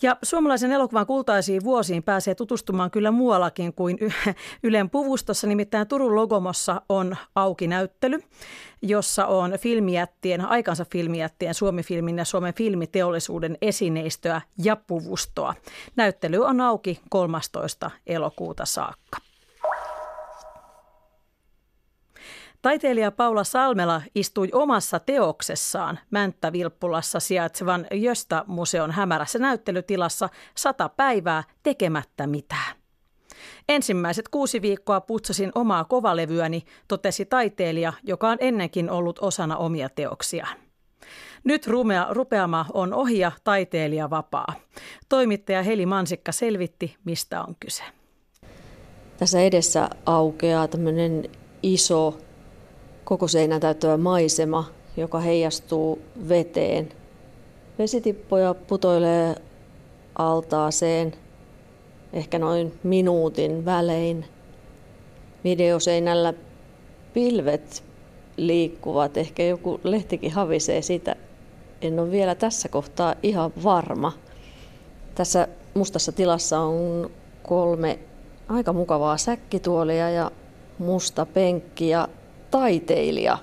Ja 0.01 0.17
suomalaisen 0.23 0.71
elokuvan 0.71 1.05
kultaisiin 1.07 1.63
vuosiin 1.63 2.03
pääsee 2.03 2.35
tutustumaan 2.35 2.91
kyllä 2.91 3.11
muuallakin 3.11 3.73
kuin 3.73 3.97
Ylen 4.63 4.89
puvustossa. 4.89 5.47
Nimittäin 5.47 5.87
Turun 5.87 6.15
Logomossa 6.15 6.81
on 6.89 7.17
auki 7.35 7.67
näyttely, 7.67 8.19
jossa 8.81 9.25
on 9.25 9.53
filmijättien, 9.59 10.45
aikansa 10.45 10.85
filmijättien, 10.91 11.53
Suomi-filmin 11.53 12.17
ja 12.17 12.25
Suomen 12.25 12.53
filmiteollisuuden 12.53 13.57
esineistöä 13.61 14.41
ja 14.63 14.75
puvustoa. 14.75 15.55
Näyttely 15.95 16.37
on 16.45 16.61
auki 16.61 16.99
13. 17.09 17.91
elokuuta 18.07 18.65
saakka. 18.65 19.26
Taiteilija 22.67 23.11
Paula 23.11 23.43
Salmela 23.43 24.01
istui 24.15 24.49
omassa 24.53 24.99
teoksessaan 24.99 25.99
Mänttä-Vilppulassa 26.11 27.19
sijaitsevan 27.19 27.87
Jösta-museon 27.91 28.91
hämärässä 28.91 29.39
näyttelytilassa 29.39 30.29
sata 30.55 30.89
päivää 30.89 31.43
tekemättä 31.63 32.27
mitään. 32.27 32.75
Ensimmäiset 33.69 34.29
kuusi 34.29 34.61
viikkoa 34.61 35.01
putsasin 35.01 35.51
omaa 35.55 35.83
kovalevyäni, 35.83 36.63
totesi 36.87 37.25
taiteilija, 37.25 37.93
joka 38.03 38.29
on 38.29 38.37
ennenkin 38.39 38.89
ollut 38.89 39.19
osana 39.19 39.57
omia 39.57 39.89
teoksiaan. 39.89 40.57
Nyt 41.43 41.67
rumea, 41.67 42.07
rupeama 42.09 42.65
on 42.73 42.93
ohi 42.93 43.19
ja 43.19 43.31
taiteilija 43.43 44.09
vapaa. 44.09 44.53
Toimittaja 45.09 45.63
Heli 45.63 45.85
Mansikka 45.85 46.31
selvitti, 46.31 46.95
mistä 47.05 47.43
on 47.43 47.55
kyse. 47.59 47.83
Tässä 49.17 49.41
edessä 49.41 49.89
aukeaa 50.05 50.67
tämmöinen 50.67 51.29
iso 51.63 52.26
koko 53.07 53.27
seinän 53.27 53.61
täyttävä 53.61 53.97
maisema, 53.97 54.65
joka 54.97 55.19
heijastuu 55.19 56.01
veteen. 56.29 56.89
Vesitippoja 57.79 58.53
putoilee 58.53 59.35
altaaseen 60.15 61.13
ehkä 62.13 62.39
noin 62.39 62.73
minuutin 62.83 63.65
välein. 63.65 64.25
Videoseinällä 65.43 66.33
pilvet 67.13 67.83
liikkuvat, 68.37 69.17
ehkä 69.17 69.43
joku 69.43 69.79
lehtikin 69.83 70.31
havisee 70.31 70.81
sitä. 70.81 71.15
en 71.81 71.99
ole 71.99 72.11
vielä 72.11 72.35
tässä 72.35 72.69
kohtaa 72.69 73.15
ihan 73.23 73.51
varma. 73.63 74.13
Tässä 75.15 75.47
mustassa 75.73 76.11
tilassa 76.11 76.59
on 76.59 77.11
kolme 77.43 77.99
aika 78.47 78.73
mukavaa 78.73 79.17
säkkituolia 79.17 80.09
ja 80.09 80.31
musta 80.79 81.25
penkki 81.25 81.89
ja 81.89 82.07
taiteilija 82.51 83.37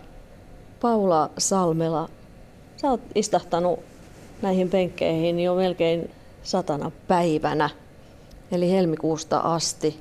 Paula 0.81 1.31
Salmela. 1.39 2.09
Sä 2.77 2.91
oot 2.91 3.01
istahtanut 3.15 3.81
näihin 4.43 4.71
penkkeihin 4.71 5.41
jo 5.41 5.55
melkein 5.55 6.11
satana 6.43 6.91
päivänä, 7.09 7.71
eli 8.53 8.71
helmikuusta 8.71 9.39
asti. 9.39 10.01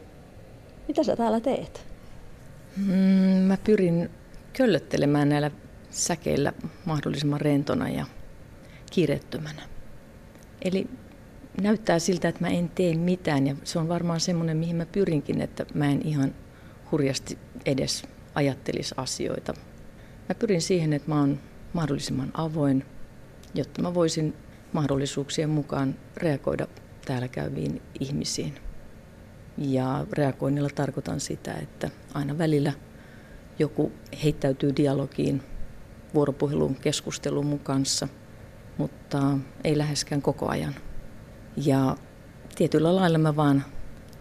Mitä 0.88 1.04
sä 1.04 1.16
täällä 1.16 1.40
teet? 1.40 1.86
Mm, 2.78 2.94
mä 3.48 3.58
pyrin 3.58 4.10
köllöttelemään 4.54 5.30
näillä 5.30 5.52
säkeillä 5.90 6.54
mahdollisimman 6.86 7.42
rentona 7.42 7.90
ja 7.90 8.06
kiireettömänä. 8.92 9.62
Eli 10.62 10.88
näyttää 11.62 12.00
siltä, 12.00 12.28
että 12.28 12.42
mä 12.42 12.48
en 12.48 12.70
tee 12.70 12.96
mitään 12.96 13.48
ja 13.48 13.56
se 13.64 13.80
on 13.80 13.88
varmaan 13.88 14.20
semmoinen, 14.20 14.58
mihin 14.58 14.76
mä 14.76 14.86
pyrinkin, 14.86 15.42
että 15.42 15.66
mä 15.74 15.92
en 15.92 16.02
ihan 16.04 16.36
hurjasti 16.92 17.38
edes 17.66 18.04
ajattelisi 18.36 18.96
asioita. 18.98 19.54
Mä 20.30 20.36
pyrin 20.36 20.62
siihen, 20.62 20.94
että 20.94 21.10
mä 21.10 21.20
oon 21.20 21.40
mahdollisimman 21.74 22.32
avoin, 22.34 22.86
jotta 23.54 23.82
mä 23.82 23.94
voisin 23.94 24.34
mahdollisuuksien 24.74 25.50
mukaan 25.50 25.96
reagoida 26.18 26.68
täällä 27.06 27.28
käyviin 27.28 27.82
ihmisiin. 28.00 28.54
Ja 29.58 30.06
reagoinnilla 30.12 30.70
tarkoitan 30.76 31.20
sitä, 31.20 31.54
että 31.54 31.90
aina 32.14 32.38
välillä 32.38 32.74
joku 33.60 33.92
heittäytyy 34.24 34.76
dialogiin, 34.76 35.44
vuoropuhelun 36.14 36.76
keskustelun 36.76 37.46
mun 37.46 37.60
kanssa, 37.60 38.08
mutta 38.78 39.38
ei 39.64 39.78
läheskään 39.78 40.22
koko 40.22 40.50
ajan. 40.50 40.76
Ja 41.58 41.96
tietyllä 42.56 42.96
lailla 42.96 43.18
mä 43.18 43.36
vaan 43.36 43.66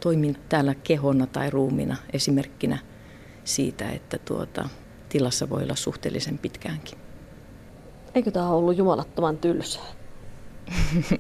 toimin 0.01 0.37
täällä 0.49 0.75
kehona 0.75 1.27
tai 1.27 1.51
ruumina 1.51 1.97
esimerkkinä 2.13 2.79
siitä, 3.45 3.91
että 3.91 4.19
tuota, 4.19 4.69
tilassa 5.09 5.51
voi 5.51 5.63
olla 5.63 5.75
suhteellisen 5.75 6.39
pitkäänkin. 6.39 6.99
Eikö 8.15 8.31
tämä 8.31 8.49
ollut 8.49 8.77
jumalattoman 8.77 9.39
tylsää? 9.39 9.85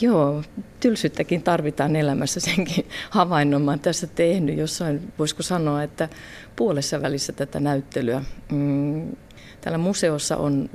Joo, 0.00 0.42
tylsyttäkin 0.80 1.42
tarvitaan 1.42 1.96
elämässä 1.96 2.40
senkin 2.40 2.88
havainnon. 3.10 3.62
Mä 3.62 3.78
tässä 3.78 4.06
tehnyt 4.06 4.58
jossain, 4.58 5.12
voisiko 5.18 5.42
sanoa, 5.42 5.82
että 5.82 6.08
puolessa 6.56 7.02
välissä 7.02 7.32
tätä 7.32 7.60
näyttelyä. 7.60 8.24
Mm, 8.52 9.16
täällä 9.60 9.78
museossa 9.78 10.36
on 10.36 10.70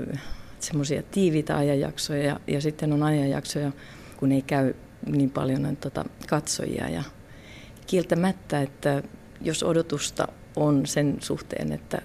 semmoisia 0.59 1.03
tiiviitä 1.03 1.57
ajanjaksoja 1.57 2.23
ja, 2.23 2.39
ja 2.47 2.61
sitten 2.61 2.93
on 2.93 3.03
ajanjaksoja, 3.03 3.71
kun 4.17 4.31
ei 4.31 4.41
käy 4.41 4.73
niin 5.05 5.29
paljon 5.29 5.77
tota, 5.77 6.05
katsojia. 6.27 6.89
Ja 6.89 7.03
kieltämättä, 7.87 8.61
että 8.61 9.03
jos 9.41 9.63
odotusta 9.63 10.27
on 10.55 10.85
sen 10.85 11.17
suhteen, 11.19 11.71
että 11.71 12.01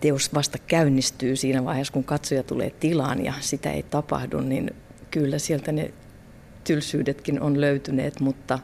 teos 0.00 0.34
vasta 0.34 0.58
käynnistyy 0.58 1.36
siinä 1.36 1.64
vaiheessa, 1.64 1.92
kun 1.92 2.04
katsoja 2.04 2.42
tulee 2.42 2.70
tilaan 2.70 3.24
ja 3.24 3.32
sitä 3.40 3.72
ei 3.72 3.82
tapahdu, 3.82 4.40
niin 4.40 4.70
kyllä 5.10 5.38
sieltä 5.38 5.72
ne 5.72 5.94
tylsyydetkin 6.64 7.40
on 7.40 7.60
löytyneet, 7.60 8.20
mutta 8.20 8.58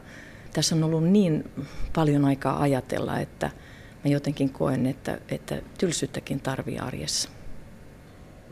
tässä 0.53 0.75
on 0.75 0.83
ollut 0.83 1.03
niin 1.03 1.51
paljon 1.95 2.25
aikaa 2.25 2.61
ajatella, 2.61 3.19
että 3.19 3.49
mä 4.05 4.11
jotenkin 4.11 4.49
koen, 4.49 4.85
että, 4.85 5.17
että 5.29 5.61
tylsyyttäkin 5.77 6.39
tarvii 6.39 6.79
arjessa. 6.79 7.29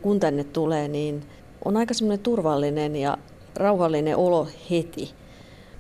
Kun 0.02 0.20
tänne 0.20 0.44
tulee, 0.44 0.88
niin 0.88 1.24
on 1.66 1.78
aika 1.78 1.94
semmoinen 1.94 2.24
turvallinen 2.24 2.96
ja 2.96 3.18
rauhallinen 3.56 4.18
olo 4.18 4.48
heti. 4.70 5.12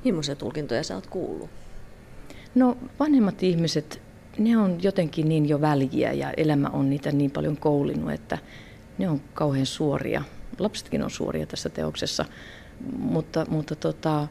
Millaisia 0.03 0.35
tulkintoja 0.35 0.83
sä 0.83 0.95
oot 0.95 1.07
kuullut? 1.07 1.49
No 2.55 2.77
vanhemmat 2.99 3.43
ihmiset, 3.43 4.01
ne 4.37 4.57
on 4.57 4.83
jotenkin 4.83 5.29
niin 5.29 5.49
jo 5.49 5.61
väliä 5.61 6.13
ja 6.13 6.31
elämä 6.37 6.67
on 6.67 6.89
niitä 6.89 7.11
niin 7.11 7.31
paljon 7.31 7.57
koulinut, 7.57 8.11
että 8.11 8.37
ne 8.97 9.09
on 9.09 9.21
kauhean 9.33 9.65
suoria. 9.65 10.23
Lapsetkin 10.59 11.03
on 11.03 11.11
suoria 11.11 11.45
tässä 11.45 11.69
teoksessa, 11.69 12.25
mutta, 12.97 13.45
mutta 13.49 13.75
tota, 13.75 14.27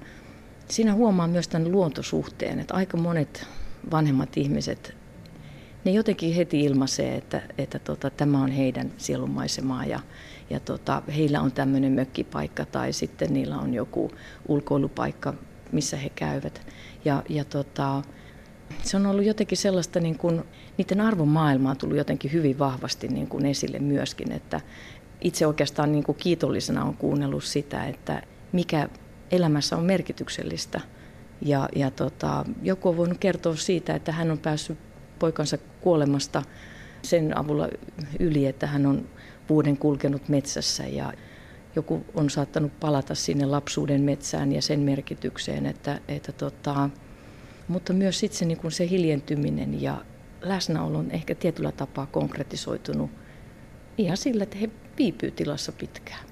siinä 0.69 0.95
huomaa 0.95 1.29
myös 1.29 1.49
tämän 1.49 1.73
luontosuhteen, 1.73 2.61
että 2.61 2.75
aika 2.75 2.97
monet 2.97 3.47
vanhemmat 3.91 4.37
ihmiset, 4.37 4.95
ne 5.85 5.93
jotenkin 5.93 6.35
heti 6.35 6.65
ilmaisee, 6.65 7.17
että, 7.17 7.43
että 7.59 7.79
tota, 7.79 8.11
tämä 8.11 8.43
on 8.43 8.51
heidän 8.51 8.93
sielunmaisemaa 8.97 9.85
ja, 9.85 10.01
ja 10.51 10.61
tota, 10.61 11.03
heillä 11.17 11.41
on 11.41 11.53
tämmöinen 11.53 11.93
mökkipaikka 11.93 12.65
tai 12.65 12.93
sitten 12.93 13.35
niillä 13.35 13.59
on 13.59 13.75
joku 13.75 14.11
ulkoilupaikka, 14.49 15.35
missä 15.73 15.97
he 15.97 16.09
käyvät. 16.09 16.67
Ja, 17.05 17.23
ja 17.29 17.45
tota, 17.45 18.03
se 18.83 18.97
on 18.97 19.07
ollut 19.07 19.25
jotenkin 19.25 19.59
sellaista, 19.59 20.01
niin 20.01 20.19
kuin, 20.19 20.43
niiden 20.79 21.01
arvomaailmaa 21.01 21.71
on 21.71 21.77
tullut 21.77 21.99
jotenkin 21.99 22.33
hyvin 22.33 22.59
vahvasti 22.59 23.09
niin 23.09 23.27
kuin 23.27 23.47
esille 23.47 23.79
myöskin, 23.79 24.33
että 24.33 24.61
itse 25.21 25.47
oikeastaan 25.47 25.93
niin 25.93 26.05
kuin 26.05 26.19
kiitollisena 26.19 26.85
on 26.85 26.97
kuunnellut 26.97 27.45
sitä, 27.45 27.87
että 27.87 28.23
mikä 28.53 28.89
elämässä 29.31 29.77
on 29.77 29.85
merkityksellistä. 29.85 30.81
Ja, 31.43 31.69
ja 31.77 31.91
tota, 31.91 32.45
joku 32.63 32.89
on 32.89 32.97
voinut 32.97 33.19
kertoa 33.19 33.57
siitä, 33.57 33.95
että 33.95 34.13
hän 34.13 34.31
on 34.31 34.39
päässyt 34.39 34.79
poikansa 35.19 35.59
kuolemasta 35.81 36.43
sen 37.03 37.39
avulla 37.39 37.69
yli, 38.21 38.47
että 38.47 38.67
hän 38.67 38.87
on 38.87 39.09
vuoden 39.49 39.77
kulkenut 39.77 40.29
metsässä 40.29 40.87
ja 40.87 41.13
joku 41.77 42.05
on 42.15 42.31
saattanut 42.31 42.81
palata 42.81 43.15
sinne 43.15 43.47
lapsuuden 43.47 44.01
metsään 44.01 44.53
ja 44.53 44.63
sen 44.63 44.81
merkitykseen, 44.81 45.67
että, 45.67 46.01
että 46.09 46.33
tota, 46.33 46.91
mutta 47.69 47.93
myös 47.93 48.19
sitten 48.19 48.39
se, 48.39 48.45
niin 48.45 48.59
kun 48.59 48.73
se 48.73 48.89
hiljentyminen 48.89 49.83
ja 49.83 50.05
läsnäolo 50.41 50.99
on 50.99 51.11
ehkä 51.11 51.35
tietyllä 51.35 51.73
tapaa 51.73 52.07
konkretisoitunut 52.07 53.11
ihan 53.99 54.17
sillä, 54.17 54.43
että 54.43 54.59
he 54.59 54.71
viipyy 54.99 55.31
tilassa 55.31 55.73
pitkään. 55.73 56.25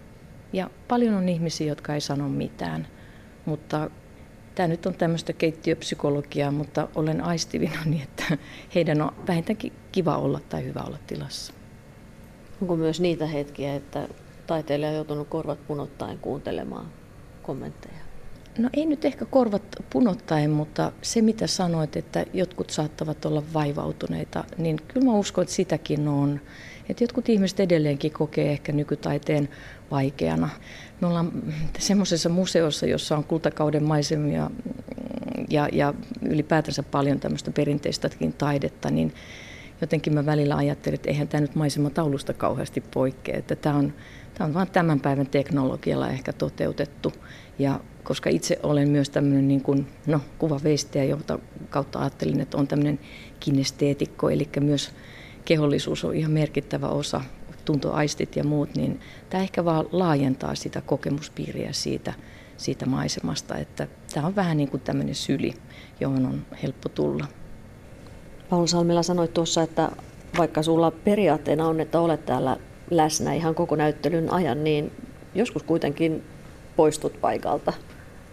Ja 0.52 0.70
paljon 0.88 1.14
on 1.14 1.28
ihmisiä, 1.28 1.66
jotka 1.66 1.94
ei 1.94 2.00
sano 2.00 2.28
mitään, 2.28 2.86
mutta 3.44 3.90
tämä 4.54 4.68
nyt 4.68 4.86
on 4.86 4.94
tämmöistä 4.94 5.32
keittiöpsykologiaa, 5.32 6.50
mutta 6.50 6.88
olen 6.94 7.24
aistivina 7.24 7.84
niin, 7.84 8.02
että 8.02 8.38
heidän 8.74 9.02
on 9.02 9.12
vähintäänkin 9.26 9.72
kiva 9.92 10.16
olla 10.16 10.40
tai 10.48 10.64
hyvä 10.64 10.80
olla 10.80 10.98
tilassa. 11.06 11.52
Onko 12.60 12.76
myös 12.76 13.00
niitä 13.00 13.26
hetkiä, 13.26 13.74
että 13.74 14.08
taiteilija 14.48 14.88
on 14.88 14.94
joutunut 14.94 15.28
korvat 15.28 15.66
punottaen 15.66 16.18
kuuntelemaan 16.18 16.86
kommentteja? 17.42 17.98
No 18.58 18.68
ei 18.72 18.86
nyt 18.86 19.04
ehkä 19.04 19.24
korvat 19.24 19.62
punottaen, 19.90 20.50
mutta 20.50 20.92
se 21.02 21.22
mitä 21.22 21.46
sanoit, 21.46 21.96
että 21.96 22.24
jotkut 22.32 22.70
saattavat 22.70 23.24
olla 23.24 23.42
vaivautuneita, 23.54 24.44
niin 24.58 24.78
kyllä 24.88 25.06
mä 25.06 25.12
uskon, 25.12 25.42
että 25.42 25.54
sitäkin 25.54 26.08
on. 26.08 26.40
Että 26.88 27.04
jotkut 27.04 27.28
ihmiset 27.28 27.60
edelleenkin 27.60 28.12
kokee 28.12 28.52
ehkä 28.52 28.72
nykytaiteen 28.72 29.48
vaikeana. 29.90 30.48
Me 31.00 31.06
ollaan 31.06 31.32
semmoisessa 31.78 32.28
museossa, 32.28 32.86
jossa 32.86 33.16
on 33.16 33.24
kultakauden 33.24 33.84
maisemia 33.84 34.50
ja, 35.50 35.68
ja 35.72 35.94
ylipäätänsä 36.22 36.82
paljon 36.82 37.20
tämmöistä 37.20 37.50
perinteistäkin 37.50 38.32
taidetta, 38.32 38.90
niin 38.90 39.14
jotenkin 39.80 40.14
mä 40.14 40.26
välillä 40.26 40.56
ajattelin, 40.56 40.94
että 40.94 41.10
eihän 41.10 41.28
tämä 41.28 41.40
nyt 41.40 41.54
maisemataulusta 41.54 42.32
kauheasti 42.32 42.80
poikkea, 42.80 43.38
että 43.38 43.56
tämä 43.56 43.76
on, 43.76 43.92
tämä 44.34 44.48
on 44.48 44.54
vain 44.54 44.70
tämän 44.70 45.00
päivän 45.00 45.26
teknologialla 45.26 46.08
ehkä 46.08 46.32
toteutettu. 46.32 47.12
Ja 47.58 47.80
koska 48.02 48.30
itse 48.30 48.58
olen 48.62 48.88
myös 48.88 49.10
tämmöinen 49.10 49.48
niin 49.48 49.62
kuin, 49.62 49.86
no, 50.06 50.20
kuvaveistäjä, 50.38 51.04
jota 51.04 51.38
kautta 51.70 51.98
ajattelin, 51.98 52.40
että 52.40 52.56
on 52.56 52.68
tämmöinen 52.68 53.00
kinesteetikko, 53.40 54.30
eli 54.30 54.48
myös 54.60 54.90
kehollisuus 55.44 56.04
on 56.04 56.14
ihan 56.14 56.32
merkittävä 56.32 56.88
osa, 56.88 57.20
tuntoaistit 57.64 58.36
ja 58.36 58.44
muut, 58.44 58.74
niin 58.74 59.00
tämä 59.30 59.42
ehkä 59.42 59.64
vaan 59.64 59.86
laajentaa 59.92 60.54
sitä 60.54 60.80
kokemuspiiriä 60.80 61.72
siitä, 61.72 62.14
siitä 62.56 62.86
maisemasta, 62.86 63.58
että 63.58 63.88
tämä 64.14 64.26
on 64.26 64.36
vähän 64.36 64.56
niin 64.56 64.68
kuin 64.68 64.80
tämmöinen 64.80 65.14
syli, 65.14 65.54
johon 66.00 66.26
on 66.26 66.46
helppo 66.62 66.88
tulla. 66.88 67.26
Paul 68.50 68.66
Salmela 68.66 69.02
sanoi 69.02 69.28
tuossa, 69.28 69.62
että 69.62 69.90
vaikka 70.38 70.62
sulla 70.62 70.90
periaatteena 70.90 71.66
on, 71.66 71.80
että 71.80 72.00
olet 72.00 72.26
täällä 72.26 72.56
läsnä 72.90 73.34
ihan 73.34 73.54
koko 73.54 73.76
näyttelyn 73.76 74.32
ajan, 74.32 74.64
niin 74.64 74.92
joskus 75.34 75.62
kuitenkin 75.62 76.22
poistut 76.76 77.20
paikalta 77.20 77.72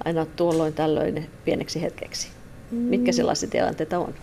aina 0.05 0.25
tuolloin 0.25 0.73
tällöin 0.73 1.29
pieneksi 1.45 1.81
hetkeksi. 1.81 2.27
Mitkä 2.71 3.11
mm. 3.11 3.15
sellaisia 3.15 3.49
tilanteita 3.49 3.99
on? 3.99 4.13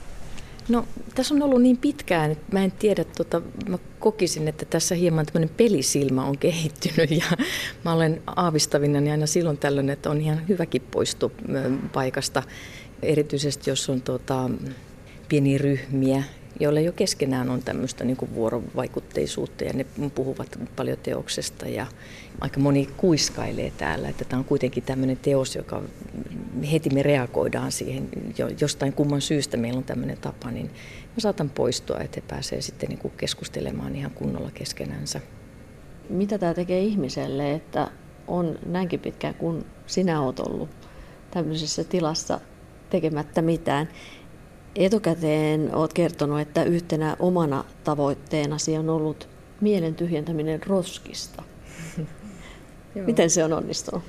No 0.69 0.85
tässä 1.15 1.35
on 1.35 1.43
ollut 1.43 1.63
niin 1.63 1.77
pitkään, 1.77 2.31
että 2.31 2.45
mä 2.53 2.65
en 2.65 2.73
tiedä, 2.73 3.05
tota, 3.05 3.43
mä 3.69 3.79
kokisin, 4.01 4.49
että 4.49 4.65
tässä 4.65 4.95
hieman 4.95 5.27
tämmöinen 5.27 5.55
pelisilmä 5.57 6.25
on 6.25 6.39
kehittynyt 6.39 7.11
ja 7.11 7.25
mä 7.85 7.93
olen 7.93 8.23
aavistavina 8.27 9.01
niin 9.01 9.11
aina 9.11 9.27
silloin 9.27 9.59
tällöin, 9.59 9.91
että 9.91 10.11
on 10.11 10.21
ihan 10.21 10.49
hyväkin 10.49 10.83
poistu 10.91 11.33
paikasta, 11.93 12.43
erityisesti 13.03 13.71
jos 13.71 13.91
on 13.91 14.01
tota, 14.01 14.51
pieniä 15.33 15.59
ryhmiä 15.59 16.23
joilla 16.61 16.81
jo 16.81 16.93
keskenään 16.93 17.51
on 17.51 17.63
tämmöistä 17.63 18.05
niin 18.05 18.17
vuorovaikutteisuutta 18.35 19.65
ja 19.65 19.73
ne 19.73 20.11
puhuvat 20.15 20.59
paljon 20.77 20.99
teoksesta 21.03 21.69
ja 21.69 21.87
aika 22.41 22.61
moni 22.61 22.89
kuiskailee 22.97 23.73
täällä, 23.79 24.09
että 24.09 24.25
tämä 24.25 24.39
on 24.39 24.45
kuitenkin 24.45 24.83
tämmöinen 24.83 25.17
teos, 25.17 25.57
joka 25.57 25.83
heti 26.73 26.91
me 26.91 27.03
reagoidaan 27.03 27.73
siihen, 27.73 28.09
jostain 28.61 28.93
kumman 28.93 29.21
syystä 29.21 29.57
meillä 29.57 29.79
on 29.79 29.85
tämmöinen 29.85 30.19
tapa, 30.19 30.51
niin 30.51 30.67
mä 31.07 31.19
saatan 31.19 31.51
poistua, 31.51 31.99
että 31.99 32.21
he 32.21 32.27
pääsee 32.29 32.61
sitten 32.61 32.89
niin 32.89 32.99
kuin 32.99 33.15
keskustelemaan 33.17 33.97
ihan 33.97 34.11
kunnolla 34.11 34.51
keskenänsä. 34.55 35.21
Mitä 36.09 36.39
tämä 36.39 36.55
tekee 36.55 36.81
ihmiselle, 36.81 37.55
että 37.55 37.91
on 38.27 38.59
näinkin 38.67 39.01
pitkään 39.01 39.35
kuin 39.35 39.65
sinä 39.87 40.21
olet 40.21 40.41
ollut 40.41 40.69
tämmöisessä 41.31 41.85
tilassa 41.85 42.41
tekemättä 42.93 43.43
mitään. 43.43 43.89
Etukäteen 44.77 45.75
olet 45.75 45.93
kertonut, 45.93 46.41
että 46.41 46.65
yhtenä 46.65 47.17
omana 47.19 47.65
tavoitteenasi 47.85 48.77
on 48.77 48.91
ollut 48.91 49.29
mielen 49.61 49.95
tyhjentäminen 49.95 50.63
roskista. 50.67 51.43
Miten 53.07 53.31
se 53.31 53.45
on 53.45 53.53
onnistunut? 53.53 54.03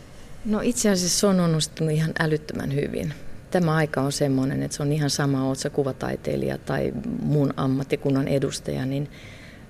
No 0.45 0.59
itse 0.64 0.89
asiassa 0.89 1.20
se 1.20 1.28
on 1.28 1.39
onnistunut 1.39 1.93
ihan 1.93 2.11
älyttömän 2.20 2.76
hyvin. 2.76 3.14
Tämä 3.51 3.76
aika 3.76 4.01
on 4.01 4.11
sellainen, 4.11 4.64
että 4.64 4.78
se 4.78 4.84
on 4.84 4.91
ihan 4.91 5.09
sama, 5.09 5.47
oot 5.47 5.57
sä 5.57 5.70
kuvataiteilija 5.70 6.57
tai 6.57 6.93
muun 7.22 7.53
ammattikunnan 7.57 8.28
edustaja, 8.28 8.86
niin 8.86 9.09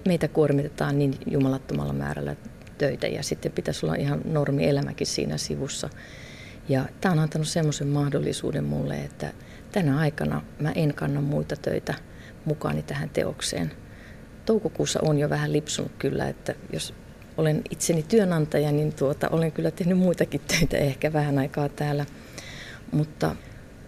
meitä 0.05 0.27
kuormitetaan 0.27 0.99
niin 0.99 1.15
jumalattomalla 1.27 1.93
määrällä 1.93 2.35
töitä 2.77 3.07
ja 3.07 3.23
sitten 3.23 3.51
pitäisi 3.51 3.85
olla 3.85 3.95
ihan 3.95 4.21
normi 4.25 4.67
elämäkin 4.69 5.07
siinä 5.07 5.37
sivussa. 5.37 5.89
Ja 6.69 6.85
tämä 7.01 7.13
on 7.13 7.19
antanut 7.19 7.47
semmoisen 7.47 7.87
mahdollisuuden 7.87 8.63
mulle, 8.63 8.95
että 8.95 9.33
tänä 9.73 9.97
aikana 9.97 10.41
mä 10.59 10.71
en 10.71 10.93
kanna 10.93 11.21
muita 11.21 11.55
töitä 11.55 11.93
mukaani 12.45 12.83
tähän 12.83 13.09
teokseen. 13.09 13.71
Toukokuussa 14.45 14.99
on 15.01 15.17
jo 15.17 15.29
vähän 15.29 15.53
lipsunut 15.53 15.91
kyllä, 15.99 16.29
että 16.29 16.55
jos 16.73 16.93
olen 17.37 17.61
itseni 17.69 18.03
työnantaja, 18.03 18.71
niin 18.71 18.93
tuota, 18.93 19.29
olen 19.29 19.51
kyllä 19.51 19.71
tehnyt 19.71 19.97
muitakin 19.97 20.41
töitä 20.59 20.77
ehkä 20.77 21.13
vähän 21.13 21.37
aikaa 21.37 21.69
täällä. 21.69 22.05
Mutta 22.91 23.35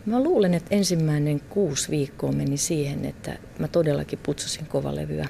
mä 0.05 0.23
luulen, 0.23 0.53
että 0.53 0.75
ensimmäinen 0.75 1.39
kuusi 1.39 1.91
viikkoa 1.91 2.31
meni 2.31 2.57
siihen, 2.57 3.05
että 3.05 3.37
mä 3.59 3.67
todellakin 3.67 4.19
putsasin 4.23 4.65
kovalevyä. 4.65 5.27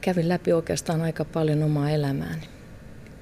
Kävin 0.00 0.28
läpi 0.28 0.52
oikeastaan 0.52 1.02
aika 1.02 1.24
paljon 1.24 1.62
omaa 1.62 1.90
elämääni. 1.90 2.48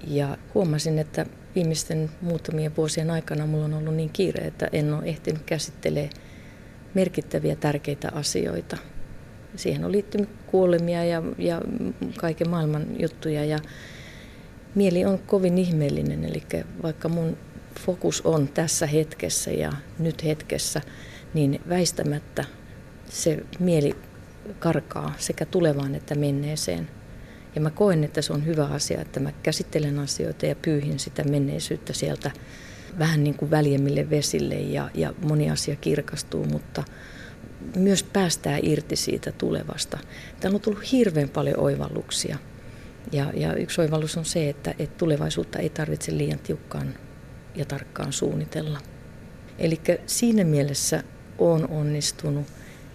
Ja 0.07 0.39
huomasin, 0.55 0.99
että 0.99 1.27
viimeisten 1.55 2.11
muutamien 2.21 2.77
vuosien 2.77 3.11
aikana 3.11 3.47
mulla 3.47 3.65
on 3.65 3.75
ollut 3.75 3.95
niin 3.95 4.11
kiire, 4.11 4.47
että 4.47 4.69
en 4.73 4.95
ole 4.95 5.05
ehtinyt 5.05 5.43
käsittelemään 5.43 6.28
merkittäviä 6.99 7.57
tärkeitä 7.57 8.09
asioita. 8.15 8.77
Siihen 9.57 9.85
on 9.85 9.93
liittynyt 9.93 10.29
kuolemia 10.47 11.05
ja, 11.05 11.23
ja 11.39 11.61
kaiken 12.17 12.49
maailman 12.49 12.87
juttuja 13.01 13.45
ja 13.45 13.59
mieli 14.75 15.05
on 15.05 15.19
kovin 15.19 15.59
ihmeellinen, 15.59 16.25
eli 16.25 16.43
vaikka 16.83 17.09
mun 17.09 17.37
fokus 17.81 18.23
on 18.27 18.49
tässä 18.49 18.87
hetkessä 18.87 19.51
ja 19.51 19.73
nyt 19.99 20.25
hetkessä, 20.25 20.81
niin 21.35 21.61
väistämättä 21.69 22.45
se 23.09 23.39
mieli 23.59 23.97
karkaa 24.59 25.15
sekä 25.19 25.47
tulevaan 25.47 25.95
että 25.95 26.15
menneeseen. 26.15 26.89
Ja 27.55 27.61
mä 27.61 27.71
koen, 27.71 28.05
että 28.05 28.23
se 28.23 28.33
on 28.33 28.47
hyvä 28.47 28.67
asia, 28.67 29.01
että 29.01 29.21
mä 29.21 29.33
käsittelen 29.43 29.99
asioita 29.99 30.47
ja 30.47 30.57
pyyhin 30.57 30.99
sitä 30.99 31.25
menneisyyttä 31.25 31.93
sieltä 31.93 32.31
vähän 32.99 33.25
niin 33.25 33.35
kuin 33.35 33.51
väljemmille 33.51 34.11
vesille 34.11 34.55
ja, 34.55 34.91
ja 34.95 35.15
moni 35.29 35.51
asia 35.51 35.77
kirkastuu, 35.77 36.45
mutta 36.45 36.85
myös 37.77 38.03
päästää 38.03 38.59
irti 38.63 38.97
siitä 38.97 39.33
tulevasta. 39.33 39.99
Täällä 40.41 40.57
on 40.57 40.61
tullut 40.61 40.93
hirveän 40.93 41.29
paljon 41.29 41.61
oivalluksia. 41.61 42.39
Ja, 43.13 43.33
ja 43.35 43.55
yksi 43.55 43.81
oivallus 43.81 44.17
on 44.17 44.25
se, 44.25 44.49
että, 44.49 44.75
että 44.79 44.99
tulevaisuutta 44.99 45.59
ei 45.59 45.71
tarvitse 45.71 46.17
liian 46.17 46.39
tiukkaan 46.39 46.95
ja 47.55 47.65
tarkkaan 47.65 48.13
suunnitella. 48.13 48.79
Eli 49.59 49.81
siinä 50.07 50.45
mielessä 50.45 51.03
on 51.39 51.69
onnistunut 51.69 52.47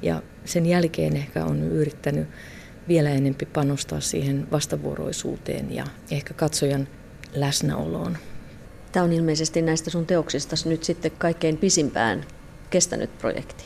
ja 0.01 0.21
sen 0.45 0.65
jälkeen 0.65 1.15
ehkä 1.15 1.45
on 1.45 1.63
yrittänyt 1.63 2.27
vielä 2.87 3.09
enempi 3.09 3.45
panostaa 3.45 3.99
siihen 3.99 4.51
vastavuoroisuuteen 4.51 5.75
ja 5.75 5.85
ehkä 6.11 6.33
katsojan 6.33 6.87
läsnäoloon. 7.35 8.17
Tämä 8.93 9.03
on 9.03 9.13
ilmeisesti 9.13 9.61
näistä 9.61 9.89
sun 9.89 10.05
teoksista 10.05 10.55
nyt 10.65 10.83
sitten 10.83 11.11
kaikkein 11.11 11.57
pisimpään 11.57 12.25
kestänyt 12.69 13.17
projekti. 13.17 13.63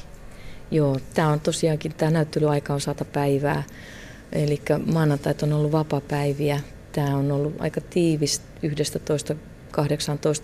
Joo, 0.71 0.97
tämä 1.13 1.27
on 1.27 1.39
tosiaankin, 1.39 1.93
tämä 1.93 2.11
näyttelyaika 2.11 2.73
on 2.73 2.81
sata 2.81 3.05
päivää. 3.05 3.63
Eli 4.31 4.61
maanantait 4.93 5.43
on 5.43 5.53
ollut 5.53 5.71
vapapäiviä. 5.71 6.59
Tämä 6.91 7.17
on 7.17 7.31
ollut 7.31 7.55
aika 7.59 7.81
tiivis 7.81 8.41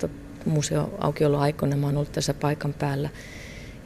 11-18 0.06 0.10
museoaukioloaikoina. 0.46 1.76
Mä 1.76 1.86
oon 1.86 1.98
ollut 1.98 2.12
tässä 2.12 2.34
paikan 2.34 2.74
päällä. 2.74 3.10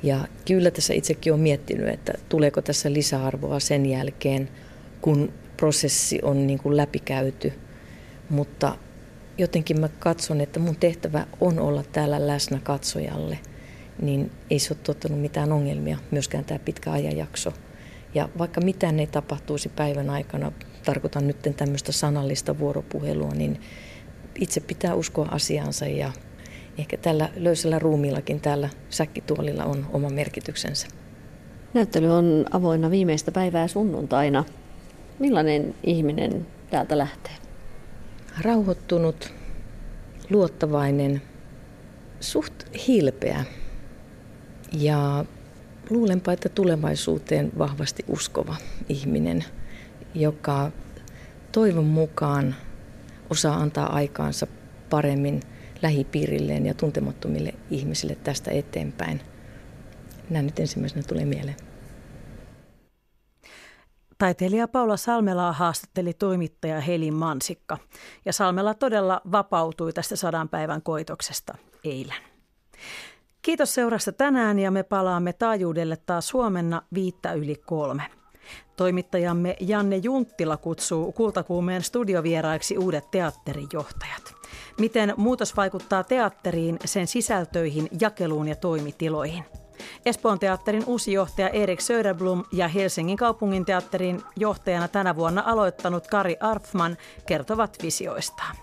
Ja 0.03 0.27
kyllä 0.45 0.71
tässä 0.71 0.93
itsekin 0.93 1.33
on 1.33 1.39
miettinyt, 1.39 1.87
että 1.89 2.13
tuleeko 2.29 2.61
tässä 2.61 2.93
lisäarvoa 2.93 3.59
sen 3.59 3.85
jälkeen, 3.85 4.49
kun 5.01 5.33
prosessi 5.57 6.19
on 6.21 6.47
niin 6.47 6.59
kuin 6.59 6.77
läpikäyty. 6.77 7.53
Mutta 8.29 8.77
jotenkin 9.37 9.79
mä 9.79 9.89
katson, 9.99 10.41
että 10.41 10.59
mun 10.59 10.75
tehtävä 10.75 11.27
on 11.41 11.59
olla 11.59 11.83
täällä 11.91 12.27
läsnä 12.27 12.59
katsojalle, 12.63 13.39
niin 14.01 14.31
ei 14.49 14.59
se 14.59 14.73
ole 14.73 14.79
tuottanut 14.83 15.21
mitään 15.21 15.51
ongelmia, 15.51 15.97
myöskään 16.11 16.45
tämä 16.45 16.59
pitkä 16.59 16.91
ajanjakso. 16.91 17.53
Ja 18.13 18.29
vaikka 18.37 18.61
mitään 18.61 18.99
ei 18.99 19.07
tapahtuisi 19.07 19.69
päivän 19.69 20.09
aikana, 20.09 20.51
tarkoitan 20.85 21.27
nyt 21.27 21.37
tämmöistä 21.57 21.91
sanallista 21.91 22.59
vuoropuhelua, 22.59 23.31
niin 23.31 23.61
itse 24.35 24.59
pitää 24.59 24.95
uskoa 24.95 25.27
asiansa 25.31 25.85
ja 25.85 26.11
ehkä 26.77 26.97
tällä 26.97 27.29
löysällä 27.35 27.79
ruumiillakin 27.79 28.39
täällä 28.39 28.69
säkkituolilla 28.89 29.65
on 29.65 29.85
oma 29.93 30.09
merkityksensä. 30.09 30.87
Näyttely 31.73 32.13
on 32.15 32.45
avoinna 32.51 32.91
viimeistä 32.91 33.31
päivää 33.31 33.67
sunnuntaina. 33.67 34.43
Millainen 35.19 35.75
ihminen 35.83 36.47
täältä 36.69 36.97
lähtee? 36.97 37.46
Rauhoittunut, 38.41 39.33
luottavainen, 40.29 41.21
suht 42.19 42.53
hilpeä 42.87 43.45
ja 44.73 45.25
luulenpa, 45.89 46.33
että 46.33 46.49
tulevaisuuteen 46.49 47.51
vahvasti 47.57 48.03
uskova 48.07 48.55
ihminen, 48.89 49.45
joka 50.13 50.71
toivon 51.51 51.85
mukaan 51.85 52.55
osaa 53.29 53.55
antaa 53.55 53.93
aikaansa 53.93 54.47
paremmin 54.89 55.41
lähipiirilleen 55.81 56.65
ja 56.65 56.73
tuntemattomille 56.73 57.53
ihmisille 57.71 58.17
tästä 58.23 58.51
eteenpäin. 58.51 59.21
Nämä 60.29 60.43
nyt 60.43 60.59
ensimmäisenä 60.59 61.03
tulee 61.03 61.25
mieleen. 61.25 61.66
Taiteilija 64.17 64.67
Paula 64.67 64.97
Salmelaa 64.97 65.53
haastatteli 65.53 66.13
toimittaja 66.13 66.81
Helin 66.81 67.13
Mansikka. 67.13 67.77
Ja 68.25 68.33
Salmela 68.33 68.73
todella 68.73 69.21
vapautui 69.31 69.93
tästä 69.93 70.15
sadan 70.15 70.49
päivän 70.49 70.81
koitoksesta 70.81 71.57
eilen. 71.83 72.17
Kiitos 73.41 73.73
seurasta 73.73 74.11
tänään 74.11 74.59
ja 74.59 74.71
me 74.71 74.83
palaamme 74.83 75.33
taajuudelle 75.33 75.97
taas 76.05 76.33
huomenna 76.33 76.81
viittä 76.93 77.33
yli 77.33 77.55
kolme. 77.65 78.03
Toimittajamme 78.75 79.55
Janne 79.59 79.97
Junttila 79.97 80.57
kutsuu 80.57 81.11
Kultakuumeen 81.11 81.83
studiovieraiksi 81.83 82.77
uudet 82.77 83.11
teatterijohtajat. 83.11 84.35
Miten 84.79 85.13
muutos 85.17 85.57
vaikuttaa 85.57 86.03
teatteriin, 86.03 86.77
sen 86.85 87.07
sisältöihin, 87.07 87.87
jakeluun 87.99 88.47
ja 88.47 88.55
toimitiloihin– 88.55 89.43
Espoon 90.05 90.39
teatterin 90.39 90.83
uusi 90.85 91.13
johtaja 91.13 91.49
Erik 91.49 91.79
Söderblom 91.81 92.43
ja 92.51 92.67
Helsingin 92.67 93.17
kaupungin 93.17 93.65
teatterin 93.65 94.21
johtajana 94.35 94.87
tänä 94.87 95.15
vuonna 95.15 95.43
aloittanut 95.45 96.07
Kari 96.07 96.35
Arfman 96.39 96.97
kertovat 97.25 97.77
visioistaan. 97.81 98.55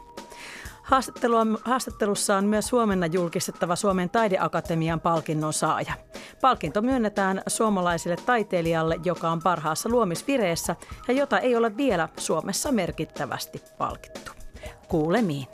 Haastattelussa 1.64 2.36
on 2.36 2.44
myös 2.44 2.72
huomenna 2.72 3.06
julkistettava 3.06 3.76
Suomen 3.76 4.10
taideakatemian 4.10 5.00
palkinnon 5.00 5.52
saaja. 5.52 5.92
Palkinto 6.40 6.82
myönnetään 6.82 7.42
suomalaiselle 7.46 8.16
taiteilijalle, 8.26 9.00
joka 9.04 9.30
on 9.30 9.42
parhaassa 9.42 9.88
luomisvireessä 9.88 10.76
ja 11.08 11.14
jota 11.14 11.38
ei 11.38 11.56
ole 11.56 11.76
vielä 11.76 12.08
Suomessa 12.16 12.72
merkittävästi 12.72 13.62
palkittu. 13.78 14.32
Kuulemiin. 14.88 15.48